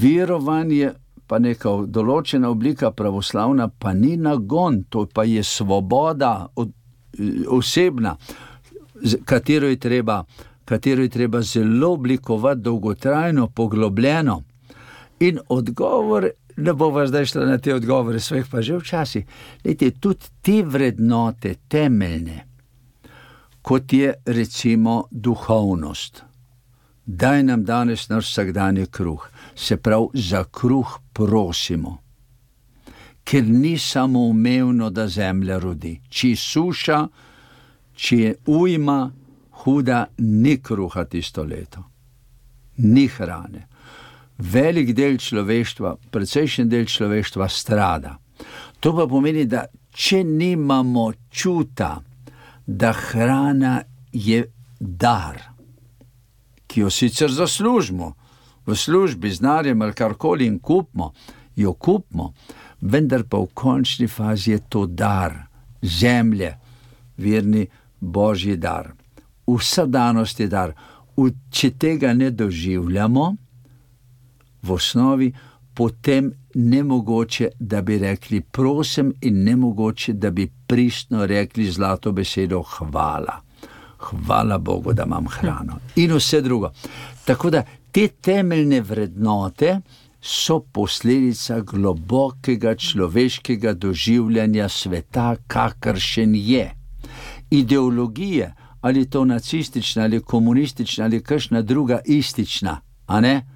verovanje, 0.00 0.92
pa 1.26 1.38
neka 1.38 1.76
določena 1.86 2.50
oblika 2.50 2.90
pravoslavna, 2.90 3.68
pa 3.68 3.92
ni 3.92 4.16
nagon, 4.16 4.84
to 4.88 5.06
pa 5.06 5.24
je 5.24 5.42
svoboda 5.44 6.48
od, 6.56 6.72
osebna, 7.48 8.16
katero 9.24 9.68
je 9.68 9.76
treba. 9.76 10.24
Katero 10.64 11.02
je 11.02 11.08
treba 11.12 11.42
zelo 11.42 11.90
oblikovati, 11.92 12.60
dolgotrajno, 12.60 13.50
poglobljeno. 13.52 14.42
In 15.20 15.38
odgovor 15.48 16.30
ne 16.56 16.72
bomo 16.72 17.06
zdaj 17.06 17.26
šli 17.26 17.46
na 17.46 17.58
te 17.58 17.74
odgovore, 17.74 18.20
sveh 18.20 18.46
pa 18.50 18.62
že 18.62 18.78
včasih. 18.78 19.24
Lejte, 19.64 19.90
tudi 19.90 20.32
te 20.42 20.62
vrednote, 20.62 21.54
temeljne, 21.68 22.46
kot 23.62 23.92
je 23.92 24.14
recimo 24.26 25.04
duhovnost. 25.10 26.22
Daj 27.06 27.42
nam 27.42 27.64
danes 27.64 28.08
naš 28.08 28.30
vsakdanji 28.30 28.86
kruh, 28.86 29.28
se 29.54 29.76
pravi, 29.76 30.08
za 30.14 30.44
kruh 30.44 30.98
prosimo. 31.14 31.98
Ker 33.24 33.44
ni 33.48 33.78
samo 33.78 34.26
umevno, 34.28 34.90
da 34.90 35.08
zemlja 35.08 35.58
rodi. 35.58 35.94
Če 36.08 36.34
suša, 36.36 36.98
če 37.96 38.16
je 38.16 38.34
ujma, 38.46 38.98
huda, 39.64 40.06
ni 40.18 40.58
kruha 40.60 41.06
tisto 41.08 41.44
leto, 41.44 41.84
ni 42.76 43.06
hrane 43.08 43.68
velik 44.38 44.92
del 44.94 45.18
človeštva, 45.18 45.96
precejšen 46.10 46.68
del 46.68 46.86
človeštva 46.86 47.48
strada. 47.48 48.18
To 48.80 48.94
pa 48.96 49.06
pomeni, 49.06 49.46
da 49.46 49.66
če 49.94 50.24
nimamo 50.24 51.12
čuta, 51.30 52.00
da 52.66 52.92
hrana 52.92 53.82
je 54.12 54.44
dar, 54.78 55.38
ki 56.66 56.80
jo 56.80 56.90
sicer 56.90 57.30
zaslužimo, 57.30 58.14
v 58.66 58.76
službi 58.76 59.30
z 59.30 59.40
narjem 59.40 59.82
ali 59.82 59.92
karkoli 59.92 60.46
in 60.46 60.58
kupimo, 60.58 61.12
jo 61.56 61.72
kupimo, 61.72 62.32
vendar 62.80 63.24
pa 63.28 63.38
v 63.38 63.48
končni 63.54 64.08
fazi 64.08 64.50
je 64.50 64.60
to 64.68 64.86
dar, 64.86 65.46
zemlje, 65.82 66.54
verni 67.16 67.66
božji 68.00 68.56
dar. 68.56 68.92
Vsa 69.46 69.86
danost 69.86 70.40
je 70.40 70.48
dar. 70.48 70.74
Če 71.50 71.70
tega 71.78 72.12
ne 72.14 72.30
doživljamo, 72.30 73.36
v 74.64 74.72
osnovi, 74.72 75.32
potem 75.74 76.32
ne 76.54 76.82
mogoče, 76.82 77.48
da 77.58 77.82
bi 77.82 77.98
rekli 77.98 78.40
prosim, 78.40 79.12
in 79.20 79.44
ne 79.44 79.56
mogoče, 79.56 80.12
da 80.12 80.30
bi 80.30 80.50
pristno 80.66 81.26
rekli 81.26 81.70
zlato 81.70 82.12
besedo 82.12 82.62
hvala. 82.62 83.40
Hvala 83.98 84.58
Bogu, 84.58 84.92
da 84.92 85.04
imam 85.04 85.26
hrano 85.28 85.78
in 85.96 86.12
vse 86.12 86.40
drugo. 86.40 86.72
Tako 87.24 87.50
da 87.50 87.62
te 87.94 88.08
temeljne 88.08 88.80
vrednote 88.80 89.76
so 90.20 90.58
posledica 90.72 91.60
globokega 91.60 92.74
človeškega 92.74 93.72
doživljanja 93.72 94.68
sveta, 94.68 95.36
kakršen 95.46 96.34
je. 96.34 96.70
Ideologije, 97.50 98.54
ali 98.80 99.10
to 99.10 99.24
nacistična, 99.24 100.02
ali 100.02 100.20
komunistična, 100.20 101.04
ali 101.04 101.22
kakšna 101.22 101.62
druga 101.62 102.00
istična, 102.04 102.80
a 103.06 103.20
ne? 103.20 103.46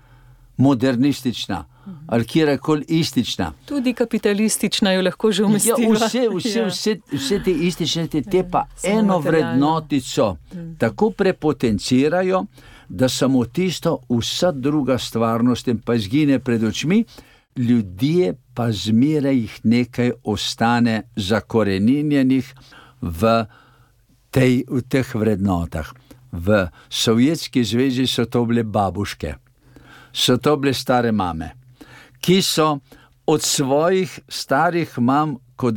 modernistična 0.57 1.65
ali 2.07 2.25
kjerkoli 2.25 2.85
istična. 2.89 3.53
Tudi 3.65 3.93
kapitalistična 3.95 4.93
jo 4.93 5.03
lahko 5.03 5.33
že 5.33 5.45
umestimo. 5.45 5.77
Ja, 5.79 6.07
vse, 6.07 6.29
vse, 6.35 6.59
ja. 6.59 6.67
vse, 6.67 6.97
vse 7.13 7.43
te 7.45 7.51
istične, 7.53 8.07
te, 8.07 8.23
te 8.23 8.45
pa 8.51 8.67
ja, 8.85 8.99
eno 8.99 9.19
vrednotico 9.19 10.37
mm. 10.53 10.77
tako 10.79 11.11
prepotencirajo, 11.11 12.45
da 12.89 13.09
samo 13.09 13.45
tisto, 13.45 13.99
vsa 14.09 14.53
druga 14.53 14.99
stvarnost 14.99 15.69
pa 15.85 15.95
izgine 15.95 16.39
pred 16.39 16.65
očmi, 16.65 17.05
ljudje 17.57 18.35
pa 18.55 18.73
zmeraj 18.73 19.37
jih 19.37 19.61
nekaj 19.65 20.13
ostane 20.25 21.03
zakoreninjenih 21.17 22.55
v, 23.01 23.45
tej, 24.31 24.65
v 24.69 24.83
teh 24.89 25.15
vrednotah. 25.15 25.93
V 26.33 26.69
Sovjetski 26.89 27.65
zvezi 27.65 28.07
so 28.07 28.25
to 28.25 28.45
bile 28.45 28.63
babuške 28.63 29.35
so 30.13 30.37
to 30.37 30.57
bile 30.57 30.75
stare 30.75 31.13
mame, 31.13 31.51
ki 32.21 32.43
so 32.43 32.79
od 33.27 33.43
svojih 33.43 34.21
starih 34.29 34.99
mam, 34.99 35.37
kot 35.57 35.75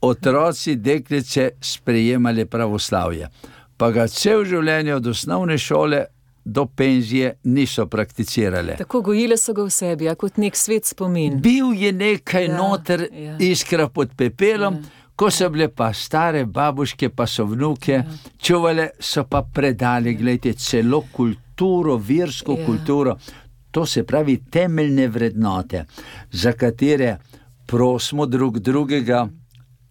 otroci, 0.00 0.76
deklice, 0.76 1.50
sprejemali 1.60 2.46
pravoslavje. 2.46 3.28
Pa 3.76 3.90
ga 3.90 4.06
cel 4.08 4.44
življenje 4.44 4.94
od 4.94 5.06
osnovne 5.06 5.58
šole 5.58 6.04
do 6.44 6.66
penzije 6.66 7.34
niso 7.44 7.86
prakticirali. 7.86 8.76
Tako 8.78 9.00
gojile 9.00 9.36
so 9.36 9.52
ga 9.52 9.64
v 9.64 9.70
sebi, 9.70 10.08
kot 10.18 10.36
nek 10.36 10.56
svet 10.56 10.86
spomin. 10.86 11.40
Bil 11.40 11.74
je 11.76 11.92
nekaj 11.92 12.46
ja, 12.46 12.56
noter, 12.56 13.06
ja. 13.12 13.36
iskra 13.38 13.88
pod 13.88 14.16
pepelom. 14.16 14.74
Ja. 14.74 14.98
Ko 15.16 15.28
so 15.30 15.50
bile 15.52 15.66
pa 15.68 15.92
stare 15.92 16.46
babuške, 16.48 17.10
pa 17.12 17.26
so 17.26 17.44
vnuke, 17.44 17.92
ja. 17.92 18.04
čuvale 18.40 18.90
so 18.98 19.26
pa 19.28 19.42
predali, 19.42 20.14
gledajte, 20.16 20.54
celo 20.56 21.02
kulturo, 21.12 21.98
versko 22.00 22.56
ja. 22.56 22.66
kulturo 22.66 23.16
to 23.70 23.86
se 23.86 24.04
pravi 24.06 24.40
temeljne 24.50 25.08
vrednote, 25.08 25.84
za 26.30 26.52
katere 26.52 27.16
prosimo 27.66 28.26
drug 28.26 28.58
drugega, 28.58 29.28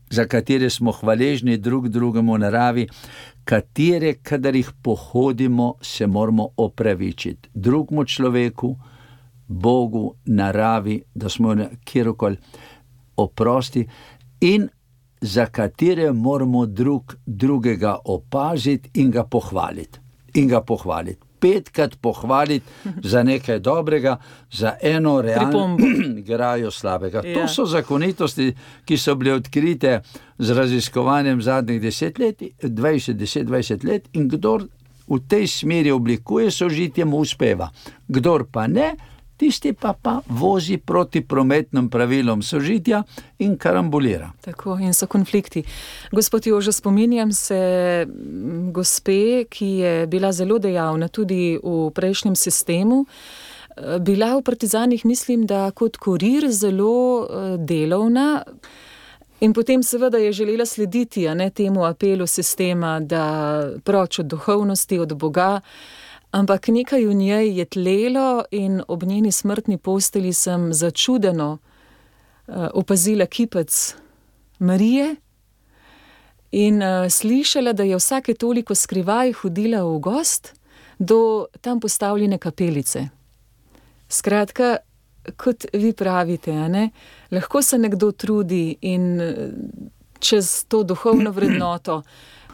za 0.09 0.25
katere 0.25 0.69
smo 0.69 0.91
hvaležni 0.91 1.57
drug 1.57 1.87
drugemu 1.87 2.37
naravi, 2.37 2.87
katere, 3.43 4.13
kadar 4.13 4.55
jih 4.55 4.71
pohodimo, 4.81 5.73
se 5.81 6.07
moramo 6.07 6.49
opravičiti 6.57 7.49
drugemu 7.53 8.05
človeku, 8.05 8.75
Bogu, 9.47 10.15
naravi, 10.25 11.01
da 11.15 11.29
smo 11.29 11.55
kjerkoli 11.83 12.37
oprosti 13.17 13.87
in 14.41 14.67
za 15.21 15.45
katere 15.45 16.11
moramo 16.11 16.65
drug 16.65 17.15
drugega 17.25 17.97
opaziti 18.05 19.01
in 19.01 19.11
ga 19.11 19.23
pohvaliti. 19.23 19.99
In 20.33 20.47
ga 20.47 20.61
pohvaliti 20.61 21.28
petkrat 21.39 21.95
pohvaliti 22.01 22.65
za 23.11 23.23
nekaj 23.23 23.59
dobrega, 23.59 24.17
za 24.51 24.75
eno 24.81 25.21
realno 25.21 25.77
grajo 26.29 26.71
slabega. 26.71 27.21
Ja. 27.25 27.41
To 27.41 27.47
so 27.47 27.65
zakonitosti, 27.65 28.53
ki 28.85 28.97
so 28.97 29.15
bile 29.15 29.33
odkrite 29.33 30.01
z 30.37 30.57
raziskovanjem 30.57 31.41
zadnjih 31.41 31.81
deset 31.81 32.19
let, 32.19 32.41
20, 32.61 33.13
10, 33.13 33.45
20 33.45 33.87
let 33.87 34.09
in 34.13 34.27
kdo 34.29 34.59
v 35.09 35.19
tej 35.27 35.47
smeri 35.47 35.91
oblikuje 35.91 36.51
sožitje, 36.51 37.05
mu 37.05 37.17
uspeva. 37.17 37.69
Kdor 38.07 38.45
pa 38.51 38.67
ne, 38.67 38.93
tisti 39.39 39.73
pa, 39.73 39.93
pa 39.93 40.19
vozi 40.27 40.77
proti 40.77 41.21
prometnim 41.21 41.89
pravilom 41.89 42.41
sožitja 42.41 43.03
in 43.39 43.57
karambolira. 43.57 44.31
Tako 44.41 44.77
in 44.81 44.93
so 44.93 45.07
konflikti. 45.07 45.63
Gospod 46.11 46.47
Jože, 46.47 46.71
spominjam 46.71 47.31
se 47.31 47.59
gospe, 48.71 49.45
ki 49.49 49.65
je 49.65 50.07
bila 50.07 50.31
zelo 50.31 50.59
dejavna 50.59 51.07
tudi 51.07 51.59
v 51.63 51.91
prejšnjem 51.95 52.35
sistemu. 52.35 53.05
Bila 54.01 54.35
v 54.35 54.41
Partizanih, 54.43 55.05
mislim, 55.05 55.45
da 55.47 55.71
kot 55.71 55.97
kurir 55.97 56.49
zelo 56.51 57.23
eh, 57.23 57.57
delovna. 57.57 58.43
In 59.39 59.53
potem, 59.53 59.83
seveda, 59.83 60.17
je 60.17 60.33
želela 60.35 60.65
slediti 60.65 61.23
ne, 61.35 61.49
temu 61.49 61.85
apelu 61.87 62.27
sistema, 62.27 62.99
da 62.99 63.63
proč 63.83 64.19
od 64.19 64.25
duhovnosti, 64.25 64.99
od 64.99 65.13
Boga. 65.13 65.61
Ampak 66.31 66.67
nekaj 66.67 67.05
v 67.05 67.13
njej 67.13 67.57
je 67.57 67.65
tlelo, 67.65 68.43
in 68.51 68.81
ob 68.87 69.03
njeni 69.03 69.31
smrtni 69.31 69.77
posteli 69.77 70.33
sem 70.33 70.73
začudeno 70.73 71.57
uh, 71.57 72.67
opazila 72.73 73.25
kipec 73.25 73.95
Marije 74.59 75.15
in 76.51 76.83
uh, 76.83 77.09
slišala, 77.09 77.73
da 77.73 77.83
je 77.83 77.97
vsake 77.97 78.33
toliko 78.33 78.75
skrivaj 78.75 79.31
hodila 79.41 79.81
v 79.83 79.99
gost 79.99 80.53
do 80.99 81.47
tam 81.61 81.79
postavljene 81.79 82.37
kapelice. 82.37 83.09
Skratka, 84.09 84.77
kot 85.37 85.65
vi 85.73 85.93
pravite, 85.93 86.53
lahko 87.31 87.61
se 87.61 87.77
nekdo 87.77 88.11
trudi 88.11 88.75
in 88.81 89.21
uh, 89.21 89.33
čez 90.19 90.65
to 90.67 90.83
duhovno 90.83 91.31
vrednoto 91.31 92.03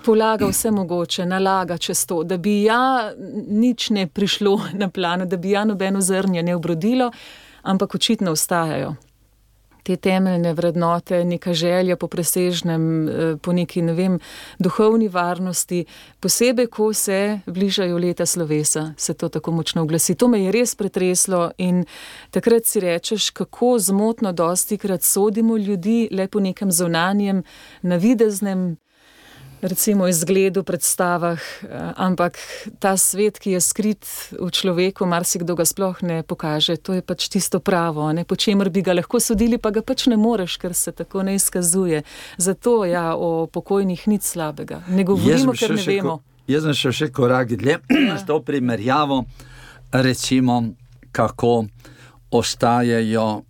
polaga 0.06 0.46
vse 0.46 0.72
mogoče, 0.72 1.26
nalaga 1.26 1.78
čez 1.78 2.06
to, 2.06 2.24
da 2.24 2.38
bi 2.38 2.64
ja 2.64 3.12
nič 3.48 3.90
ne 3.90 4.08
prišlo 4.08 4.60
na 4.82 4.90
plano, 4.90 5.26
da 5.26 5.38
bi 5.38 5.52
ja 5.52 5.66
nobeno 5.66 6.02
zrnje 6.02 6.44
ne 6.44 6.56
obrodilo, 6.56 7.12
ampak 7.62 7.96
očitno 7.96 8.32
ostajajo. 8.32 8.96
te 9.86 9.96
temeljne 9.96 10.54
vrednote, 10.54 11.26
neka 11.26 11.54
želja 11.54 11.96
po 11.96 12.08
presežnem, 12.08 13.10
eh, 13.10 13.38
po 13.42 13.54
neki, 13.54 13.82
ne 13.82 13.94
vem, 13.94 14.20
duhovni 14.60 15.08
varnosti, 15.08 15.86
posebej, 16.20 16.68
ko 16.68 16.94
se 16.94 17.40
bližajo 17.46 17.98
leta 17.98 18.26
slovesa, 18.26 18.94
se 18.98 19.14
to 19.14 19.30
tako 19.30 19.52
močno 19.52 19.82
oglasi. 19.82 20.16
To 20.16 20.28
me 20.28 20.42
je 20.44 20.52
res 20.52 20.76
pretreslo 20.76 21.52
in 21.58 21.86
takrat 22.32 22.66
si 22.66 22.80
rečeš, 22.80 23.30
kako 23.30 23.78
zmotno 23.80 24.32
dosti 24.32 24.78
krat 24.78 25.04
sodimo 25.04 25.58
ljudi 25.58 26.08
le 26.12 26.28
po 26.28 26.40
nekem 26.40 26.72
zunanjem, 26.72 27.44
navideznem 27.82 28.78
recimo 29.62 30.08
izgledu, 30.08 30.64
predstavah, 30.64 31.40
eh, 31.40 31.92
ampak 31.96 32.38
ta 32.80 32.98
svet, 32.98 33.40
ki 33.40 33.52
je 33.52 33.62
skrit 33.62 34.06
v 34.32 34.50
človeku, 34.52 35.06
marsikdo 35.06 35.56
ga 35.56 35.66
sploh 35.66 36.02
ne 36.02 36.24
pokaže. 36.24 36.78
To 36.78 36.94
je 36.94 37.02
pač 37.02 37.30
tisto 37.30 37.60
pravo, 37.60 38.12
ne, 38.12 38.24
po 38.24 38.36
čemer 38.36 38.70
bi 38.70 38.82
ga 38.82 38.94
lahko 38.94 39.20
sodili, 39.20 39.58
pa 39.58 39.72
ga 39.72 39.82
pač 39.82 40.08
ne 40.08 40.18
moreš, 40.18 40.58
ker 40.58 40.74
se 40.74 40.92
tako 40.92 41.24
ne 41.24 41.36
izkazuje. 41.36 42.04
Zato 42.38 42.86
ja, 42.86 43.16
o 43.16 43.48
pokojnih 43.48 44.08
nič 44.08 44.24
slabega. 44.24 44.84
Ne 44.88 45.04
govorimo, 45.04 45.54
ker 45.54 45.76
ne 45.76 45.84
vemo. 45.84 46.18
Ko, 46.18 46.52
jaz 46.52 46.64
sem 46.64 46.74
šel 46.74 46.92
še 46.92 47.12
korak 47.12 47.56
dlje 47.56 47.80
ja. 47.90 48.18
s 48.18 48.26
to 48.26 48.40
primerjavo, 48.42 49.26
recimo, 49.92 50.64
kako 51.12 51.66
ostajajo 52.32 53.44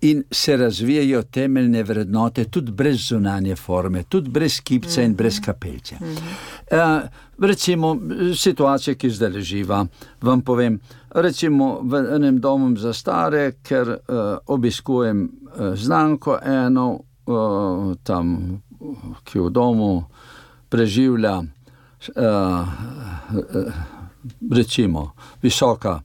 in 0.00 0.24
se 0.30 0.56
razvijajo 0.56 1.22
temeljne 1.22 1.82
vrednote, 1.82 2.44
tudi 2.44 2.72
brez 2.72 3.08
zunanje 3.08 3.56
forme, 3.56 4.02
tudi 4.02 4.30
brez 4.30 4.60
kipca 4.60 5.02
in 5.02 5.14
brez 5.14 5.40
kapelce. 5.44 5.96
Uh, 6.00 7.08
recimo, 7.38 7.96
situacija, 8.36 8.94
ki 8.94 9.10
zdaj 9.10 9.30
leživa, 9.30 9.84
vam 10.20 10.40
povem. 10.40 10.80
Recimo 11.10 11.80
v 11.82 12.04
enem 12.16 12.40
domu 12.40 12.76
za 12.76 12.92
stare, 12.92 13.52
ker 13.62 13.88
uh, 13.88 14.38
obiskujem 14.46 15.22
uh, 15.24 15.74
znanko 15.74 16.38
eno, 16.44 17.00
uh, 17.26 17.94
tam, 18.02 18.34
ki 19.24 19.38
v 19.38 19.50
domu 19.50 20.04
preživlja, 20.68 21.38
uh, 21.38 22.24
uh, 22.24 23.72
recimo, 24.50 25.10
visoka 25.42 26.00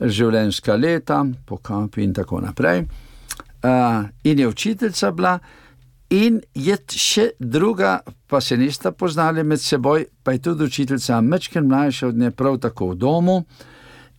življenjska 0.00 0.76
leta, 0.76 1.24
po 1.46 1.58
kampi 1.58 2.04
in 2.04 2.14
tako 2.14 2.40
naprej 2.40 2.86
uh, 3.64 4.04
in 4.24 4.38
je 4.38 4.48
učiteljica 4.48 5.10
bila, 5.10 5.38
in 6.10 6.40
je 6.54 6.76
še 6.88 7.28
druga, 7.38 8.00
pa 8.26 8.40
se 8.40 8.56
nista 8.56 8.92
poznali 8.92 9.44
med 9.44 9.60
seboj, 9.60 10.06
pa 10.22 10.32
je 10.32 10.42
tudi 10.42 10.64
učiteljica, 10.64 11.20
mečken 11.20 11.66
mlajša 11.68 12.08
od 12.08 12.18
nje, 12.18 12.30
prav 12.30 12.58
tako 12.58 12.92
v 12.92 12.94
domu. 12.94 13.44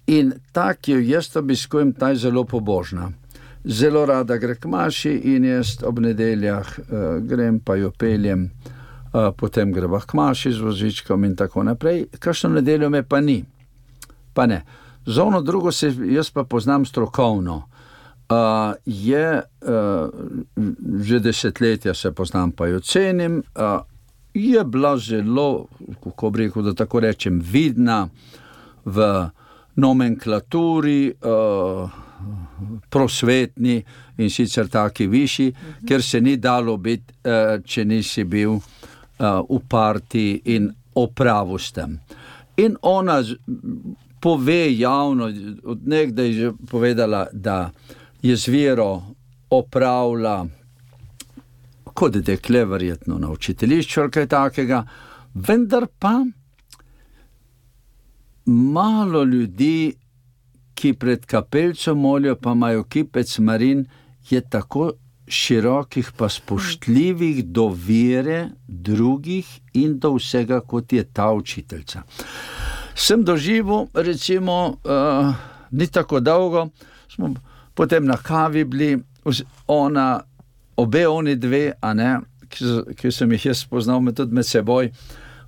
In 0.08 0.34
ta, 0.52 0.74
ki 0.74 0.92
jo 0.92 1.00
jaz 1.00 1.32
obiskujem, 1.36 1.94
ta 1.94 2.10
je 2.10 2.26
zelo 2.28 2.44
pobožna. 2.46 3.12
Zelo 3.66 4.06
rada 4.06 4.38
gre 4.38 4.56
k 4.56 4.70
maši 4.70 5.12
in 5.34 5.46
jaz 5.46 5.80
ob 5.84 6.00
nedeljah 6.00 6.68
uh, 6.80 7.06
grem, 7.26 7.60
pa 7.60 7.76
jo 7.76 7.90
peljem, 7.92 8.50
uh, 8.50 9.32
potem 9.38 9.72
greva 9.74 10.02
k 10.02 10.14
maši 10.14 10.52
z 10.54 10.62
vozičkom 10.62 11.26
in 11.26 11.36
tako 11.36 11.64
naprej. 11.64 12.06
Kakšno 12.20 12.54
nedeljo 12.60 12.90
me 12.90 13.02
pa 13.04 13.22
ni. 13.22 13.40
Pa 14.34 14.46
ne. 14.46 14.62
Zono 15.06 15.42
drugo 15.42 15.72
se 15.72 15.94
jaz 16.06 16.30
pa 16.30 16.44
poznam 16.44 16.86
strokovno. 16.86 17.64
Uh, 18.30 18.74
je 18.86 19.42
uh, 19.62 20.10
že 21.02 21.20
desetletja, 21.20 21.94
se 21.94 22.12
poznam, 22.12 22.52
pa 22.52 22.68
jo 22.68 22.80
cenim. 22.80 23.44
Uh, 23.56 23.82
je 24.34 24.64
bila 24.64 24.98
zelo, 24.98 25.68
kako 26.04 26.30
bi 26.30 26.40
rekel, 26.40 26.64
da 26.64 26.74
tako 26.74 27.00
rečem, 27.00 27.40
vidna 27.52 28.08
v 28.86 29.30
nomenklaturi, 29.76 31.14
uh, 31.22 31.90
prosvetni 32.90 33.84
in 34.18 34.30
sicer 34.30 34.68
taki 34.68 35.08
višji, 35.08 35.50
uh 35.50 35.56
-huh. 35.56 35.88
ker 35.88 36.04
se 36.04 36.22
ni 36.22 36.38
dalo 36.38 36.78
biti, 36.78 37.14
uh, 37.24 37.64
če 37.64 37.86
nisi 37.86 38.24
bil 38.24 38.52
uh, 38.52 38.62
v 39.50 39.60
partiji 39.70 40.42
in 40.46 40.74
opravu 40.96 41.58
s 41.58 41.72
tem. 41.72 42.00
In 42.58 42.78
ona 42.82 43.24
pove 44.20 44.78
javno, 44.78 45.30
odnegdaj 45.64 46.28
je 46.28 46.34
že 46.34 46.52
povedala, 46.72 47.28
da 47.34 47.72
je 48.26 48.36
z 48.36 48.48
vero 48.48 49.04
opravila, 49.50 50.48
kot 51.94 52.18
dekle, 52.18 52.66
verjetno 52.66 53.20
na 53.22 53.30
učiteljišču 53.32 54.02
ali 54.02 54.12
kaj 54.12 54.28
takega, 54.28 54.82
vendar 55.34 55.86
pa 56.00 56.24
malo 58.46 59.24
ljudi, 59.24 59.94
ki 60.76 60.94
pred 60.94 61.26
kapelco 61.26 61.96
molijo, 61.96 62.36
pa 62.36 62.52
imajo 62.52 62.84
kipec 62.84 63.38
marin, 63.40 63.86
je 64.30 64.42
tako 64.42 64.92
širokih, 65.28 66.12
pa 66.18 66.30
spoštljivih 66.30 67.46
do 67.46 67.70
vere 67.88 68.50
drugih 68.68 69.48
in 69.74 70.00
do 70.00 70.16
vsega, 70.18 70.60
kot 70.62 70.94
je 70.94 71.04
ta 71.04 71.32
učiteljica. 71.32 72.04
Sem 72.96 73.24
doživel, 73.24 73.88
recimo, 73.94 74.78
uh, 74.84 75.36
ni 75.72 75.88
tako 75.88 76.20
dolgo, 76.20 76.70
smo 77.08 77.34
potem 77.76 78.06
na 78.06 78.18
kavi 78.18 78.64
bili, 78.66 78.98
ona, 79.68 80.22
obe 80.78 81.08
oni 81.08 81.36
dve, 81.36 81.74
ne, 81.94 82.18
ki, 82.50 82.96
ki 82.98 83.12
sem 83.12 83.32
jih 83.36 83.52
jaz 83.52 83.64
spoznal, 83.66 84.02
med 84.02 84.18
tudi 84.18 84.36
med 84.36 84.48
seboj, 84.48 84.92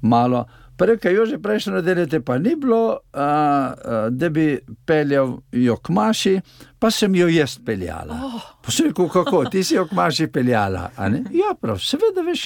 malo. 0.02 0.46
Prekaj 0.78 1.14
jo 1.14 1.24
že 1.26 1.40
prejšnjo 1.42 1.74
nedeljo, 1.80 2.06
te 2.06 2.20
pa 2.22 2.38
ni 2.38 2.54
bilo, 2.56 3.00
a, 3.14 3.24
a, 3.24 4.02
da 4.14 4.30
bi 4.30 4.60
peljal 4.86 5.40
jo 5.52 5.78
k 5.82 5.94
maši, 5.94 6.36
pa 6.80 6.92
sem 6.94 7.16
jo 7.18 7.26
jaz 7.34 7.58
peljala. 7.66 8.20
Oh. 8.28 8.46
Posebej, 8.66 8.94
kako 8.94 9.46
ti 9.50 9.64
si 9.64 9.76
jo 9.76 9.88
k 9.90 9.98
maši 9.98 10.28
peljala. 10.28 10.92
Ja, 11.34 11.56
prav, 11.62 11.82
seveda 11.82 12.22
veš. 12.22 12.46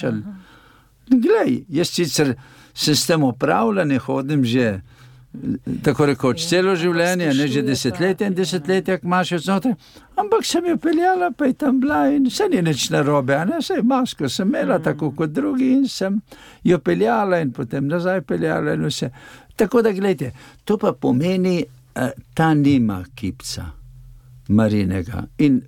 Glej, 1.12 1.64
jaz 1.68 1.92
sicer 1.92 2.32
sem 2.72 2.96
s 2.96 3.06
tem 3.06 3.24
upravljen, 3.24 3.98
hodim 4.00 4.44
že 4.48 4.80
tako 5.82 6.06
rekoč, 6.10 6.44
celo 6.48 6.74
življenje, 6.76 7.30
ne 7.36 7.46
že 7.48 7.62
desetletja 7.64 8.28
in 8.28 8.34
desetletja, 8.36 8.98
ki 9.00 9.08
imaš 9.08 9.34
znotraj. 9.46 9.74
Ampak 10.20 10.44
sem 10.46 10.66
jo 10.68 10.76
peljala, 10.80 11.30
pa 11.36 11.48
je 11.48 11.56
tam 11.62 11.80
bila 11.80 12.04
in 12.12 12.28
vse 12.28 12.48
ni 12.52 12.60
nič 12.62 12.90
narobe, 12.92 13.38
ne 13.48 13.62
vse 13.62 13.80
masko 13.82 14.28
sem 14.28 14.50
imela, 14.50 14.78
mm. 14.78 14.84
tako 14.84 15.12
kot 15.16 15.32
drugi 15.32 15.72
in 15.78 15.86
sem 15.88 16.20
jo 16.68 16.78
peljala 16.84 17.40
in 17.40 17.52
potem 17.56 17.88
nazaj 17.88 18.22
peljala 18.28 18.76
in 18.76 18.86
vse. 18.86 19.10
Tako 19.56 19.82
da, 19.82 19.92
gledajte, 19.96 20.32
to 20.64 20.76
pa 20.80 20.92
pomeni, 20.92 21.62
eh, 21.62 22.12
ta 22.34 22.52
nima 22.54 23.02
kipca, 23.16 23.70
marinega. 24.48 25.26
In 25.38 25.62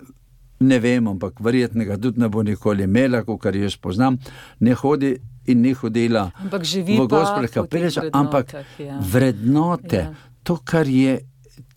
ne 0.59 0.79
vem, 0.79 1.07
ampak 1.07 1.41
verjetnega 1.41 1.97
tudi 2.01 2.21
ne 2.21 2.29
bo 2.29 2.43
nikoli 2.45 2.85
imela, 2.85 3.23
kot 3.25 3.41
kar 3.41 3.57
jaz 3.57 3.77
poznam, 3.81 4.19
ne 4.59 4.77
hodi 4.77 5.15
in 5.47 5.61
ni 5.61 5.73
hodila 5.73 6.31
v 6.41 7.07
gospel 7.07 7.47
kapelico, 7.47 8.01
ampak 8.11 8.53
ja. 8.79 8.99
vrednote, 8.99 9.97
ja. 9.97 10.13
to, 10.43 10.59
kar 10.63 10.87
je, 10.87 11.19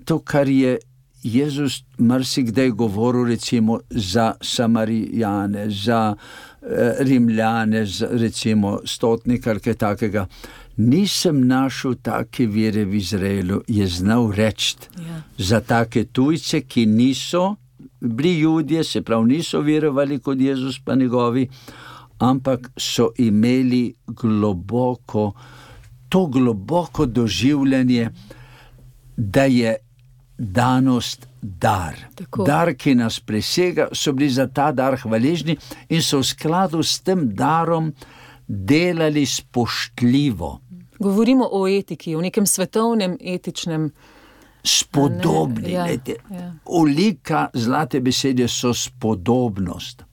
to, 0.04 0.18
kar 0.18 0.48
je 0.48 0.78
Jezus 1.22 1.83
marsikdaj 1.98 2.70
govoril, 2.70 3.26
recimo 3.26 3.81
za 3.90 4.35
Samarijane, 4.40 5.70
za 5.70 6.14
eh, 6.62 6.94
Rimljane, 6.98 7.87
za, 7.87 8.09
recimo 8.11 8.78
stotnik 8.85 9.46
ali 9.46 9.61
kaj 9.61 9.74
takega. 9.74 10.26
Nisem 10.76 11.46
našel 11.46 11.94
take 12.02 12.46
vire 12.46 12.85
v 12.85 12.94
Izraelu, 12.94 13.62
je 13.66 13.87
znal 13.87 14.31
reči 14.31 14.76
ja. 14.96 15.22
za 15.38 15.61
take 15.61 16.04
tujce, 16.04 16.61
ki 16.61 16.87
niso 16.87 17.57
bili 18.00 18.38
ljudje, 18.38 18.85
se 18.85 19.02
pravi, 19.02 19.28
niso 19.28 19.61
verovali 19.61 20.18
kot 20.18 20.40
Jezus, 20.40 20.78
pa 20.85 20.94
njegovi 20.94 21.48
ampak 22.18 22.70
so 22.76 23.11
imeli 23.18 23.94
globoko, 24.07 25.33
to 26.09 26.26
globoko 26.26 27.07
doživljanje, 27.07 28.11
da 29.16 29.44
je 29.44 29.76
danost 30.38 31.28
dar. 31.40 31.94
Tako. 32.14 32.44
Dar, 32.44 32.74
ki 32.74 32.94
nas 32.94 33.20
presega, 33.20 33.88
so 33.92 34.12
bili 34.12 34.31
za 34.31 34.46
ta 34.46 34.72
dar 34.72 34.96
hvaležni 35.00 35.57
in 35.88 36.02
so 36.02 36.18
v 36.18 36.26
skladu 36.26 36.83
s 36.83 37.00
tem 37.00 37.28
darom 37.35 37.92
delali 38.46 39.26
spoštljivo. 39.26 40.61
Govorimo 40.98 41.48
o 41.52 41.66
etiki, 41.68 42.16
o 42.16 42.20
nekem 42.20 42.46
svetovnem 42.46 43.16
etičnem. 43.20 43.90
Spodobni. 44.64 45.72
Ja, 45.72 45.87
ja. 45.87 46.52
Olika 46.64 47.48
zlate 47.54 48.00
besede 48.00 48.48
so 48.48 48.74
spodobnost 48.74 50.07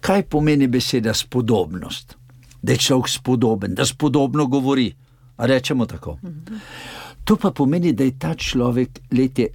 kaj 0.00 0.22
pomeni 0.22 0.66
beseda 0.66 1.14
spodobnost. 1.14 2.16
Da 2.62 2.72
je 2.72 2.78
človek 2.78 3.08
spodoben, 3.08 3.74
da 3.74 3.86
spodobno 3.86 4.46
govori. 4.46 4.92
Rečemo 5.38 5.86
tako. 5.86 6.18
To 7.24 7.36
pa 7.36 7.50
pomeni, 7.50 7.92
da 7.92 8.04
je 8.04 8.18
ta 8.18 8.34
človek, 8.34 9.00
lete, 9.12 9.46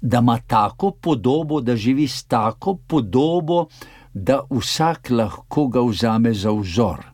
da 0.00 0.18
ima 0.18 0.38
tako 0.46 0.90
podobo, 0.90 1.60
da 1.60 1.76
živi 1.76 2.08
s 2.08 2.24
tako 2.24 2.74
podobo, 2.74 3.66
da 4.14 4.40
vsak 4.50 5.10
lahko 5.10 5.66
ga 5.68 5.80
vzame 5.80 6.34
za 6.34 6.50
vzor. 6.50 7.04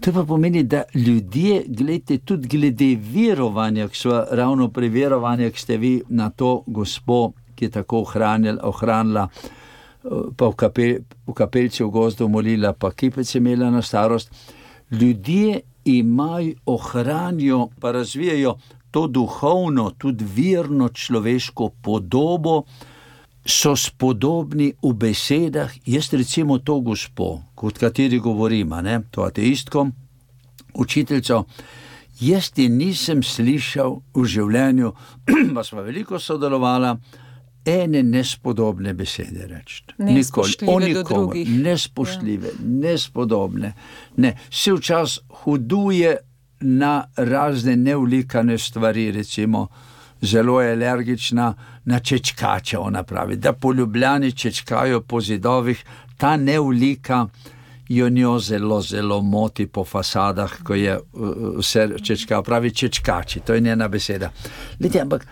To 0.00 0.12
pa 0.12 0.24
pomeni, 0.24 0.62
da 0.62 0.82
ljudje, 0.94 1.64
gledite, 1.68 2.18
tudi 2.18 2.48
glede 2.48 2.96
verovanja, 2.98 3.88
ki 3.88 3.96
so 3.96 4.24
ravno 4.30 4.68
pri 4.68 4.88
verovanju, 4.88 5.50
ki 5.50 5.60
ste 5.60 5.76
vi 5.76 6.02
na 6.08 6.30
to, 6.30 6.64
gospod, 6.66 7.32
ki 7.54 7.64
je 7.64 7.70
tako 7.70 8.02
ohranila, 8.02 8.58
ohranila 8.62 9.28
pa 10.36 10.48
v, 10.48 10.54
kapel, 10.56 10.94
v 11.26 11.34
kapelci 11.34 11.84
v 11.84 11.90
gozdu 11.94 12.28
molila, 12.28 12.72
pa 12.72 12.90
kipec 12.90 13.28
imela 13.38 13.70
na 13.70 13.82
starost. 13.82 14.32
Ljudje 14.90 15.62
imajo, 15.84 16.54
ohranijo, 16.66 17.68
pa 17.80 17.92
razvijajo 17.92 18.56
to 18.90 19.06
duhovno, 19.06 19.90
tudi 19.98 20.24
virno 20.24 20.88
človeško 20.88 21.70
podobo, 21.82 22.64
so 23.46 23.76
spodobni 23.76 24.72
v 24.82 24.92
besedah. 24.94 25.72
Jaz 25.86 26.12
recimo 26.12 26.58
to 26.58 26.80
gospo, 26.80 27.42
kot 27.54 27.78
kateri 27.78 28.18
govorim, 28.18 28.74
ne, 28.82 29.00
to 29.10 29.22
ateistko, 29.22 29.88
učiteljico. 30.74 31.44
Jaz 32.20 32.52
ti 32.54 32.68
nisem 32.68 33.22
slišal 33.22 33.98
v 34.14 34.24
življenju, 34.28 34.92
pa 35.56 35.64
smo 35.64 35.82
veliko 35.82 36.20
sodelovali, 36.20 36.94
ene 37.64 38.02
nespodobne 38.02 38.94
besede 38.94 39.46
reči. 39.46 39.84
Nikoli, 39.98 40.94
nikoli, 40.94 41.44
nespoštljive, 41.44 42.48
ja. 42.48 42.54
nespodobne. 42.64 43.72
Ne. 44.16 44.36
Se 44.50 44.72
včasih 44.72 45.22
huduje 45.42 46.16
na 46.60 47.04
razne 47.16 47.76
neulikane 47.76 48.58
stvari, 48.58 49.10
recimo, 49.10 49.68
zelo 50.20 50.60
je 50.62 50.72
alergična 50.72 51.54
na 51.84 52.00
čečkače. 52.00 52.78
Ona 52.78 53.02
pravi, 53.02 53.36
da 53.36 53.52
poljubljani 53.52 54.32
čečkajo 54.32 55.00
po 55.00 55.20
zidovih, 55.20 55.84
ta 56.16 56.36
neulika. 56.36 57.26
Jo 57.88 58.08
njo 58.08 58.38
zelo, 58.38 58.80
zelo 58.80 59.20
moti 59.22 59.66
po 59.66 59.84
fasadah, 59.84 60.52
ko 60.64 60.74
je 60.74 60.98
vse 61.58 61.88
čečka, 62.02 62.42
pravi 62.42 62.70
čečkači, 62.70 63.40
to 63.40 63.54
je 63.54 63.60
njena 63.60 63.88
beseda. 63.88 64.30
Lede, 64.80 65.00
ampak 65.00 65.26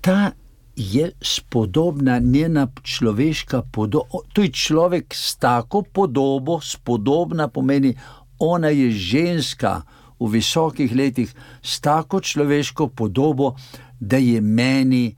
ta 0.00 0.30
je 0.76 1.10
spodobna 1.22 2.18
njena 2.18 2.68
človeška 2.82 3.62
podoba. 3.72 4.06
To 4.32 4.42
je 4.42 4.52
človek 4.52 5.14
s 5.14 5.36
tako 5.36 5.82
podobo, 5.82 6.60
spodobna 6.60 7.48
pomeni, 7.48 7.96
ona 8.38 8.68
je 8.68 8.90
ženska 8.90 9.82
v 10.20 10.28
visokih 10.28 10.96
letih 10.96 11.34
s 11.62 11.80
tako 11.80 12.20
človeško 12.20 12.88
podobo, 12.88 13.56
da 14.00 14.16
je 14.16 14.40
meni 14.40 15.14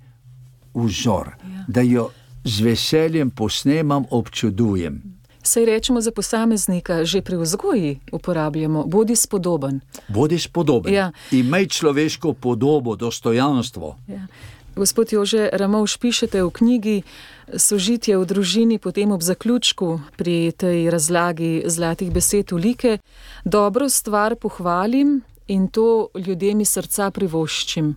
vzor, 0.74 1.34
ja. 1.42 1.64
da 1.68 1.80
jo 1.80 2.10
z 2.44 2.60
veseljem 2.60 3.30
posnemam, 3.30 4.04
občudujem. 4.10 5.02
Sej 5.42 5.64
rečemo 5.64 6.00
za 6.00 6.10
posameznika, 6.10 7.04
že 7.04 7.22
pri 7.22 7.36
vzgoji 7.36 7.98
uporabljamo, 8.12 8.84
bodi 8.86 9.16
spodoben. 9.16 9.80
Bodi 10.08 10.38
spodoben. 10.38 10.94
Ja. 10.94 11.12
Imej 11.30 11.66
človeško 11.66 12.32
podobo, 12.32 12.96
dostojanstvo. 12.96 13.96
Ja. 14.06 14.26
Gospod 14.78 15.12
Jože 15.12 15.50
Ramovš, 15.52 15.96
pišete 15.98 16.38
v 16.38 16.50
knjigi 16.54 16.96
Sožitje 17.50 18.14
v 18.14 18.22
družini, 18.22 18.78
potem 18.78 19.10
ob 19.10 19.18
zaključku 19.26 19.98
pri 20.14 20.54
tej 20.54 20.86
razlagi 20.86 21.66
zlatih 21.66 22.14
besed 22.14 22.54
v 22.54 22.58
like. 22.62 22.92
Dobro 23.42 23.88
stvar 23.90 24.38
pohvalim 24.38 25.26
in 25.50 25.66
to 25.66 26.14
ljudem 26.14 26.60
iz 26.62 26.70
srca 26.70 27.10
privoščim. 27.10 27.96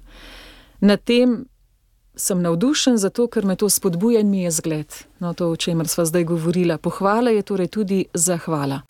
Na 0.82 0.98
tem 0.98 1.46
sem 2.16 2.42
navdušen, 2.42 2.98
zato 2.98 3.28
ker 3.28 3.46
me 3.46 3.56
to 3.56 3.70
spodbuja 3.70 4.20
in 4.20 4.30
mi 4.34 4.44
je 4.50 4.52
zgled. 4.52 4.90
No, 5.20 5.34
to, 5.38 5.54
o 5.54 5.56
čemer 5.56 5.88
sva 5.88 6.06
zdaj 6.10 6.24
govorila. 6.34 6.82
Pohvala 6.82 7.30
je 7.30 7.46
torej 7.46 7.68
tudi 7.68 8.06
zahvala. 8.14 8.82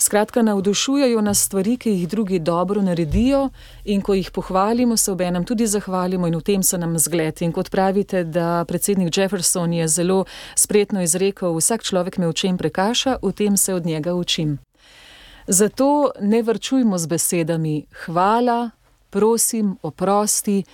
Skratka, 0.00 0.42
navdušujejo 0.42 1.20
nas 1.20 1.40
stvari, 1.42 1.76
ki 1.76 1.90
jih 1.90 2.08
drugi 2.08 2.38
dobro 2.38 2.82
naredijo, 2.82 3.48
in 3.84 4.02
ko 4.02 4.14
jih 4.14 4.30
pohvalimo, 4.30 4.96
se 4.96 5.12
ob 5.12 5.20
enem 5.20 5.44
tudi 5.44 5.66
zahvalimo, 5.66 6.26
in 6.26 6.36
v 6.36 6.42
tem 6.42 6.62
se 6.62 6.78
nam 6.78 6.98
zgled. 6.98 7.42
In 7.42 7.52
kot 7.52 7.70
pravite, 7.70 8.24
da 8.24 8.64
predsednik 8.68 9.16
Jefferson 9.16 9.72
je 9.72 9.88
zelo 9.88 10.24
spretno 10.54 11.02
izrekel: 11.02 11.56
Vsak 11.56 11.82
človek 11.82 12.18
me 12.18 12.28
v 12.28 12.32
čem 12.32 12.58
prekaša, 12.58 13.16
v 13.22 13.32
tem 13.32 13.56
se 13.56 13.74
od 13.74 13.86
njega 13.86 14.14
učim. 14.14 14.58
Zato 15.46 16.10
ne 16.20 16.42
vrčujmo 16.42 16.98
z 16.98 17.06
besedami 17.06 17.86
hvala, 18.04 18.70
prosim, 19.10 19.76
oprosti. 19.82 20.64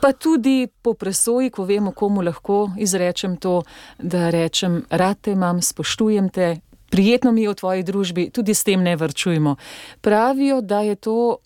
Pa 0.00 0.12
tudi 0.12 0.68
po 0.82 0.94
presoji, 0.94 1.50
ko 1.50 1.64
vemo, 1.64 1.90
komu 1.90 2.22
lahko 2.22 2.70
izrečem 2.78 3.36
to, 3.36 3.62
da 3.98 4.30
rečem: 4.30 4.84
Rad 4.90 5.20
te 5.20 5.32
imam, 5.32 5.62
spoštujem 5.62 6.28
te, 6.28 6.56
prijetno 6.96 7.32
mi 7.32 7.42
je 7.44 7.52
v 7.52 7.54
tvoji 7.54 7.82
družbi, 7.84 8.30
tudi 8.32 8.54
s 8.54 8.64
tem 8.64 8.80
ne 8.80 8.96
vrčujmo. 8.96 9.56
Pravijo, 10.00 10.62
da 10.64 10.80
je 10.80 10.94
to 10.96 11.36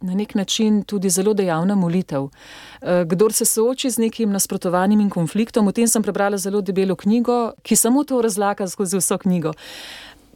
na 0.00 0.14
nek 0.14 0.34
način 0.34 0.82
tudi 0.84 1.10
zelo 1.10 1.32
dejavna 1.34 1.74
molitev. 1.74 2.28
Eh, 2.28 3.04
kdor 3.08 3.32
se 3.32 3.44
sooči 3.44 3.90
z 3.90 4.04
nekim 4.04 4.32
nasprotovanjem 4.32 5.00
in 5.00 5.10
konfliktom, 5.10 5.68
o 5.68 5.72
tem 5.72 5.88
sem 5.88 6.02
prebrala 6.02 6.36
zelo 6.36 6.60
debelo 6.60 6.96
knjigo, 6.96 7.52
ki 7.62 7.76
samo 7.76 8.04
to 8.04 8.20
razlaga 8.22 8.68
skozi 8.68 9.00
vso 9.00 9.18
knjigo. 9.18 9.52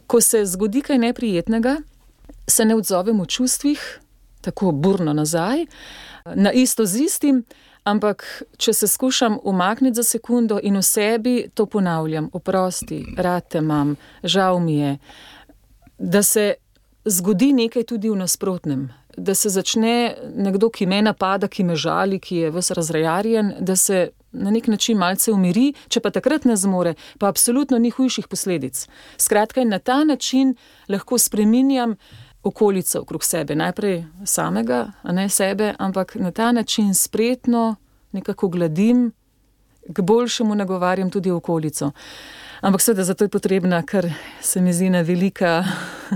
Ko 0.07 0.21
se 0.21 0.45
zgodi 0.45 0.81
kaj 0.81 0.97
neprijetnega, 0.97 1.77
se 2.47 2.65
ne 2.65 2.75
odzovemo 2.75 3.23
v 3.23 3.27
čustvih, 3.27 3.85
tako 4.41 4.71
burno 4.71 5.13
nazaj, 5.13 5.65
na 6.35 6.51
isto 6.51 6.85
z 6.85 7.05
istim. 7.05 7.43
Ampak, 7.85 8.25
če 8.57 8.73
se 8.73 8.87
skušam 8.87 9.37
umakniti 9.43 9.95
za 9.95 10.03
sekundo 10.03 10.57
in 10.63 10.77
v 10.77 10.81
sebi 10.81 11.33
to 11.53 11.65
ponavljam, 11.65 12.29
oprosti, 12.33 13.03
rad 13.17 13.45
te 13.49 13.61
imam, 13.61 13.95
žal 14.23 14.59
mi 14.59 14.79
je, 14.79 14.97
da 15.97 16.23
se 16.23 16.53
zgodi 17.05 17.51
nekaj 17.53 17.83
tudi 17.83 18.09
v 18.09 18.17
nasprotnem, 18.17 18.87
da 19.17 19.35
se 19.35 19.49
začne 19.49 20.15
nekdo, 20.35 20.69
ki 20.69 20.89
me 20.89 21.01
napada, 21.05 21.47
ki 21.47 21.63
me 21.63 21.75
žali, 21.75 22.19
ki 22.19 22.35
je 22.35 22.51
vse 22.51 22.73
razrejarjen, 22.73 23.53
da 23.59 23.75
se 23.75 24.09
na 24.31 24.51
nek 24.51 24.67
način 24.67 24.97
malce 24.97 25.31
umiri, 25.31 25.73
če 25.87 26.01
pa 26.01 26.09
takrat 26.11 26.45
ne 26.45 26.57
zmore, 26.57 26.95
pa 27.19 27.29
absolutno 27.29 27.77
ni 27.79 27.93
hujših 27.93 28.27
posledic. 28.27 28.87
Skratka, 29.17 29.63
na 29.63 29.79
ta 29.79 30.03
način 30.03 30.55
lahko 30.89 31.17
spreminjam 31.21 31.95
okolico 32.45 32.99
okrog 33.01 33.23
sebe, 33.23 33.55
najprej 33.55 34.03
samega, 34.25 34.91
ne 35.03 35.29
sebe, 35.29 35.73
ampak 35.79 36.15
na 36.15 36.31
ta 36.31 36.51
način 36.51 36.93
spretno 36.93 37.75
nekako 38.11 38.47
gladim, 38.47 39.11
k 39.93 40.01
boljšemu 40.01 40.55
nagovarjam 40.55 41.09
tudi 41.09 41.31
okolico. 41.31 41.91
Ampak 42.61 42.81
seveda 42.81 43.03
zato 43.03 43.23
je 43.23 43.29
potrebna, 43.29 43.81
ker 43.83 44.13
se 44.41 44.61
mi 44.61 44.73
zdi 44.73 44.85
ena 44.85 45.01
velika, 45.01 45.63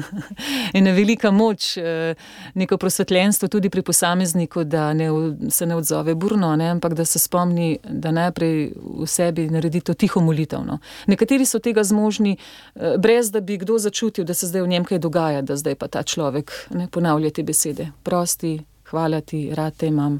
ena 0.79 0.91
velika 0.91 1.31
moč, 1.31 1.77
eh, 1.77 2.15
neko 2.53 2.77
prosvetljenstvo 2.77 3.47
tudi 3.47 3.69
pri 3.69 3.81
posamezniku, 3.81 4.63
da 4.63 4.93
ne, 4.93 5.09
se 5.49 5.65
ne 5.65 5.75
odzove 5.75 6.15
burno, 6.15 6.55
ne, 6.55 6.69
ampak 6.69 6.93
da 6.93 7.05
se 7.05 7.19
spomni, 7.19 7.77
da 7.83 8.11
najprej 8.11 8.71
v 8.75 9.07
sebi 9.07 9.49
naredi 9.49 9.81
to 9.81 9.93
tiho 9.93 10.21
molitev. 10.21 10.63
No. 10.65 10.79
Nekateri 11.07 11.45
so 11.45 11.59
tega 11.59 11.83
zmožni, 11.83 12.37
eh, 12.75 12.97
brez 12.97 13.31
da 13.31 13.41
bi 13.41 13.57
kdo 13.57 13.77
začutil, 13.77 14.25
da 14.25 14.33
se 14.33 14.47
zdaj 14.47 14.61
v 14.61 14.67
njem 14.67 14.85
kaj 14.85 14.99
dogaja, 14.99 15.41
da 15.41 15.55
zdaj 15.55 15.75
pa 15.75 15.87
ta 15.87 16.03
človek 16.03 16.51
ne 16.69 16.87
ponavlja 16.87 17.31
te 17.31 17.43
besede. 17.43 17.91
Prosti, 18.03 18.59
hvala 18.89 19.21
ti, 19.21 19.49
rad 19.55 19.75
te 19.77 19.87
imam. 19.87 20.19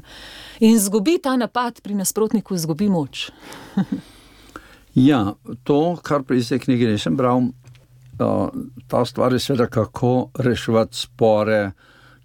In 0.60 0.78
zgubi 0.78 1.18
ta 1.22 1.36
napad 1.36 1.80
pri 1.80 1.94
nasprotniku, 1.94 2.56
zgubi 2.56 2.88
moč. 2.88 3.30
Ja, 4.94 5.34
to, 5.62 5.96
kar 6.02 6.22
pri 6.26 6.42
tej 6.44 6.58
knjigi 6.58 6.86
nisem 6.86 7.16
bral, 7.16 7.52
ta 8.88 9.04
stvar 9.04 9.32
je 9.32 9.38
seveda, 9.38 9.66
kako 9.66 10.30
reševati 10.38 10.96
spore, 10.96 11.70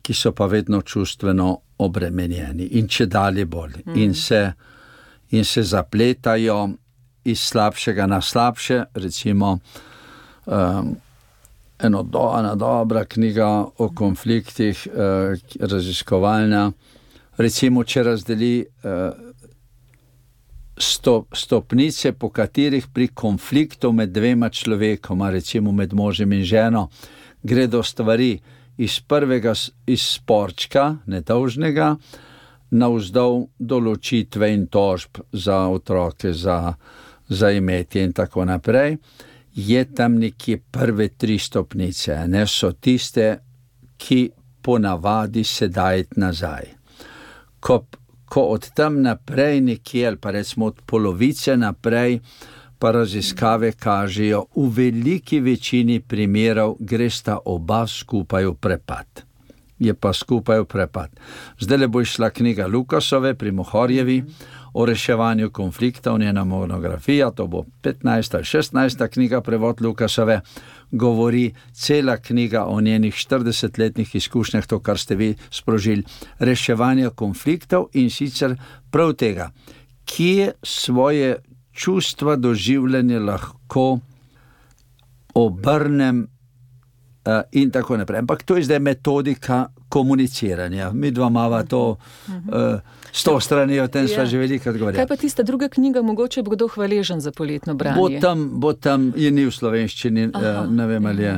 ki 0.02 0.14
so 0.14 0.32
pa 0.32 0.46
vedno 0.46 0.82
čustveno 0.82 1.58
obremenjeni 1.78 2.68
in 2.78 2.88
če 2.88 3.06
dalje 3.06 3.46
bolj. 3.46 3.80
Mm. 3.86 3.98
In, 3.98 4.14
se, 4.14 4.42
in 5.32 5.46
se 5.46 5.64
zapletajo 5.64 6.70
iz 7.26 7.42
slabšega 7.42 8.06
na 8.08 8.22
slabše. 8.22 8.84
Recimo, 8.94 9.58
um, 10.46 10.96
eno 11.80 12.04
do, 12.04 12.28
ena 12.40 12.56
dobra 12.56 13.06
knjiga 13.06 13.48
o 13.78 13.90
konfliktih, 13.96 14.88
uh, 14.94 15.58
raziskovalna. 15.60 16.72
Recimo, 17.38 17.84
če 17.84 18.04
razdeli. 18.04 18.54
Uh, 20.76 21.24
stopnice, 21.32 22.12
po 22.12 22.30
katerih 22.30 22.88
pri 22.94 23.08
konfliktu 23.08 23.92
med 23.92 24.10
dvema 24.10 24.50
človekoma, 24.50 25.30
recimo 25.30 25.72
med 25.72 25.94
možem 25.94 26.34
in 26.34 26.44
ženo, 26.44 26.90
gredo 27.44 27.84
stvari 27.84 28.40
iz 28.78 29.00
prvega 29.00 29.54
izporčka, 29.88 30.98
nedolžnega, 31.06 31.96
navzdol 32.72 33.46
določitve 33.60 34.52
in 34.52 34.68
tožb 34.68 35.22
za 35.32 35.68
otroke, 35.72 36.34
za, 36.34 36.74
za 37.30 37.52
imetje 37.52 38.04
in 38.04 38.14
tako 38.14 38.46
naprej. 38.46 38.98
Je 39.56 39.86
tam 39.96 40.20
nekje 40.20 40.60
prve 40.72 41.08
tri 41.16 41.40
stopnice, 41.40 42.26
ne 42.28 42.44
so 42.48 42.74
tiste, 42.74 43.38
ki 43.98 44.28
ponavadi 44.62 45.44
sedaj 45.44 46.04
nazaj. 46.20 46.74
Ko 47.64 47.86
ko 48.36 48.42
od 48.52 48.68
tam 48.76 49.00
naprej, 49.02 49.62
nekje 49.62 50.08
ali 50.08 50.18
pa 50.20 50.32
recimo 50.32 50.66
od 50.66 50.82
polovice 50.86 51.56
naprej, 51.58 52.20
pa 52.80 52.92
raziskave 52.92 53.72
kažejo, 53.72 54.42
v 54.56 54.66
veliki 54.76 55.40
večini 55.40 56.02
primerov 56.04 56.76
gre 56.80 57.08
sta 57.10 57.38
oba 57.46 57.86
skupaj 57.88 58.46
v 58.46 58.54
prepad. 58.60 59.24
Je 59.80 59.94
pa 59.96 60.12
skupaj 60.12 60.60
v 60.60 60.68
prepad. 60.68 61.16
Zdaj 61.60 61.80
le 61.80 61.88
bo 61.88 62.04
išla 62.04 62.30
knjiga 62.30 62.68
Lukasove 62.68 63.38
pri 63.40 63.56
Mohorjevi, 63.56 64.20
o 64.78 64.86
reševanju 64.86 65.50
konfliktov, 65.50 66.20
njena 66.20 66.44
monografija, 66.44 67.32
to 67.32 67.48
bo 67.48 67.64
15. 67.82 68.36
ali 68.36 68.44
16. 68.44 69.08
knjiga 69.08 69.42
prevod 69.42 69.82
Lukasove, 69.82 70.42
govori 70.92 71.54
cela 71.72 72.18
knjiga 72.18 72.66
o 72.66 72.82
njenih 72.82 73.14
40-letnih 73.14 74.16
izkušnjah, 74.16 74.68
to, 74.68 74.80
kar 74.80 74.98
ste 74.98 75.16
vi 75.16 75.36
sprožili, 75.52 76.04
reševanje 76.40 77.10
konfliktov 77.16 77.88
in 77.94 78.10
sicer 78.10 78.58
prav 78.92 79.14
tega, 79.14 79.52
kje 80.06 80.52
svoje 80.64 81.36
čustva 81.72 82.36
doživljanja 82.36 83.20
lahko 83.20 84.00
obrnem. 85.34 86.28
Uh, 87.26 87.42
in 87.52 87.72
tako 87.72 87.98
naprej. 87.98 88.20
Ampak 88.20 88.44
to 88.44 88.58
je 88.58 88.64
zdaj 88.64 88.80
metodika 88.80 89.66
komuniciranja. 89.96 90.92
Mi 90.92 91.12
dva 91.12 91.28
imamo 91.28 91.64
to 91.64 91.82
uh, 91.90 92.80
sto 93.12 93.40
strani, 93.40 93.80
o 93.80 93.88
tem 93.88 94.04
ja. 94.04 94.08
smo 94.08 94.26
že 94.26 94.38
veliko 94.38 94.74
govorili. 94.74 95.00
Kaj 95.00 95.08
pa 95.08 95.16
tista 95.16 95.44
druga 95.44 95.70
knjiga, 95.72 96.02
mogoče 96.02 96.44
bo 96.44 96.52
kdo 96.52 96.68
hvaležen 96.68 97.22
za 97.24 97.32
poletno 97.32 97.76
branje? 97.80 97.96
Bo 97.96 98.10
tam, 98.22 98.50
bo 98.60 98.74
tam 98.74 99.14
je 99.16 99.32
ni 99.32 99.46
v 99.48 99.54
slovenščini, 99.56 100.26
uh, 100.36 100.66
ne 100.68 100.88
vem 100.88 101.06
ali 101.06 101.24
je. 101.24 101.36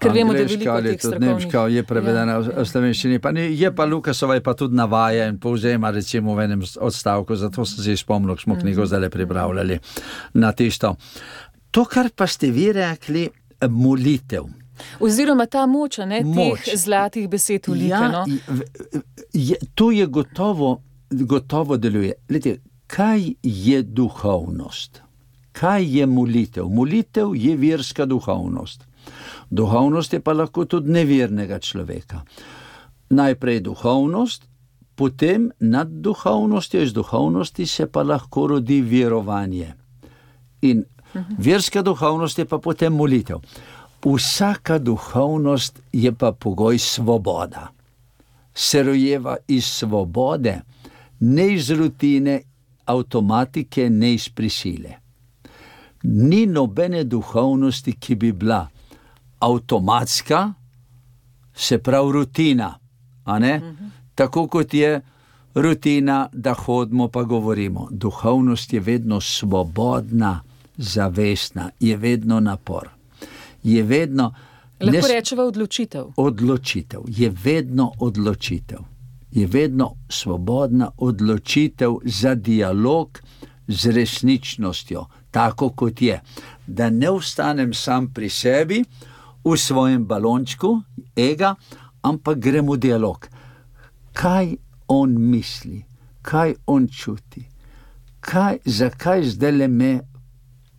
Ker 0.00 0.14
vemo, 0.16 0.32
da 0.32 0.38
je 0.40 0.46
veliko 0.48 0.72
ali 0.72 0.94
tudi 0.96 1.18
nemška, 1.20 1.66
je 1.68 1.82
prevedena 1.84 2.38
ja, 2.38 2.54
v 2.62 2.64
slovenščini. 2.64 3.18
Pa 3.20 3.34
ni, 3.36 3.44
je 3.60 3.68
pa 3.76 3.84
Lukasova, 3.84 4.38
je 4.38 4.44
pa 4.46 4.54
tudi 4.56 4.78
navaja 4.78 5.26
in 5.28 5.36
povzema, 5.36 5.90
recimo 5.92 6.32
v 6.38 6.46
enem 6.46 6.64
odstavku, 6.64 7.36
zato 7.36 7.66
sem 7.68 7.84
se 7.84 7.98
spomnil, 8.00 8.40
smo 8.40 8.56
knjigo 8.56 8.88
zdaj 8.88 9.10
pripravljali 9.12 9.76
na 10.40 10.54
tisto. 10.56 10.94
To, 11.76 11.84
kar 11.84 12.08
pa 12.16 12.24
ste 12.26 12.48
vi 12.56 12.70
rekli, 12.72 13.28
molitev. 13.68 14.48
Oziroma 15.00 15.46
ta 15.46 15.66
moč, 15.66 15.98
ne 15.98 16.22
moč. 16.24 16.64
teh 16.64 16.76
zlatih 16.76 17.28
besed 17.28 17.68
v 17.68 17.72
liku. 17.72 17.88
Ja, 17.88 18.08
no? 18.08 18.24
tu 19.74 19.90
je 19.90 20.06
gotovo, 20.06 20.82
gotovo 21.10 21.76
deluje. 21.76 22.12
Lete, 22.28 22.58
kaj 22.86 23.34
je 23.42 23.82
duhovnost? 23.82 25.02
Kaj 25.52 25.98
je 25.98 26.06
molitev? 26.06 26.68
Molitev 26.68 27.34
je 27.36 27.56
verska 27.56 28.06
duhovnost. 28.06 28.86
Duhovnost 29.50 30.12
je 30.12 30.20
pa 30.20 30.32
lahko 30.32 30.64
tudi 30.64 30.92
nevernega 30.92 31.58
človeka. 31.58 32.22
Najprej 33.10 33.60
duhovnost, 33.60 34.46
potem 34.94 35.50
nad 35.60 35.88
duhovnostjo, 35.88 36.82
iz 36.82 36.92
duhovnosti 36.92 37.66
se 37.66 37.86
pa 37.86 38.02
lahko 38.02 38.46
rodi 38.46 38.80
verovanje. 38.82 39.74
In 40.62 40.84
mhm. 41.14 41.34
verska 41.38 41.82
duhovnost 41.82 42.38
je 42.38 42.44
pa 42.44 42.58
potem 42.58 42.92
molitev. 42.92 43.40
Vsaka 44.04 44.78
duhovnost 44.78 45.80
je 45.92 46.12
pa 46.12 46.32
pogoj 46.32 46.78
svoboda. 46.78 47.68
Se 48.54 48.82
rojeva 48.82 49.36
iz 49.48 49.64
svobode, 49.64 50.60
ne 51.20 51.54
iz 51.54 51.70
rutine, 51.70 52.42
avtomatike, 52.84 53.90
ne 53.90 54.14
iz 54.14 54.28
prisile. 54.28 54.90
Ni 56.02 56.46
nobene 56.46 57.04
duhovnosti, 57.04 57.92
ki 57.92 58.14
bi 58.14 58.32
bila 58.32 58.68
avtomatska, 59.38 60.52
se 61.54 61.78
pravi 61.78 62.12
rutina. 62.12 62.78
Mhm. 63.26 63.86
Tako 64.14 64.46
kot 64.46 64.74
je 64.74 65.00
rutina, 65.54 66.28
da 66.32 66.54
hodimo 66.54 67.08
pa 67.08 67.22
govorimo. 67.22 67.88
Duhovnost 67.90 68.72
je 68.72 68.80
vedno 68.80 69.20
svobodna, 69.20 70.40
zavestna, 70.76 71.70
je 71.80 71.96
vedno 71.96 72.40
napor 72.40 72.99
je 73.62 73.82
vedno. 73.82 74.32
Lahko 74.80 75.08
rečemo 75.08 75.42
odločitev. 75.42 76.04
Odločitev 76.16 77.00
je 77.08 77.30
vedno 77.44 77.92
odločitev. 77.98 78.78
Je 79.30 79.46
vedno 79.46 79.96
svobodna 80.08 80.90
odločitev 80.96 81.96
za 82.04 82.34
dialog 82.34 83.20
z 83.68 83.92
resničnostjo, 83.92 85.04
tako 85.30 85.70
kot 85.70 86.02
je. 86.02 86.20
Da 86.66 86.90
ne 86.90 87.10
ostanem 87.10 87.74
sam 87.74 88.12
pri 88.12 88.28
sebi, 88.28 88.84
v 89.44 89.56
svojem 89.56 90.04
balončku, 90.04 90.82
ega, 91.16 91.54
ampak 92.02 92.38
gremo 92.38 92.74
v 92.74 92.78
dialog. 92.78 93.28
Kaj 94.12 94.56
on 94.88 95.16
misli, 95.16 95.84
kaj 96.22 96.54
on 96.66 96.88
čuti, 96.88 97.46
kaj, 98.20 98.60
zakaj 98.64 99.24
zdaj 99.24 99.52
le 99.52 99.68
me 99.68 99.92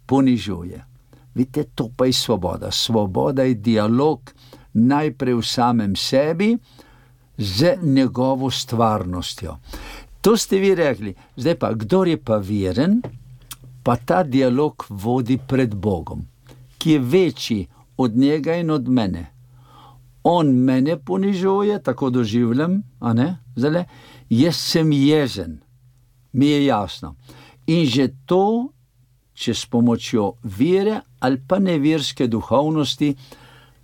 ponižuje. 0.05 0.90
Vidite, 1.35 1.63
to 1.75 1.89
pa 1.95 2.05
je 2.05 2.13
svoboda. 2.13 2.71
Svoboda 2.71 3.43
je 3.43 3.55
dialog 3.55 4.33
najprej 4.73 5.33
v 5.33 5.45
samem 5.45 5.95
sebi 5.95 6.57
z 7.37 7.77
njegovo 7.81 8.51
stvarnostjo. 8.51 9.57
To 10.21 10.37
ste 10.37 10.59
vi 10.59 10.75
rekli, 10.75 11.15
zdaj 11.35 11.55
pa, 11.55 11.73
kdo 11.73 12.03
je 12.03 12.17
pa 12.17 12.37
veren, 12.37 13.01
pa 13.83 13.95
ta 13.95 14.23
dialog 14.23 14.85
vodi 14.89 15.39
pred 15.47 15.75
Bogom, 15.75 16.21
ki 16.77 16.91
je 16.91 16.99
večji 16.99 17.67
od 17.97 18.17
njega 18.17 18.55
in 18.55 18.69
od 18.69 18.89
mene. 18.89 19.31
On 20.23 20.47
mene 20.47 20.97
ponižuje, 20.97 21.83
tako 21.83 22.09
doživljam, 22.09 22.83
a 22.99 23.13
ne, 23.13 23.37
zdaj, 23.55 23.83
jaz 24.29 24.55
sem 24.55 24.91
jezen, 24.91 25.59
mi 26.33 26.47
je 26.47 26.65
jasno. 26.65 27.15
In 27.67 27.85
že 27.85 28.11
to 28.25 28.69
če 29.33 29.53
s 29.53 29.65
pomočjo 29.65 30.35
vere 30.43 31.01
ali 31.21 31.41
pa 31.47 31.59
nevirske 31.59 32.27
duhovnosti 32.27 33.15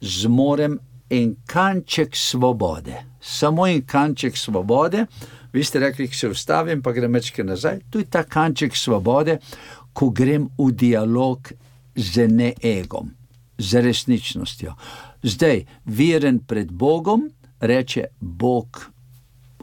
zmorem 0.01 0.79
en 1.09 1.35
kanček 1.45 2.15
svobode. 2.15 3.03
Samo 3.21 3.67
en 3.67 3.81
kanček 3.85 4.37
svobode, 4.37 5.05
vi 5.53 5.63
ste 5.63 5.79
rekli, 5.79 6.07
da 6.07 6.13
se 6.13 6.29
ustavim, 6.29 6.81
pa 6.81 6.91
grem 6.91 7.13
večke 7.13 7.43
nazaj. 7.43 7.79
Tu 7.89 7.99
je 7.99 8.05
ta 8.05 8.23
kanček 8.23 8.75
svobode, 8.75 9.37
ko 9.93 10.09
grem 10.09 10.49
v 10.57 10.71
dialog 10.71 11.51
z 11.95 12.27
neegom, 12.27 13.09
z 13.57 13.81
resničnostjo. 13.81 14.75
Zdaj, 15.23 15.65
veren 15.85 16.39
pred 16.39 16.71
Bogom, 16.71 17.29
reče 17.59 18.05
Bog, 18.19 18.91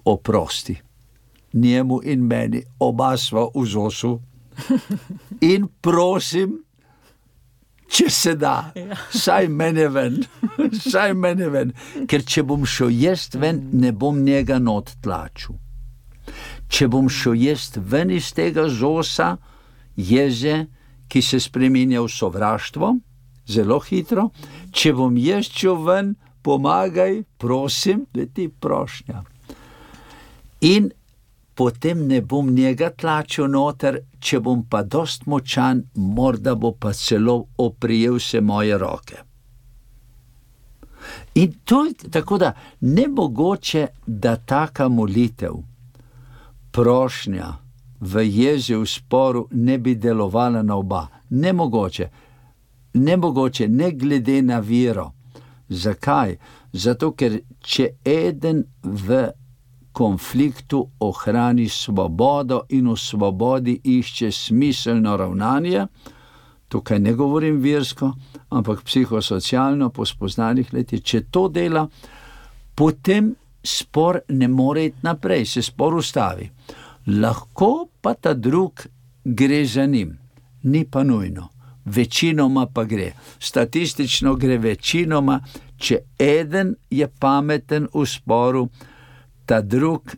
oprosti. 0.04 0.80
Njemu 1.52 2.00
in 2.04 2.26
meni, 2.26 2.62
oba 2.78 3.16
smo 3.16 3.50
v 3.54 3.66
zosu, 3.66 4.18
in 5.40 5.68
prosim, 5.80 6.58
če 7.94 8.10
se 8.10 8.34
da, 8.38 8.72
ja. 8.74 8.96
saj 9.14 9.48
meni 9.48 9.86
ven, 9.92 10.22
saj 10.92 11.14
meni 11.14 11.48
ven. 11.50 11.72
Ker 12.10 12.24
če 12.26 12.42
bom 12.46 12.66
šel 12.66 12.90
jaz 12.90 13.28
ven, 13.38 13.60
ne 13.72 13.92
bom 13.92 14.18
njega 14.24 14.58
not 14.62 14.96
tlačil. 15.04 15.58
Če 16.68 16.88
bom 16.90 17.08
šel 17.12 17.38
jaz 17.38 17.70
ven 17.76 18.10
iz 18.14 18.32
tega 18.34 18.66
zosa, 18.68 19.36
jeze, 19.96 20.64
ki 21.08 21.22
se 21.22 21.38
spremenja 21.40 22.02
v 22.02 22.10
sovraštvo, 22.10 22.90
zelo 23.46 23.78
hitro, 23.84 24.30
če 24.74 24.94
bom 24.96 25.16
jaz 25.20 25.52
šel 25.52 25.78
ven, 25.86 26.14
pomagaj, 26.44 27.22
prosim, 27.40 28.04
da 28.12 28.26
ti 28.26 28.48
prošnja. 28.48 29.22
In 30.64 30.90
potem 31.54 32.06
ne 32.06 32.20
bom 32.20 32.50
njega 32.54 32.90
tlačil 32.90 33.48
noter, 33.50 33.98
če 34.18 34.40
bom 34.40 34.64
pa 34.70 34.82
dost 34.82 35.26
močan, 35.26 35.84
morda 35.94 36.54
bo 36.54 36.72
pa 36.72 36.92
celo 36.92 37.44
oprijel 37.58 38.18
se 38.18 38.40
moje 38.40 38.78
roke. 38.78 39.16
In 41.34 41.52
to 41.64 41.84
je 41.84 42.10
tako, 42.10 42.38
da 42.38 42.52
ne 42.80 43.08
mogoče, 43.08 43.86
da 44.06 44.36
taka 44.36 44.88
molitev, 44.88 45.54
prošnja 46.70 47.52
v 48.00 48.24
jezi 48.24 48.74
v 48.74 48.86
sporu 48.86 49.46
ne 49.50 49.78
bi 49.78 49.94
delovala 49.94 50.62
na 50.62 50.76
oba. 50.76 51.06
Ne 51.30 51.52
mogoče, 51.52 52.08
ne 52.94 53.16
mogoče, 53.16 53.68
ne 53.68 53.90
glede 53.92 54.42
na 54.42 54.58
vero. 54.58 55.12
Zakaj? 55.68 56.36
Zato, 56.72 57.12
ker 57.12 57.38
če 57.60 57.88
eden 58.04 58.64
v 58.82 59.28
konfliktu 59.94 60.88
ohrani 61.00 61.68
svobodo 61.68 62.64
in 62.68 62.88
v 62.90 62.96
svobodi 62.98 63.78
išče 63.84 64.32
smiselno 64.32 65.16
ravnanje. 65.16 65.86
Tukaj 66.68 66.98
ne 66.98 67.12
govorim 67.14 67.60
versko, 67.62 68.10
ampak 68.50 68.82
psihosocialno, 68.82 69.90
po 69.94 70.02
spoznanih 70.04 70.72
letih. 70.74 71.02
Če 71.02 71.20
to 71.30 71.46
dela, 71.48 71.86
potem 72.74 73.34
spor 73.62 74.18
ne 74.28 74.48
more 74.48 74.84
iti 74.84 75.06
naprej, 75.06 75.46
se 75.46 75.62
spor 75.62 75.94
ustavi. 75.94 76.50
Lahko 77.06 77.86
pa 78.02 78.14
ta 78.14 78.34
drug 78.34 78.82
gre 79.24 79.64
za 79.66 79.86
njim, 79.86 80.18
ni 80.62 80.84
pa 80.84 81.04
nujno. 81.04 81.48
Večinoma 81.84 82.66
pa 82.66 82.84
gre. 82.84 83.12
Statistično 83.38 84.34
gre 84.34 84.58
večinoma, 84.58 85.38
če 85.76 86.00
eden 86.18 86.74
je 86.90 87.08
pameten 87.08 87.86
v 87.94 88.06
sporu, 88.08 88.66
ta 89.46 89.60
drug 89.60 90.16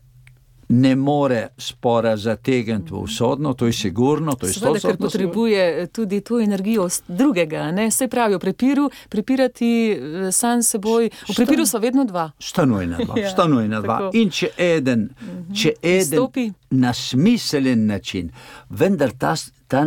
ne 0.68 0.96
more 0.96 1.48
spora 1.58 2.16
zategniti 2.16 2.90
v 2.90 2.98
usodno, 2.98 3.54
to 3.54 3.66
je 3.66 3.72
sigurno, 3.72 4.34
to 4.34 4.46
je 4.46 4.52
Seveda, 4.52 4.80
ker 4.80 4.96
potrebuje 4.96 5.86
tudi 5.94 6.20
to 6.20 6.40
energijo 6.40 6.88
drugega. 7.08 7.70
Ne? 7.70 7.90
Se 7.90 8.08
pravi, 8.08 8.34
v 8.34 8.38
prepiru, 8.38 8.90
prepirati 9.08 9.70
eh, 9.92 10.32
sam 10.32 10.62
seboj, 10.62 11.10
v 11.28 11.36
prepiru 11.36 11.66
so 11.66 11.78
vedno 11.78 12.04
dva. 12.04 12.30
Stanujna 12.38 12.98
dva. 13.04 13.14
Ja, 13.22 13.30
stanujna 13.30 13.80
dva. 13.80 13.98
tako. 13.98 14.10
In 14.18 14.30
če 14.30 14.50
eden, 14.58 15.08
če 15.54 15.72
eden 15.82 16.02
Izstopi. 16.02 16.50
na 16.70 16.92
smiselen 16.94 17.86
način, 17.86 18.30
vendar 18.68 19.14
ta, 19.18 19.34
ta 19.68 19.86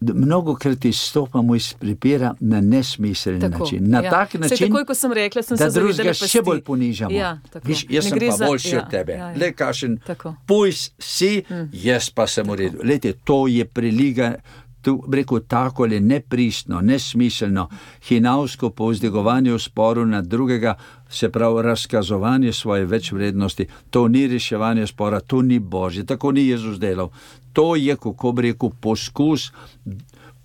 mnogo 0.00 0.54
krat 0.54 0.84
izstopamo 0.84 1.54
iz 1.54 1.74
prepira 1.74 2.34
na 2.40 2.60
nesmiselen 2.60 3.40
Tako, 3.40 3.58
način. 3.58 3.90
Na 3.90 4.00
ja. 4.00 4.10
tak 4.10 4.34
način, 4.34 4.68
takoj, 4.68 4.84
ko 4.84 4.94
sem 4.94 5.12
rekla, 5.12 5.42
sem 5.42 5.56
da 5.56 5.70
se 5.70 5.80
drugega 5.80 6.14
še 6.14 6.42
bolj 6.42 6.60
ponižamo. 6.60 7.10
Ja, 7.10 7.38
tako. 7.52 7.68
Viš, 7.68 7.86
jaz 7.90 8.04
Ne 8.04 8.10
sem 8.10 8.18
pa 8.20 8.36
za- 8.36 8.46
boljši 8.46 8.68
ja, 8.68 8.78
od 8.78 8.90
tebe. 8.90 9.12
ja, 9.12 9.28
ja. 9.28 9.34
Le 9.36 9.52
kašen 9.52 9.98
pujs 10.46 10.90
si, 10.98 11.42
jaz 11.72 12.10
pa 12.10 12.26
sem 12.26 12.46
v 12.46 12.54
redu. 12.54 12.78
Lejte, 12.84 13.12
to 13.24 13.46
je 13.46 13.64
preliga. 13.64 14.34
Tu 14.82 15.04
reko 15.12 15.40
tako 15.40 15.82
ali 15.82 16.00
nepristno, 16.00 16.80
nesmiselno, 16.80 17.68
hinavsko 18.08 18.70
povzdigovanje 18.70 19.52
v 19.52 19.58
sporu 19.58 20.06
na 20.06 20.22
drugega, 20.22 20.74
se 21.10 21.28
pravi 21.28 21.62
razkazovanje 21.62 22.52
svoje 22.52 22.84
večvrednosti, 22.84 23.66
to 23.90 24.08
ni 24.08 24.26
reševanje 24.26 24.86
spora, 24.86 25.20
to 25.20 25.42
ni 25.42 25.58
božje, 25.58 26.06
tako 26.06 26.32
ni 26.32 26.46
Jezus 26.46 26.78
delal. 26.78 27.10
To 27.58 27.74
je, 27.76 27.96
kako 27.96 28.32
bi 28.32 28.42
rekel, 28.42 28.70
poskus 28.80 29.48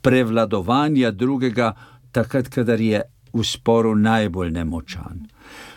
prevladovanja 0.01 1.11
drugega, 1.11 1.75
takrat, 2.11 2.49
kadar 2.49 2.81
je 2.81 3.01
v 3.33 3.43
sporu 3.45 3.93
najbolj 3.95 4.49
nemočan. 4.51 5.27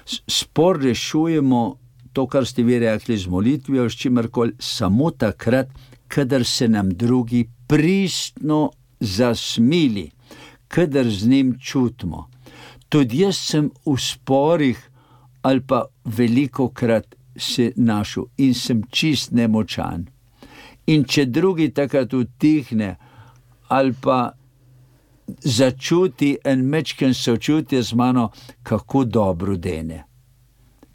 Spor 0.06 0.80
rešujemo, 0.80 1.60
to, 2.12 2.24
kar 2.26 2.48
ste 2.48 2.64
vi 2.64 2.78
rekli, 2.80 3.18
z 3.20 3.28
molitvijo, 3.28 3.84
s 3.90 4.00
čimerkoli, 4.00 4.56
samo 4.58 5.10
takrat, 5.10 5.68
kadar 6.08 6.44
se 6.44 6.68
nam 6.68 6.88
drugi 6.90 7.44
pristno 7.68 8.70
zasmili, 9.00 10.08
kadar 10.68 11.04
z 11.04 11.28
njim 11.28 11.58
čutimo. 11.60 12.30
Tudi 12.88 13.26
jaz 13.26 13.36
sem 13.36 13.70
v 13.84 14.00
sporih, 14.00 14.80
ali 15.42 15.60
pa 15.60 15.84
veliko 16.04 16.70
krat 16.72 17.14
se 17.36 17.72
našel 17.76 18.24
in 18.38 18.54
sem 18.54 18.82
čist 18.90 19.36
nemočan. 19.36 20.15
In 20.86 21.04
če 21.04 21.26
drugi 21.26 21.70
takrat 21.74 22.12
utihne, 22.14 22.96
ali 23.68 23.94
pa 24.00 24.32
začuti 25.42 26.36
en 26.44 26.62
mečken 26.70 27.14
sočutje 27.14 27.82
z 27.82 27.94
mano, 27.94 28.30
kako 28.62 29.04
dobro 29.04 29.56
dene. 29.56 30.04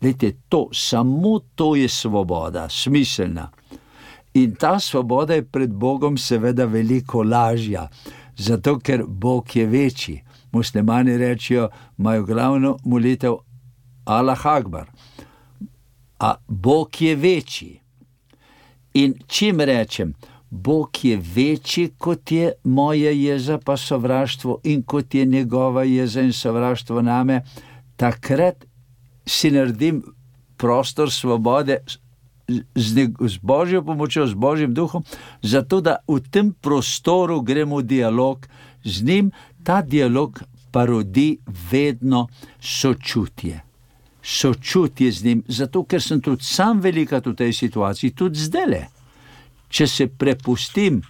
Lejte, 0.02 0.32
to, 0.50 0.70
samo 0.74 1.39
to 1.56 1.76
je 1.76 1.89
svoboda, 1.89 2.70
smiselna. 2.70 3.52
In 4.34 4.56
ta 4.56 4.80
svoboda 4.80 5.34
je 5.34 5.46
pred 5.46 5.74
Bogom 5.74 6.18
seveda 6.18 6.66
veliko 6.66 7.24
lažja, 7.24 7.89
zato 8.38 8.80
ker 8.80 9.04
Bog 9.08 9.56
je 9.56 9.66
večji. 9.66 10.24
Muslimani 10.52 11.18
rečejo, 11.18 11.70
imajo 11.98 12.24
glavno 12.24 12.78
molitev 12.86 13.36
Allah 14.06 14.46
Akbar. 14.46 14.88
A 16.20 16.36
Bog 16.48 17.02
je 17.02 17.16
večji. 17.16 17.81
In 18.94 19.14
čim 19.28 19.62
rečem, 19.62 20.14
Bog 20.50 20.89
je 21.04 21.18
večji 21.36 21.92
kot 21.98 22.32
je 22.32 22.52
moja 22.64 23.12
jeza, 23.12 23.58
pa 23.66 23.78
sovraštvo, 23.78 24.60
in 24.64 24.84
kot 24.84 25.16
je 25.16 25.26
njegova 25.26 25.84
jeza 25.84 26.22
in 26.22 26.34
sovraštvo 26.34 27.02
name, 27.02 27.42
takrat 27.96 28.66
si 29.26 29.52
naredim 29.52 30.04
prostor 30.58 31.12
svobode 31.12 31.78
z, 32.76 32.96
neg- 32.96 33.28
z 33.28 33.38
božjo 33.42 33.84
pomočjo, 33.84 34.28
z 34.28 34.34
božjim 34.34 34.74
duhom, 34.74 35.04
zato 35.42 35.82
da 35.82 35.96
v 36.08 36.20
tem 36.32 36.52
prostoru 36.54 37.42
gremo 37.42 37.80
v 37.80 37.84
dialog 37.84 38.48
z 38.84 39.04
njim, 39.04 39.32
ta 39.64 39.82
dialog 39.82 40.42
pa 40.72 40.86
rodi 40.86 41.38
vedno 41.72 42.28
sočutje. 42.60 43.70
Sočutje 44.24 45.11
z 45.11 45.24
njim, 45.24 45.43
zato 45.47 45.84
ker 45.84 46.01
sem 46.01 46.22
tudi 46.22 46.45
sam 46.45 46.82
velikat 46.82 47.28
v 47.28 47.36
tej 47.36 47.53
situaciji, 47.53 48.15
tudi 48.15 48.39
zdaj 48.39 48.67
le. 48.69 48.82
Če 49.72 49.88
se 49.88 50.07
prepustim 50.07 51.01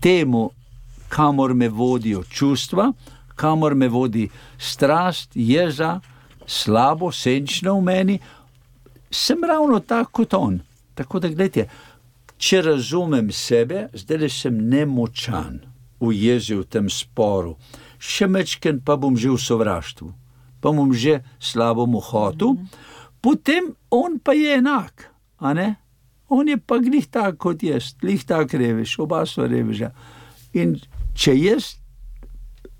temu, 0.00 0.50
kamor 1.08 1.54
me 1.54 1.68
vodijo 1.68 2.22
čustva, 2.24 2.92
kamor 3.36 3.74
me 3.74 3.88
vodi 3.88 4.28
strast, 4.58 5.30
jeza, 5.34 6.00
slabo, 6.46 7.12
senčno 7.12 7.78
v 7.78 7.84
meni, 7.84 8.18
sem 9.10 9.44
ravno 9.44 9.80
tako 9.80 10.10
kot 10.12 10.34
on. 10.34 10.60
Tako 10.94 11.20
da, 11.20 11.28
gledajte, 11.28 11.68
če 12.36 12.62
razumem 12.62 13.30
sebe, 13.32 13.88
zdaj 13.94 14.18
le 14.18 14.28
sem 14.28 14.56
nemočan 14.70 15.60
v 16.00 16.12
jezi 16.16 16.56
v 16.56 16.66
tem 16.68 16.88
sporu, 16.92 17.56
še 18.00 18.28
mečken 18.28 18.80
pa 18.84 18.96
bom 18.96 19.16
že 19.16 19.30
v 19.30 19.40
sovraštvu, 19.40 20.08
pa 20.60 20.72
bom 20.72 20.92
že 20.92 21.20
slabo 21.40 21.86
mohotu, 21.86 22.56
potem 23.20 23.74
on 23.90 24.18
pa 24.18 24.32
je 24.32 24.58
enak, 24.60 25.10
a 25.40 25.54
ne? 25.54 25.76
On 26.30 26.46
je 26.46 26.56
pa 26.56 26.78
glih 26.78 27.06
tak 27.10 27.40
kot 27.42 27.62
jaz, 27.62 27.94
glih 27.98 28.22
tak 28.22 28.54
revež, 28.54 28.98
oba 29.02 29.26
so 29.26 29.42
reveža. 29.42 29.90
In 30.54 30.78
če 31.18 31.34
jaz 31.34 31.74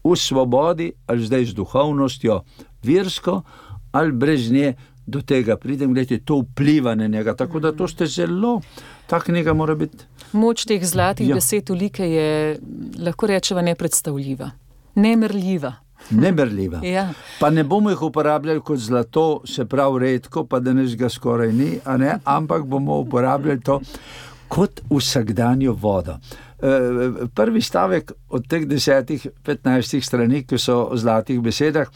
v 0.05 0.15
svobodi, 0.17 0.93
ali 1.11 1.27
zdaj 1.27 1.51
z 1.51 1.59
duhovnostjo, 1.59 2.41
virsko, 2.87 3.43
ali 3.93 4.13
brez 4.15 4.49
nje, 4.55 4.77
do 5.11 5.23
tega 5.23 5.57
pridem, 5.57 5.95
gledajte, 5.95 6.25
to 6.25 6.45
vpliva 6.45 6.95
na 6.95 7.07
njega. 7.07 7.35
Tako 7.37 7.61
da 7.61 7.73
to 7.73 7.89
ste 7.89 8.07
zelo, 8.07 8.61
tak 9.07 9.29
njega 9.29 9.53
mora 9.55 9.75
biti. 9.75 10.05
Moč 10.33 10.65
teh 10.65 10.85
zlatih 10.87 11.29
ja. 11.29 11.35
besed 11.35 11.71
ulike 11.71 12.07
je, 12.07 12.59
lahko 12.99 13.27
rečemo, 13.27 13.63
nepredstavljiva, 13.67 14.51
nemerljiva. 14.95 15.75
Nemerljiva. 16.23 16.81
Ja. 16.85 17.09
Pa 17.41 17.51
ne 17.51 17.65
bomo 17.65 17.91
jih 17.91 18.03
uporabljali 18.03 18.61
kot 18.61 18.79
zlato, 18.79 19.43
se 19.47 19.65
pravi 19.65 19.99
redko, 19.99 20.45
pa 20.47 20.61
danes 20.61 20.97
ga 20.97 21.09
skoraj 21.09 21.53
ni, 21.53 21.79
ampak 22.25 22.65
bomo 22.65 22.99
uporabljali 22.99 23.61
to 23.61 23.81
kot 24.49 24.81
vsakdanjo 24.91 25.73
vodo. 25.73 26.17
Eh, 26.63 27.27
Prvi 27.35 27.61
stavek 27.63 28.13
od 28.29 28.49
teh 28.49 28.67
desetih, 28.69 29.27
petnajstih 29.43 30.05
strani, 30.07 30.43
ki 30.47 30.59
so 30.59 30.83
o 30.91 30.97
zlatih 30.97 31.41
besedah, 31.41 31.89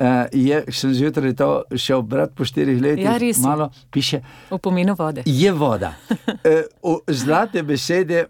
eh, 0.00 0.26
je, 0.32 0.64
sem 0.72 0.94
zjutraj 0.94 1.34
to 1.36 1.62
šel 1.76 2.02
brati 2.02 2.34
po 2.34 2.44
štirih 2.44 2.82
letih, 2.82 3.04
Ja, 3.04 3.16
res 3.18 3.38
malo 3.38 3.70
piše, 3.90 4.20
V 4.50 4.58
pomenu 4.58 4.94
vode. 4.98 5.22
je 5.26 5.52
voda. 5.52 5.94
E, 6.44 6.62
zlate 7.06 7.62
besede, 7.62 8.24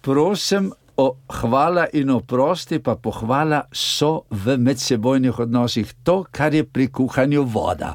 prosim, 0.00 0.70
o 0.96 1.16
hvala 1.28 1.86
in 1.92 2.10
oprosti, 2.10 2.78
pa 2.78 2.96
pohvala 2.96 3.62
so 3.72 4.24
v 4.30 4.56
medsebojnih 4.58 5.38
odnosih 5.38 5.92
to, 6.02 6.24
kar 6.30 6.54
je 6.54 6.64
pri 6.64 6.88
kuhanju 6.88 7.42
voda. 7.42 7.94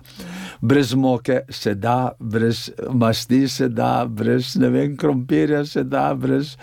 Brez 0.62 0.94
moke 0.94 1.42
se 1.50 1.74
da, 1.76 2.12
brez 2.20 2.70
masti 2.94 3.48
se 3.48 3.70
da, 3.70 4.06
brez 4.06 4.56
ne 4.56 4.70
vem, 4.70 4.98
krompirja 4.98 5.66
se 5.66 5.84
da, 5.84 6.14
brez 6.14 6.56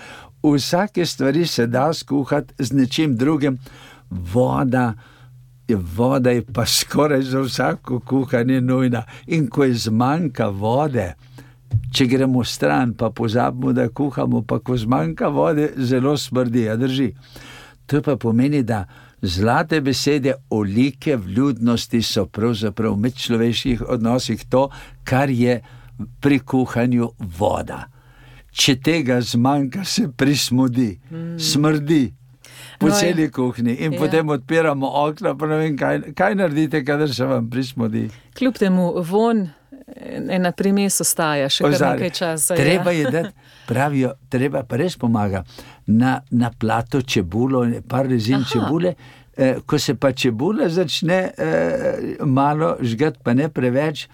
vsake 0.43 1.07
stvari 1.07 1.47
se 1.47 1.66
da 1.66 1.93
skuhati 1.93 2.55
z 2.59 2.72
nečim 2.72 3.16
drugim. 3.16 3.59
Voda 4.11 4.95
voda, 5.74 6.30
je 6.30 6.45
pa 6.55 6.66
skoraj 6.66 7.22
za 7.22 7.41
vsako 7.41 8.01
kuhanje 8.01 8.61
nujna. 8.61 9.03
In 9.26 9.49
ko 9.49 9.64
je 9.64 9.74
zmanjka 9.74 10.49
vode, 10.49 11.14
če 11.93 12.07
gremo 12.07 12.45
stran, 12.45 12.95
pa 12.95 13.11
pozabimo, 13.11 13.73
da 13.73 13.89
kuhamo, 13.89 14.43
pa 14.43 14.59
ko 14.59 14.77
zmanjka 14.77 15.29
vode, 15.29 15.73
zelo 15.77 16.16
smrdi, 16.16 16.69
a 16.69 16.77
drži. 16.77 17.12
To 17.87 18.03
pa 18.03 18.16
pomeni, 18.16 18.62
da 18.62 18.85
zlate 19.23 19.81
besede, 19.81 20.35
olike 20.51 21.16
vljudnosti 21.16 22.03
so 22.03 22.27
pravzaprav 22.27 22.93
v 22.93 22.99
medčloveških 22.99 23.83
odnosih 23.89 24.45
to, 24.45 24.69
kar 25.05 25.31
je 25.31 25.61
pri 26.21 26.39
kuhanju 26.39 27.09
voda. 27.39 27.87
Če 28.53 28.77
tega 28.77 29.21
zmanjka, 29.21 29.85
se 29.85 30.09
prismodi, 30.09 30.99
smrdi. 31.39 32.14
Po 32.79 32.87
No, 32.87 32.95
ja. 32.95 33.01
celi 33.01 33.31
kuhinji 33.31 33.75
in 33.75 33.93
Ja. 33.93 33.99
potem 33.99 34.29
odpiramo 34.29 34.87
okna, 34.95 35.35
pa 35.35 35.47
ne 35.47 35.57
vem, 35.57 35.77
kaj, 35.77 36.12
kaj 36.14 36.35
naredite, 36.35 36.85
kadar 36.85 37.14
se 37.14 37.25
vam 37.25 37.51
prismodi. 37.51 38.09
Kljub 38.35 38.55
temu 38.55 39.03
von 39.03 39.49
ena 40.30 40.53
primes 40.53 41.01
ostaja 41.01 41.49
še 41.49 41.68
nekaj 41.70 42.11
časa. 42.11 42.57
Treba 42.57 42.93
ja. 42.93 42.99
je 42.99 43.11
dati, 43.11 43.34
pravijo, 43.66 44.14
treba 44.28 44.62
pa 44.62 44.76
res 44.76 44.97
pomaga. 44.97 45.45
Na, 45.86 46.20
na 46.30 46.51
plato 46.51 47.03
čebulo, 47.03 47.64
par 47.89 48.07
rezin 48.07 48.43
Aha. 48.43 48.51
čebule. 48.53 48.95
Eh, 49.39 49.61
ko 49.66 49.78
se 49.78 49.95
pa 49.95 50.11
čebula 50.12 50.66
začne 50.68 51.30
eh, 51.30 52.16
malo 52.26 52.72
žgati, 52.82 53.20
pa 53.22 53.36
ne 53.39 53.47
preveč, 53.49 54.09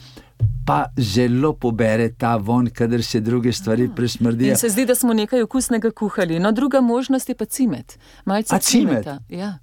pa 0.67 0.85
zelo 1.01 1.55
pobere 1.57 2.11
ta 2.13 2.37
von, 2.37 2.69
kadar 2.69 3.03
se 3.03 3.21
druge 3.21 3.53
stvari 3.53 3.89
presmrdijo. 3.97 4.51
In 4.53 4.61
se 4.61 4.69
zdi, 4.69 4.85
da 4.85 4.95
smo 4.95 5.17
nekaj 5.17 5.47
okusnega 5.47 5.91
kuhali. 5.91 6.39
No, 6.39 6.53
druga 6.53 6.81
možnost 6.81 7.29
je 7.29 7.35
pa 7.35 7.45
cimet. 7.45 7.99
Malce 8.25 8.55
A 8.55 8.59
cimet? 8.59 9.01
cimeta. 9.05 9.19
Ja, 9.29 9.59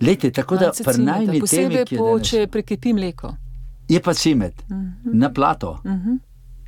Lejte, 0.00 0.30
tako 0.30 0.56
da 0.56 0.70
malce 0.70 0.84
pri 0.84 0.92
cimeta. 0.92 1.12
najni 1.12 1.26
temi, 1.26 1.40
Posebej, 1.40 1.98
po, 1.98 2.18
če 2.20 2.46
prekipi 2.46 2.92
mleko. 2.92 3.34
Je 3.88 4.00
pa 4.00 4.14
cimet 4.14 4.54
Mhm. 4.70 5.18
na 5.18 5.28
plato. 5.30 5.78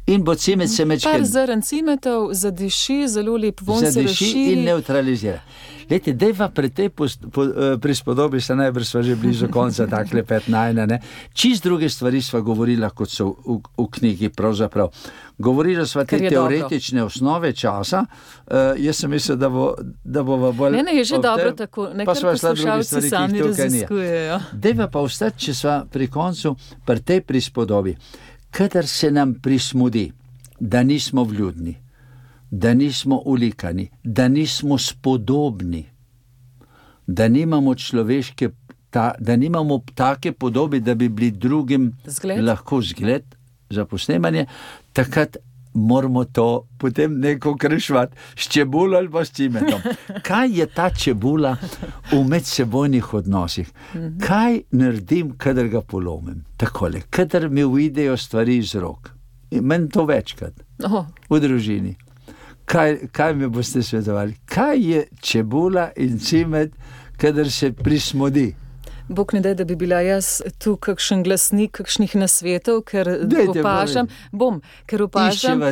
In 0.06 0.22
bo 0.22 0.34
cimet 0.34 0.70
se 0.70 0.84
mečke. 0.84 1.10
Par 1.10 1.24
zrn 1.24 1.62
cimetov 1.62 2.28
zadiši, 2.32 3.08
zelo 3.08 3.36
lep 3.36 3.60
von 3.60 3.80
se 3.80 3.90
Zadiši 3.90 4.24
razširi. 4.24 4.52
in 4.52 4.64
neutralizira. 4.64 5.40
Lete, 5.90 6.12
dejva 6.12 6.48
pri 6.48 6.70
tej 6.70 6.86
eh, 6.86 7.10
prispodobi, 7.78 8.40
se 8.40 8.54
najbrž 8.54 8.86
sva 8.86 9.02
že 9.02 9.16
blizu 9.16 9.48
konca, 9.48 9.86
tako 9.90 10.16
lepet 10.16 10.48
najna. 10.48 10.98
Čist 11.32 11.62
druge 11.62 11.88
stvari 11.88 12.22
sva 12.22 12.40
govorila, 12.40 12.90
kot 12.90 13.10
so 13.10 13.34
v, 13.36 13.58
v 13.76 13.86
knjigi. 13.90 14.28
Pravzaprav. 14.28 14.90
Govorila 15.38 15.86
sva 15.86 16.04
te 16.04 16.16
Kar 16.16 16.22
je 16.22 16.30
dobro. 16.30 16.50
teoretične 16.50 17.02
osnove 17.04 17.52
časa. 17.52 18.04
Uh, 18.46 18.54
jaz 18.78 18.96
sem 18.96 19.10
mislil, 19.10 19.36
da 19.36 19.48
bo, 19.48 19.74
da 20.04 20.22
bo 20.22 20.52
bolj. 20.52 20.72
Ne, 20.72 20.82
ne, 20.82 20.94
je 20.94 21.04
že 21.04 21.16
ob 21.16 21.22
dobro 21.22 21.50
tem- 21.50 21.56
tako, 21.56 21.88
nekaj 21.94 22.14
šla 22.14 22.20
druge 22.22 22.32
poslušalci 22.32 22.86
stvari, 22.86 23.02
ki 23.02 23.06
jih 23.06 23.10
sami 23.12 23.38
tukaj 23.40 23.56
ni. 23.56 23.62
raziskujejo. 23.64 24.38
Dejva 24.54 24.86
pa 24.88 24.98
ostati, 25.00 25.38
če 25.40 25.54
sva 25.54 25.84
pri 25.84 26.06
koncu, 26.08 26.56
pri 26.84 27.00
tej 27.00 27.20
prispodobi. 27.22 27.96
Kadar 28.56 28.86
se 28.86 29.10
nam 29.10 29.34
prismudi, 29.42 30.12
da 30.60 30.82
nismo 30.82 31.24
vljudni, 31.24 31.74
da 32.50 32.74
nismo 32.74 33.22
ulikani, 33.24 33.90
da 34.04 34.28
nismo 34.28 34.78
spodobni, 34.78 35.84
da 37.06 37.28
nimamo 37.28 37.74
človeške, 37.74 38.48
ta, 38.90 39.14
da 39.18 39.36
nimamo 39.36 39.82
take 39.94 40.32
podobe, 40.32 40.80
da 40.80 40.94
bi 40.94 41.08
bili 41.08 41.30
drugim 41.30 41.92
Zgled. 42.06 42.44
lahko 42.44 42.80
zgled 42.82 43.22
za 43.70 43.84
posnemanje, 43.84 44.46
takrat 44.92 45.36
moramo 45.76 46.24
to 46.24 46.66
potem 46.78 47.20
neko 47.20 47.56
kršvati 47.56 48.16
s 48.36 48.48
čebulo 48.48 48.98
ali 48.98 49.10
pa 49.10 49.24
s 49.24 49.30
cimetom. 49.30 49.80
Kaj 50.22 50.58
je 50.58 50.66
ta 50.66 50.90
čebula 50.90 51.56
v 52.12 52.22
medsebojnih 52.28 53.14
odnosih? 53.14 53.70
Kaj 54.26 54.60
naredim, 54.70 55.34
kadar 55.38 55.68
ga 55.68 55.80
polomim? 55.80 56.44
Takole, 56.56 57.00
kadar 57.10 57.48
mi 57.48 57.64
uidejo 57.64 58.16
stvari 58.16 58.56
iz 58.56 58.74
rok. 58.74 59.10
In 59.50 59.64
Meni 59.64 59.88
to 59.88 60.04
večkrat 60.04 60.52
Oh, 60.84 61.06
v 61.30 61.40
družini. 61.40 61.94
Kaj, 62.64 63.08
kaj 63.12 63.34
mi 63.34 63.48
boste 63.48 63.82
svetovali? 63.82 64.34
Kaj 64.44 64.80
je 64.90 65.06
čebula 65.20 65.90
in 65.96 66.18
cimet, 66.18 66.72
kadar 67.16 67.50
se 67.50 67.72
prismodi? 67.72 68.54
Bog 69.08 69.34
ne 69.34 69.40
da, 69.40 69.54
da 69.54 69.64
bi 69.64 69.76
bila 69.76 70.00
jaz 70.00 70.42
tu 70.58 70.76
kakšen 70.76 71.22
glasnik 71.22 71.70
kakšnih 71.78 72.16
nasvetov, 72.16 72.82
ker 72.82 73.06
Dajte, 73.22 73.60
opažam, 73.60 74.08
bom, 74.32 74.62
ker 74.86 75.02
opažam, 75.02 75.62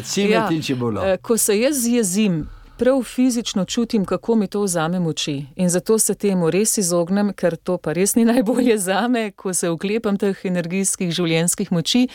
čebulo. 0.62 1.02
eh, 1.04 1.16
ko 1.22 1.38
se 1.38 1.58
jaz 1.60 1.86
jezim, 1.86 2.44
prav 2.78 3.02
fizično 3.02 3.64
čutim, 3.64 4.04
kako 4.04 4.34
mi 4.34 4.46
to 4.46 4.62
vzame 4.62 5.00
moči. 5.00 5.46
In 5.56 5.68
zato 5.68 5.98
se 5.98 6.14
temu 6.14 6.50
res 6.50 6.78
izognem, 6.78 7.32
ker 7.32 7.56
to 7.56 7.78
pa 7.78 7.92
res 7.92 8.14
ni 8.14 8.24
najbolje 8.24 8.78
za 8.78 9.08
me, 9.08 9.30
ko 9.30 9.54
se 9.54 9.70
oklepam 9.70 10.18
teh 10.18 10.40
energijskih 10.44 11.10
življenjskih 11.10 11.72
moči. 11.72 12.08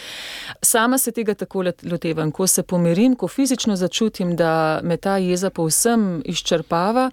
Sama 0.62 0.98
se 0.98 1.12
tega 1.12 1.34
tako 1.34 1.64
lotevam, 1.84 2.32
ko 2.32 2.48
se 2.48 2.64
pomirim, 2.64 3.16
ko 3.16 3.28
fizično 3.28 3.76
začutim, 3.76 4.36
da 4.36 4.80
me 4.84 4.98
ta 4.98 5.18
jeza 5.18 5.50
povsem 5.50 6.22
izčrpava. 6.26 7.10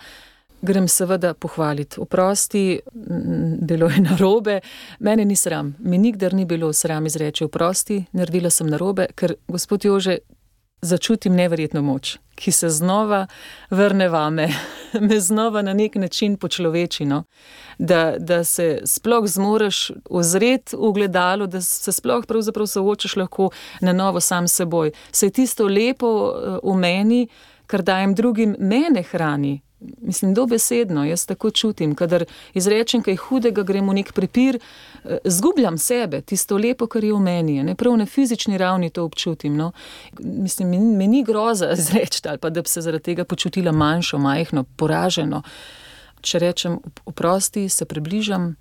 Grem 0.66 0.88
seveda 0.88 1.34
pohvaliti. 1.34 2.00
Oprosti, 2.00 2.80
bilo 3.60 3.86
je 3.86 4.00
narobe, 4.00 4.60
mene 4.98 5.24
ni 5.24 5.36
sram, 5.36 5.76
mi 5.78 5.98
nikdar 5.98 6.34
ni 6.34 6.44
bilo 6.44 6.72
sram 6.72 7.06
izreči 7.06 7.44
oprosti, 7.44 8.00
naredila 8.12 8.50
sem 8.50 8.66
narobe, 8.66 9.06
ker 9.14 9.34
gospod 9.48 9.84
Jože, 9.84 10.18
začutim 10.82 11.34
neverjetno 11.34 11.82
moč, 11.82 12.16
ki 12.34 12.52
se 12.52 12.70
znova 12.70 13.26
vrne 13.70 14.08
vame, 14.08 14.48
me 15.08 15.20
znova 15.20 15.62
na 15.62 15.74
nek 15.74 15.94
način 15.94 16.36
počlovečino, 16.36 17.22
da, 17.78 18.14
da 18.18 18.44
se 18.44 18.80
sploh 18.84 19.26
zmoreš 19.26 19.90
ozreti 20.10 20.76
v 20.76 20.92
gledalo, 20.92 21.46
da 21.46 21.60
se 21.62 21.92
sploh 21.92 22.26
pravzaprav 22.26 22.66
soočaš 22.66 23.16
lahko 23.16 23.50
na 23.80 23.92
novo 23.92 24.20
sam 24.20 24.48
s 24.48 24.58
seboj. 24.58 24.90
Se 25.12 25.30
tisto 25.30 25.68
lepo 25.68 26.10
eh, 26.10 26.58
v 26.62 26.76
meni, 26.76 27.28
kar 27.66 27.82
dajem 27.82 28.14
drugim, 28.14 28.56
mene 28.58 29.02
hrani. 29.02 29.60
Mislim, 29.80 30.34
dobesedno, 30.34 31.04
jaz 31.04 31.26
tako 31.26 31.50
čutim, 31.50 31.94
kadar 31.94 32.24
izrečem 32.54 33.02
kaj 33.02 33.16
hudega, 33.16 33.62
gremo 33.62 33.92
v 33.92 34.00
nek 34.00 34.12
prepir, 34.12 34.58
eh, 35.04 35.18
zgubljam 35.24 35.78
sebe, 35.78 36.20
tisto 36.20 36.56
lepo, 36.56 36.86
kar 36.86 37.04
je 37.04 37.12
v 37.12 37.20
meni, 37.20 37.62
ne 37.62 37.74
prav 37.74 37.96
na 37.96 38.06
fizični 38.06 38.58
ravni 38.58 38.90
to 38.90 39.04
občutim. 39.04 39.56
No. 39.56 39.72
Mislim, 40.20 40.68
mi, 40.68 40.78
mi 40.78 41.08
ni 41.08 41.24
groza 41.24 41.70
izreči, 41.78 42.20
ali 42.28 42.38
pa 42.38 42.50
da 42.50 42.62
bi 42.62 42.68
se 42.68 42.80
zaradi 42.80 43.04
tega 43.04 43.24
počutila 43.24 43.72
manjšo, 43.72 44.18
majhno, 44.18 44.64
poraženo. 44.76 45.42
Če 46.20 46.38
rečem, 46.38 46.78
oprosti, 47.04 47.68
se 47.68 47.84
približam. 47.84 48.56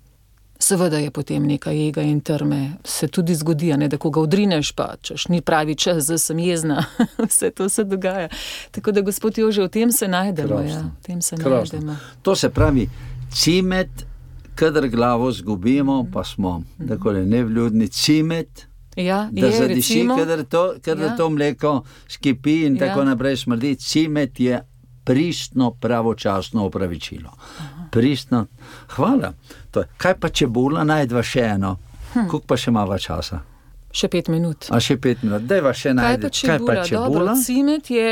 Seveda 0.58 0.98
je 0.98 1.10
potem 1.10 1.42
nekaj 1.44 1.76
jega 1.76 2.02
in 2.02 2.20
trme, 2.20 2.60
se 2.82 3.08
tudi 3.08 3.34
zgodi, 3.34 3.72
ne, 3.74 3.88
da 3.88 3.96
ko 3.96 4.10
ga 4.10 4.20
odrineš, 4.20 4.72
pa 4.72 4.94
češ 4.98 5.28
ni 5.28 5.40
pravi 5.40 5.74
čas, 5.76 6.04
zdaj 6.04 6.18
sem 6.18 6.38
jezna, 6.40 6.84
vse 7.20 7.50
to 7.50 7.68
se 7.68 7.84
dogaja. 7.84 8.28
Tako 8.70 8.92
da, 8.92 9.00
gospod 9.02 9.38
Jože, 9.38 9.62
v 9.62 9.68
tem 9.70 9.92
se 9.92 10.08
najdemo. 10.08 10.54
Ja, 10.54 10.62
Krasno. 10.62 10.90
v 10.92 11.02
tem 11.02 11.22
se 11.22 11.36
Krasno. 11.36 11.50
najdemo. 11.78 11.96
To 12.22 12.34
se 12.34 12.48
pravi, 12.50 12.88
cimet, 13.32 14.06
kadar 14.54 14.88
glavo 14.88 15.32
zgubimo, 15.32 16.06
pa 16.12 16.24
smo 16.24 16.62
tako 16.88 17.12
nevljudni, 17.14 17.88
cimet. 17.88 18.66
Ja, 18.96 19.28
Da 19.30 19.46
je, 19.46 19.52
zadiši, 19.52 19.74
recimo, 19.94 20.16
kadar 20.16 20.44
to, 20.44 20.74
kadar 20.80 21.06
Ja. 21.06 21.16
to 21.16 21.30
mleko 21.30 21.72
skipi 22.08 22.62
in 22.62 22.78
tako 22.78 23.00
Ja. 23.00 23.04
naprej 23.06 23.36
smrdi. 23.36 23.74
Cimet 23.76 24.40
je 24.40 24.62
pristno, 25.06 25.70
pravočasno 25.80 26.66
opravičilo. 26.66 27.30
Pristno. 27.94 28.46
Hvala. 28.96 29.32
To, 29.70 29.84
kaj 29.96 30.16
pa 30.20 30.28
čebula, 30.28 30.82
najdva 30.84 31.22
še 31.22 31.44
eno, 31.54 31.76
hm. 32.14 32.26
koliko 32.26 32.46
pa 32.46 32.58
še 32.58 32.74
imamo 32.74 32.98
časa? 32.98 33.44
še 33.96 34.10
pet 34.12 34.28
minut. 34.32 34.68
A 34.74 34.80
še 34.82 34.98
pet 35.00 35.22
minut, 35.24 35.46
dajva 35.48 35.72
še 35.76 35.94
čebula? 35.94 36.18
Kaj 36.28 36.66
pa 36.66 36.88
čebula? 36.88 37.32
Dobro, 37.32 37.36
cimet 37.40 37.90
je 37.90 38.10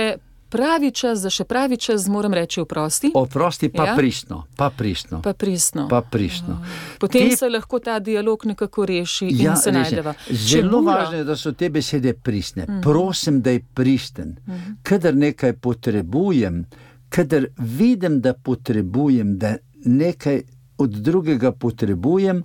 pravi 0.54 0.90
čas, 0.92 1.18
za 1.18 1.30
še 1.30 1.44
pravi 1.44 1.76
čas, 1.78 2.06
moram 2.08 2.34
reči, 2.34 2.60
oprosti, 2.60 3.10
Oprosti, 3.14 3.68
pa 3.70 3.84
Ja. 3.84 3.94
pristno, 3.96 4.44
pa 4.54 4.70
pristno. 4.70 5.20
pa 5.20 5.32
pristno. 5.34 5.88
Pa 5.88 6.00
pristno. 6.02 6.60
Potem 6.98 7.28
Te- 7.28 7.36
se 7.36 7.48
lahko 7.48 7.78
ta 7.80 7.98
dialog 8.00 8.46
nekako 8.46 8.86
reši 8.86 9.28
Ja, 9.32 9.50
in 9.50 9.56
se 9.56 9.68
je. 9.68 9.72
najdeva. 9.74 10.14
Zelo 10.28 10.62
Čebula- 10.70 10.94
važno 10.94 11.16
je, 11.16 11.24
da 11.24 11.36
so 11.36 11.52
te 11.52 11.68
besede 11.70 12.14
pristne. 12.14 12.64
Mm. 12.64 12.80
Prosim, 12.82 13.40
da 13.40 13.50
je 13.50 13.64
pristen. 13.74 14.36
Mm. 14.46 14.52
Kadar 14.84 15.14
nekaj 15.16 15.52
potrebujem, 15.54 16.64
kadar 17.10 17.46
vidim, 17.58 18.20
da 18.20 18.32
potrebujem, 18.34 19.34
da 19.36 19.56
nekaj 19.84 20.42
od 20.78 20.90
drugega 20.92 21.52
potrebujem, 21.52 22.44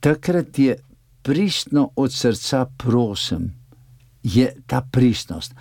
takrat 0.00 0.58
je 0.58 0.76
pristno 1.22 1.90
od 1.96 2.12
srca 2.12 2.66
prosim. 2.78 3.52
Je 4.24 4.46
ta 4.66 4.80
pristnost. 4.82 5.54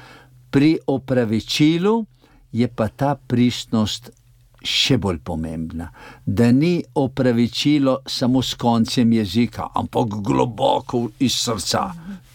Pri 0.51 0.77
opravičilu 0.87 2.05
je 2.51 2.67
pa 2.67 2.87
ta 2.87 3.15
pristnost 3.15 4.11
še 4.63 4.97
bolj 4.97 5.19
pomembna. 5.23 5.89
Da 6.25 6.51
ni 6.51 6.81
opravičilo 6.95 7.99
samo 8.05 8.41
s 8.41 8.57
koncem 8.59 9.13
jezika, 9.13 9.69
ampak 9.75 10.19
globoko 10.23 11.07
iz 11.19 11.37
srca. 11.39 11.87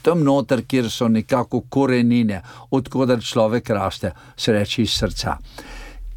Tam 0.02 0.24
noter, 0.24 0.64
kjer 0.66 0.90
so 0.90 1.08
nekako 1.08 1.64
korenine, 1.68 2.42
odkudar 2.70 3.22
človek 3.22 3.70
raste, 3.70 4.12
se 4.36 4.52
reče 4.52 4.82
iz 4.82 4.96
srca. 4.98 5.36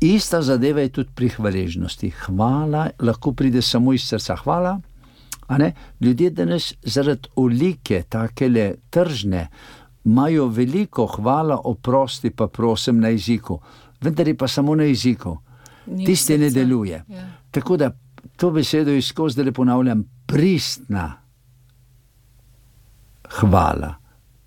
Ista 0.02 0.41
zadeva 0.41 0.82
je 0.82 0.89
tudi 1.00 1.16
pri 1.16 1.30
hvaležnosti. 1.30 2.10
Hvala 2.26 2.89
lahko 3.00 3.34
pride 3.34 3.62
samo 3.62 3.93
iz 3.93 4.08
srca. 4.08 4.36
Hvala. 4.43 4.80
Ljudje 6.02 6.30
danes 6.30 6.74
zaradi 6.82 7.30
olike, 7.36 8.04
takele 8.10 8.76
tržne, 8.89 9.48
imajo 10.06 10.47
veliko 10.47 11.06
hvala, 11.06 11.60
oprosti 11.64 12.30
pa 12.30 12.47
prosim 12.47 12.99
na 12.99 13.08
jeziku, 13.08 13.60
vendar 14.01 14.28
je 14.28 14.38
pa 14.38 14.47
samo 14.47 14.76
na 14.76 14.84
jeziku. 14.84 15.38
Ni 15.88 16.06
Tisti 16.06 16.38
ne 16.38 16.49
deluje. 16.49 17.03
Ja. 17.08 17.28
Tako 17.51 17.78
da 17.78 17.91
to 18.36 18.51
besedo 18.51 18.91
izkoz 18.91 19.34
zdaj 19.34 19.51
ponavljam, 19.51 20.03
pristna 20.26 21.14
hvala, 23.30 23.93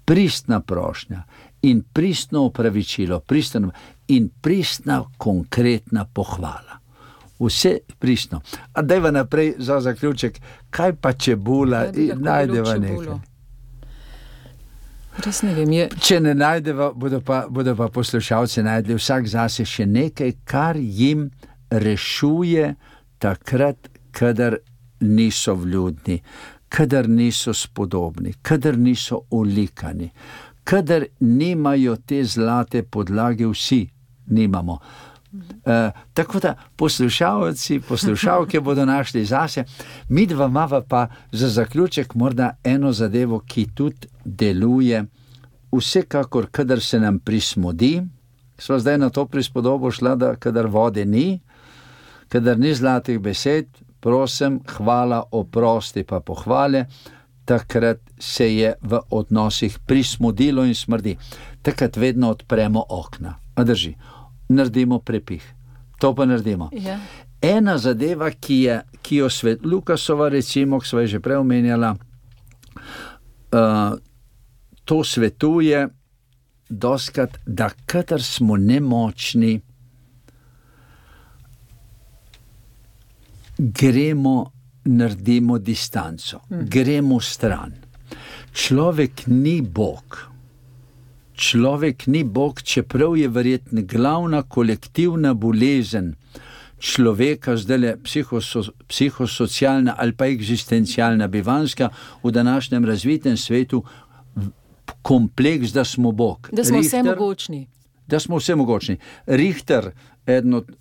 pristna 0.04 0.61
prošnja 0.61 1.22
in 1.62 1.82
pristno 1.92 2.44
opravičilo, 2.44 3.20
pristno 3.20 3.70
in 4.09 4.30
pristna 4.40 5.04
konkretna 5.16 6.04
pohvala. 6.04 6.78
Vse 7.38 7.78
pristno. 7.98 8.40
A 8.72 8.82
dajva 8.82 9.11
naprej 9.11 9.54
za 9.59 9.80
zaključek, 9.80 10.40
kaj 10.70 10.96
pa 10.96 11.12
čebula, 11.12 11.84
bi 11.94 12.06
lahko 12.06 12.20
bilo 12.20 12.30
najdeva 12.30 12.78
nekaj. 12.78 13.28
Res 15.18 15.40
ne 15.42 15.50
vem, 15.56 15.72
je, 15.74 15.86
Če 15.98 16.20
ne 16.22 16.32
najdemo, 16.38 16.92
bodo 16.94 17.18
pa, 17.26 17.40
bodo 17.50 17.74
pa 17.78 17.88
poslušalci 17.90 18.62
najdli 18.62 18.94
vsak 18.98 19.26
zase 19.26 19.64
še 19.66 19.86
nekaj, 19.90 20.34
kar 20.46 20.78
jim 20.78 21.26
rešuje 21.70 22.68
takrat, 23.18 23.90
kadar 24.14 24.60
niso 25.02 25.56
vljudni, 25.58 26.20
kadar 26.70 27.08
niso 27.10 27.54
spodobni, 27.54 28.36
kadar 28.42 28.78
niso 28.78 29.24
olikani, 29.34 30.10
kadar 30.64 31.08
nimajo 31.20 31.96
te 32.06 32.22
zlate 32.22 32.84
podlage, 32.86 33.46
vsi 33.50 33.82
nimamo. 34.30 34.78
Uh, 35.33 35.91
tako 36.14 36.41
da 36.41 36.55
poslušalci, 36.76 37.81
poslušalke 37.81 38.61
bodo 38.66 38.85
našli 38.85 39.24
zase, 39.24 39.64
mi 40.09 40.26
dva 40.26 40.47
imamo 40.47 40.81
pa 40.89 41.07
za 41.33 41.49
zaključek 41.49 42.14
morda 42.14 42.57
eno 42.64 42.93
zadevo, 42.93 43.41
ki 43.41 43.66
tudi 43.74 44.09
deluje. 44.24 45.05
Vsekakor, 45.72 46.47
kadar 46.51 46.81
se 46.81 47.01
nam 47.01 47.18
prismodi, 47.18 48.03
smo 48.59 48.79
zdaj 48.79 48.99
na 48.99 49.11
to 49.11 49.26
prispodobo 49.26 49.91
šla, 49.91 50.14
da 50.14 50.37
kadar 50.37 50.66
vode 50.66 51.05
ni, 51.05 51.41
kadar 52.29 52.59
ni 52.59 52.74
zlatih 52.74 53.20
besed, 53.20 53.66
prosim, 54.01 54.61
hvala, 54.76 55.22
oprosti 55.31 56.05
pa 56.05 56.20
pohvale, 56.20 56.87
takrat 57.45 58.01
se 58.18 58.55
je 58.55 58.74
v 58.81 59.01
odnosih 59.11 59.79
prismodilo 59.87 60.64
in 60.64 60.74
smrdi. 60.74 61.16
Takrat 61.62 61.97
vedno 61.97 62.31
odpremo 62.31 62.85
okna, 62.89 63.35
a 63.55 63.64
drži, 63.64 63.95
naredimo 64.49 64.99
prepih. 64.99 65.44
To 65.99 66.14
pa 66.14 66.24
naredimo. 66.24 66.70
Ja. 66.72 66.99
Ena 67.42 67.78
zadeva, 67.78 68.30
ki, 68.30 68.62
je, 68.62 68.80
ki 69.03 69.16
jo 69.22 69.30
svet 69.30 69.64
Lukasova, 69.66 70.28
recimo, 70.28 70.80
ki 70.80 70.88
smo 70.88 71.01
jo 71.05 71.07
že 71.07 71.20
prej 71.22 71.38
omenjala, 71.38 71.94
uh, 73.55 73.94
to 74.84 75.05
svetuje, 75.05 75.86
doskrat, 76.68 77.38
da 77.46 77.70
kadar 77.86 78.22
smo 78.22 78.57
nemočni, 78.57 79.61
gremo, 83.59 84.53
naredimo 84.84 85.59
distanco, 85.59 86.40
hmm. 86.49 86.66
gremo 86.68 87.20
stran. 87.20 87.72
Človek 88.53 89.26
ni 89.26 89.61
Bog. 89.62 90.28
Človek 91.39 92.07
ni 92.07 92.24
Bog, 92.24 92.62
čeprav 92.62 93.16
je 93.16 93.28
verjetno 93.28 93.82
glavna 93.86 94.43
kolektivna 94.43 95.34
bolezen 95.34 96.16
človeka, 96.78 97.57
zdaj 97.57 97.78
le 97.78 97.93
psihoso, 98.03 98.62
psihosocialna 98.89 99.95
ali 99.99 100.12
pa 100.12 100.26
eksistencialna, 100.26 101.28
bivanska 101.28 101.91
v 102.22 102.30
današnjem 102.30 102.84
razvitem 102.84 103.36
svetu, 103.36 103.84
kompleks, 105.03 105.70
da 105.70 105.84
smo 105.84 106.12
Bog. 106.12 106.49
Da 106.53 106.64
smo 106.64 106.80
vse 106.80 107.03
mogočni. 107.03 107.66
Da 108.07 108.18
smo 108.20 108.36
vse 108.36 108.55
mogočni. 108.55 108.97
Richter, 109.26 109.91
eden 110.26 110.55
od 110.55 110.72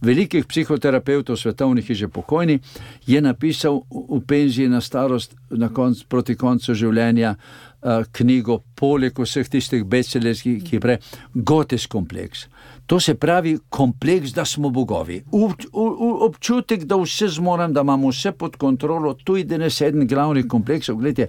velikih 0.00 0.46
psihoterapeutov, 0.46 1.36
svetovnih 1.36 1.90
je 1.90 1.94
že 1.94 2.08
pokojni, 2.08 2.58
je 3.06 3.20
napisal 3.20 3.82
v 3.90 4.20
penziji 4.26 4.68
na 4.68 4.80
starost, 4.80 5.36
na 5.50 5.68
konc, 5.68 6.02
proti 6.08 6.34
koncu 6.34 6.74
življenja, 6.74 7.36
uh, 7.36 7.71
knjigo, 8.12 8.58
poleg 8.74 9.18
vseh 9.18 9.48
tistih 9.48 9.84
bestsellerskih, 9.84 10.62
ki 10.64 10.76
je 10.76 10.80
prej, 10.80 10.98
Gotes 11.34 11.86
kompleks. 11.90 12.46
To 12.86 13.00
se 13.00 13.14
pravi 13.14 13.56
kompleks, 13.68 14.34
da 14.34 14.44
smo 14.44 14.70
bogovi. 14.70 15.22
U, 15.32 15.50
u, 15.72 16.10
občutek, 16.26 16.84
da 16.84 16.96
vse 16.96 17.28
zmorem, 17.28 17.72
da 17.72 17.80
imamo 17.80 18.10
vse 18.10 18.32
pod 18.32 18.56
kontrolo, 18.56 19.14
tu 19.14 19.36
je 19.36 19.44
danes 19.44 19.80
eden 19.80 20.06
glavnih 20.06 20.46
kompleksov. 20.48 20.96
Gledajte, 20.96 21.28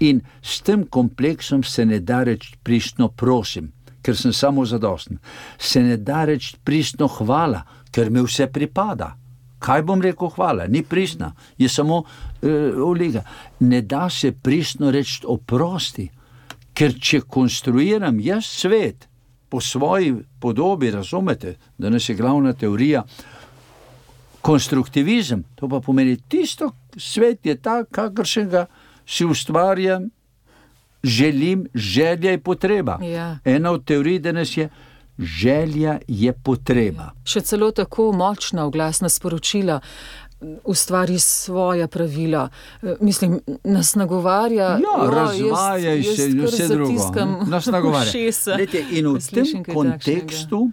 in 0.00 0.20
s 0.42 0.60
tem 0.60 0.84
kompleksom 0.86 1.62
se 1.62 1.86
ne 1.86 2.00
da 2.00 2.22
reči 2.22 2.56
pristno 2.62 3.08
prosim, 3.08 3.72
ker 4.02 4.16
sem 4.16 4.32
samo 4.32 4.66
zadosten. 4.66 5.18
Se 5.58 5.82
ne 5.82 5.96
da 5.96 6.24
reči 6.24 6.56
pristno 6.64 7.08
hvala, 7.08 7.62
ker 7.90 8.10
mi 8.10 8.22
vse 8.22 8.46
pripada. 8.50 9.14
Kaj 9.62 9.82
bom 9.86 10.02
rekel, 10.02 10.28
hvala, 10.34 10.66
ni 10.66 10.82
pristna, 10.82 11.32
je 11.58 11.68
samo 11.68 12.02
uh, 12.02 12.48
uliga. 12.86 13.22
Ne 13.60 13.82
da 13.82 14.08
se 14.10 14.32
pristno 14.32 14.90
reči 14.90 15.22
oprosti, 15.26 16.08
ker 16.74 16.96
če 16.98 17.20
konstruiram 17.28 18.20
jaz 18.20 18.48
svet 18.48 19.08
po 19.48 19.60
svoji 19.60 20.14
podobi, 20.40 20.90
razumete, 20.90 21.56
da 21.78 21.90
nas 21.90 22.08
je 22.08 22.14
glavna 22.16 22.52
teorija 22.52 23.04
konstruktivizem, 24.40 25.44
to 25.54 25.68
pa 25.68 25.80
pomeni 25.80 26.16
tisto, 26.28 26.72
svet 26.96 27.46
je 27.46 27.54
tak, 27.62 27.90
kakršen 27.90 28.48
ga 28.50 28.66
si 29.06 29.24
ustvarjam, 29.24 30.08
želim, 31.02 31.66
želja 31.74 32.30
je 32.30 32.38
potreba. 32.38 32.98
Ja. 33.02 33.38
Ena 33.44 33.70
od 33.70 33.84
teorij 33.84 34.18
danes 34.18 34.56
je. 34.56 34.68
Želja 35.22 35.98
je 36.08 36.32
potreba. 36.32 37.02
Ja. 37.02 37.24
Še 37.24 37.40
celo 37.40 37.70
tako 37.70 38.12
močna 38.12 38.66
oglasna 38.66 39.08
sporočila 39.08 39.80
ustvari 40.64 41.18
svoje 41.18 41.86
pravila. 41.88 42.48
Mislim, 43.00 43.40
nas 43.64 43.94
nagovarja, 43.94 44.64
ja, 44.64 45.10
razvajaj 45.10 46.02
se 46.02 46.26
in 46.30 46.44
vse 46.44 46.68
drugo. 46.68 47.10
Nas 47.46 47.66
nagovarja. 47.66 48.12
Lete, 48.58 48.84
in 48.90 49.06
v 49.06 49.20
tem 49.34 49.64
kontekstu, 49.74 50.70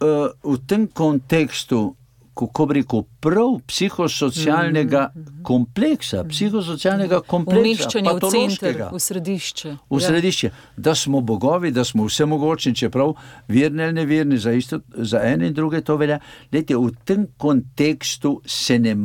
uh, 0.00 0.52
v 0.54 0.58
tem 0.66 0.86
kontekstu, 0.86 1.94
kako 2.38 2.66
bi 2.66 2.74
rekel, 2.74 3.02
prav 3.20 3.58
psihosocialnega 3.66 5.10
mm 5.14 5.20
-hmm. 5.22 5.42
kompleksa, 5.42 6.24
psihosocialnega 6.24 7.20
kompleksa, 7.20 7.60
umeščanja 7.60 8.12
v 8.12 8.30
center, 8.30 8.84
v 8.92 9.00
središče. 9.00 9.76
V 9.90 10.00
središče, 10.00 10.46
ja. 10.46 10.52
da 10.76 10.94
smo 10.94 11.20
bogovi, 11.20 11.70
da 11.70 11.84
smo 11.84 12.04
vse 12.04 12.26
mogočni, 12.26 12.74
čeprav 12.74 13.14
verni 13.48 13.82
ali 13.82 13.92
neverni, 13.92 14.38
za, 14.38 14.52
isto, 14.52 14.80
za 14.96 15.20
ene 15.22 15.46
in 15.46 15.54
druge 15.54 15.80
to 15.80 15.96
velja. 15.96 16.18
Lete, 16.52 16.76
v 16.76 16.90
tem 17.04 17.26
kontekstu 17.36 18.40
se 18.46 18.78
ne, 18.78 18.96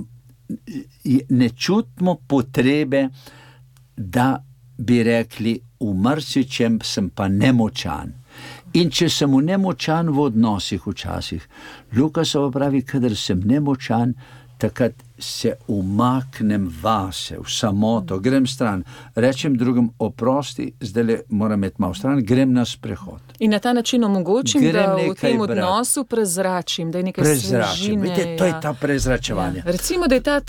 ne 1.29 1.49
čutimo 1.49 2.15
potrebe, 2.27 3.09
da 3.97 4.43
bi 4.77 5.03
rekli, 5.03 5.59
v 5.79 5.93
marsičem 5.93 6.79
sem 6.83 7.09
pa 7.09 7.27
nemočan. 7.27 8.22
In 8.73 8.89
če 8.89 9.05
sem 9.09 9.33
nemočan 9.45 10.07
v 10.09 10.29
odnosih, 10.31 10.81
včasih, 10.81 11.43
Lukasova 11.93 12.49
pravi, 12.51 12.81
kadar 12.81 13.13
sem 13.15 13.41
nemočan, 13.45 14.15
takrat 14.57 14.93
se 15.19 15.51
umaknem 15.67 16.65
vase, 16.81 17.37
v 17.37 17.51
samoto, 17.51 18.17
grem 18.19 18.47
stran, 18.47 18.83
rečem 19.15 19.57
drugim, 19.57 19.91
oprosti, 19.99 20.71
zdaj 20.81 21.03
le 21.03 21.19
moram 21.29 21.59
imeti 21.59 21.81
malo 21.83 21.93
stran, 21.93 22.23
grem 22.25 22.53
na 22.53 22.65
sprehod. 22.65 23.37
In 23.39 23.51
na 23.51 23.59
ta 23.59 23.73
način 23.73 24.03
omogočim, 24.03 24.61
grem 24.61 24.89
da 24.89 24.95
v 24.95 25.15
tem 25.21 25.37
brat. 25.37 25.57
odnosu 25.57 26.03
prezračim, 26.03 26.91
da 26.91 26.97
je 26.97 27.03
nekaj 27.11 27.23
prezračim. 27.23 28.01
Vidite, 28.01 28.37
to 28.37 28.45
ja. 28.45 28.55
je 28.55 28.61
ta 28.61 28.73
prezračevanje. 28.73 29.63
Ja. 29.65 29.71
Recimo, 29.71 30.07
da 30.07 30.15
je 30.15 30.23
ta 30.23 30.41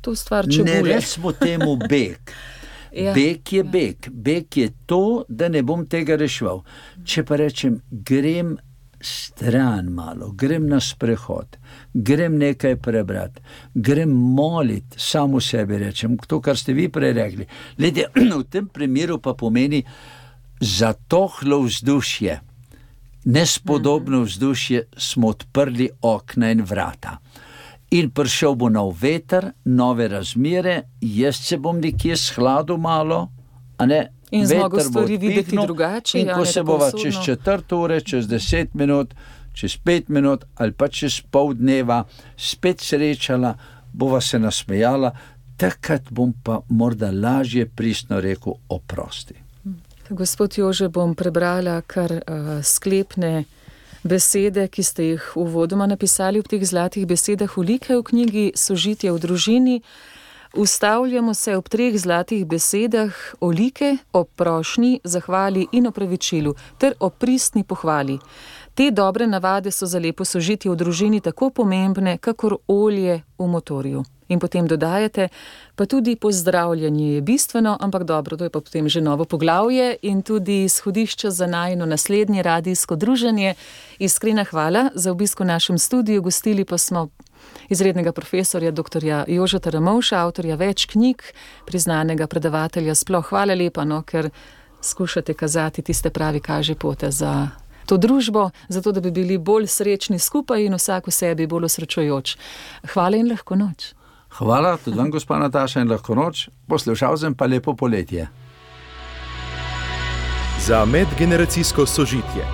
to 0.00 0.14
stvar 0.14 0.46
čebulje. 0.46 0.82
Ne 0.82 0.94
recimo 0.94 1.32
temu 1.32 1.76
beg. 1.88 2.18
Ja. 2.96 3.12
Beg 3.12 3.52
je 3.52 3.64
beg, 3.64 4.08
beg 4.10 4.56
je 4.56 4.70
to, 4.86 5.24
da 5.28 5.50
ne 5.52 5.60
bom 5.62 5.82
tega 5.84 6.16
reševal. 6.16 6.62
Če 7.04 7.24
pa 7.28 7.36
rečem, 7.36 7.80
grem 7.90 8.54
stran 9.04 9.90
malo, 9.92 10.30
grem 10.32 10.64
na 10.70 10.78
sprehod, 10.80 11.58
grem 11.92 12.38
nekaj 12.40 12.78
prebrati, 12.80 13.42
grem 13.74 14.10
moliti, 14.10 14.96
samo 14.96 15.40
sebi 15.44 15.78
rečem, 15.82 16.16
to, 16.26 16.40
kar 16.40 16.56
ste 16.56 16.72
vi 16.72 16.88
prej 16.88 17.12
rekli. 17.18 17.46
Lede, 17.78 18.08
v 18.40 18.42
tem 18.50 18.70
primeru 18.72 19.20
pa 19.20 19.36
pomeni 19.36 19.82
zatohlo 20.60 21.60
vzdušje, 21.66 22.40
nespodobno 23.28 24.22
mhm. 24.22 24.30
vzdušje, 24.30 24.86
smo 24.96 25.34
odprli 25.36 25.90
okna 26.00 26.54
in 26.56 26.64
vrata 26.64 27.18
in 27.90 28.10
prišel 28.10 28.54
bo 28.54 28.68
nov 28.68 28.96
veter, 29.00 29.52
nove 29.64 30.08
razmere, 30.08 30.82
jaz 31.00 31.36
se 31.36 31.58
bom 31.58 31.80
nekje 31.80 32.16
shladil 32.16 32.76
malo, 32.76 33.28
a 33.78 33.86
ne. 33.86 34.06
In 34.30 34.46
zmogo 34.46 34.80
stvari 34.80 35.16
videti 35.16 35.56
drugače. 35.56 36.18
In 36.20 36.32
ko 36.34 36.44
se 36.44 36.62
bova 36.62 36.90
čez 36.90 37.14
četrt 37.24 37.72
ure, 37.72 38.00
čez 38.00 38.26
deset 38.28 38.74
minut, 38.74 39.14
čez 39.54 39.76
pet 39.76 40.08
minut 40.08 40.44
ali 40.54 40.72
pa 40.72 40.88
čez 40.88 41.20
pol 41.30 41.54
dneva 41.54 42.04
spet 42.36 42.80
srečala, 42.80 43.54
bova 43.92 44.20
se 44.20 44.38
nasmejala, 44.38 45.12
takrat 45.56 46.10
bom 46.10 46.34
pa 46.42 46.60
morda 46.68 47.10
lažje 47.10 47.66
pristno 47.66 48.20
rekel 48.20 48.58
oprosti. 48.68 49.34
Gospod 50.10 50.58
Jože, 50.58 50.88
bom 50.88 51.14
prebrala 51.14 51.80
kar 51.86 52.12
uh, 52.12 52.50
sklepne 52.62 53.44
besede, 54.06 54.68
ki 54.68 54.82
ste 54.82 55.04
jih 55.04 55.24
uvodoma 55.36 55.86
napisali 55.86 56.40
v 56.40 56.48
teh 56.48 56.62
zlatih 56.64 57.06
besedah, 57.06 57.58
ulike 57.58 57.96
v 57.96 58.02
knjigi 58.02 58.46
Sožitje 58.54 59.12
v 59.12 59.18
družini. 59.18 59.76
Ustavljamo 60.56 61.34
se 61.34 61.56
ob 61.56 61.68
treh 61.68 61.98
zlatih 61.98 62.46
besedah 62.46 63.12
olike, 63.40 63.96
o 64.12 64.24
prošnji, 64.24 65.00
zahvali 65.04 65.66
in 65.72 65.86
opravičilu 65.86 66.54
ter 66.78 66.94
o 67.00 67.10
pristni 67.10 67.64
pohvali. 67.64 68.18
Te 68.74 68.90
dobre 68.90 69.26
navade 69.26 69.70
so 69.70 69.86
za 69.86 69.98
lepo 69.98 70.24
sožitje 70.24 70.70
v 70.70 70.76
družini 70.76 71.20
tako 71.20 71.50
pomembne, 71.50 72.18
kakor 72.18 72.56
olje 72.68 73.22
v 73.38 73.46
motorju. 73.46 74.04
In 74.28 74.38
potem 74.38 74.66
dodajate, 74.66 75.28
pa 75.74 75.86
tudi 75.86 76.16
pozdravljanje 76.16 77.14
je 77.14 77.20
bistveno, 77.20 77.76
ampak 77.80 78.02
dobro, 78.02 78.36
to 78.36 78.44
je 78.44 78.50
pa 78.50 78.60
potem 78.60 78.88
že 78.88 79.00
novo 79.00 79.24
poglavje 79.24 79.96
in 80.02 80.22
tudi 80.22 80.64
izhodišče 80.64 81.30
za 81.30 81.46
najno 81.46 81.86
naslednje 81.86 82.42
radijsko 82.42 82.96
druženje. 82.96 83.54
Iskrena 83.98 84.44
hvala 84.44 84.90
za 84.94 85.12
obisko 85.12 85.44
v 85.44 85.46
našem 85.46 85.78
studiu, 85.78 86.22
gostili 86.22 86.64
pa 86.64 86.78
smo 86.78 87.08
izrednega 87.68 88.12
profesorja 88.12 88.70
dr. 88.70 89.04
Jožeta 89.28 89.70
Ramovša, 89.70 90.18
avtorja 90.18 90.56
več 90.56 90.86
knjig, 90.86 91.22
priznanega 91.66 92.26
predavatelja. 92.26 92.94
Sploh 92.94 93.26
hvala 93.30 93.54
lepa, 93.54 93.84
no, 93.84 94.02
ker 94.02 94.30
skušate 94.82 95.34
kazati 95.34 95.82
tiste 95.82 96.10
pravi 96.10 96.40
kaže 96.40 96.74
pote 96.74 97.10
za. 97.10 97.48
To 97.86 97.96
družbo, 97.96 98.50
zato 98.68 98.92
da 98.92 99.00
bi 99.00 99.10
bili 99.10 99.38
bolj 99.38 99.68
srečni 99.70 100.18
skupaj 100.18 100.64
in 100.66 100.74
vsak 100.74 101.06
v 101.06 101.12
sebi 101.14 101.46
bolj 101.46 101.68
osrečujoč. 101.68 102.34
Hvala 102.94 103.16
in 103.16 103.30
lahko 103.30 103.54
noč. 103.54 103.92
Hvala 104.38 104.76
tudi 104.76 104.98
vam, 104.98 105.10
gospod 105.10 105.40
Nataša, 105.40 105.80
in 105.80 105.90
lahko 105.90 106.14
noč, 106.14 106.48
poslušal 106.68 107.16
sem 107.16 107.34
pa 107.34 107.46
lepo 107.46 107.74
poletje. 107.76 108.28
za 110.66 110.84
medgeneracijsko 110.84 111.86
sožitje. 111.86 112.46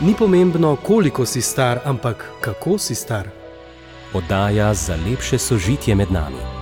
Ni 0.00 0.14
pomembno, 0.18 0.76
koliko 0.76 1.26
si 1.26 1.42
star, 1.42 1.78
ampak 1.84 2.30
kako 2.40 2.78
si 2.78 2.94
star. 2.94 3.28
Oddaja 4.14 4.74
za 4.74 4.96
lepše 5.10 5.38
sožitje 5.38 5.94
med 5.94 6.12
nami. 6.12 6.53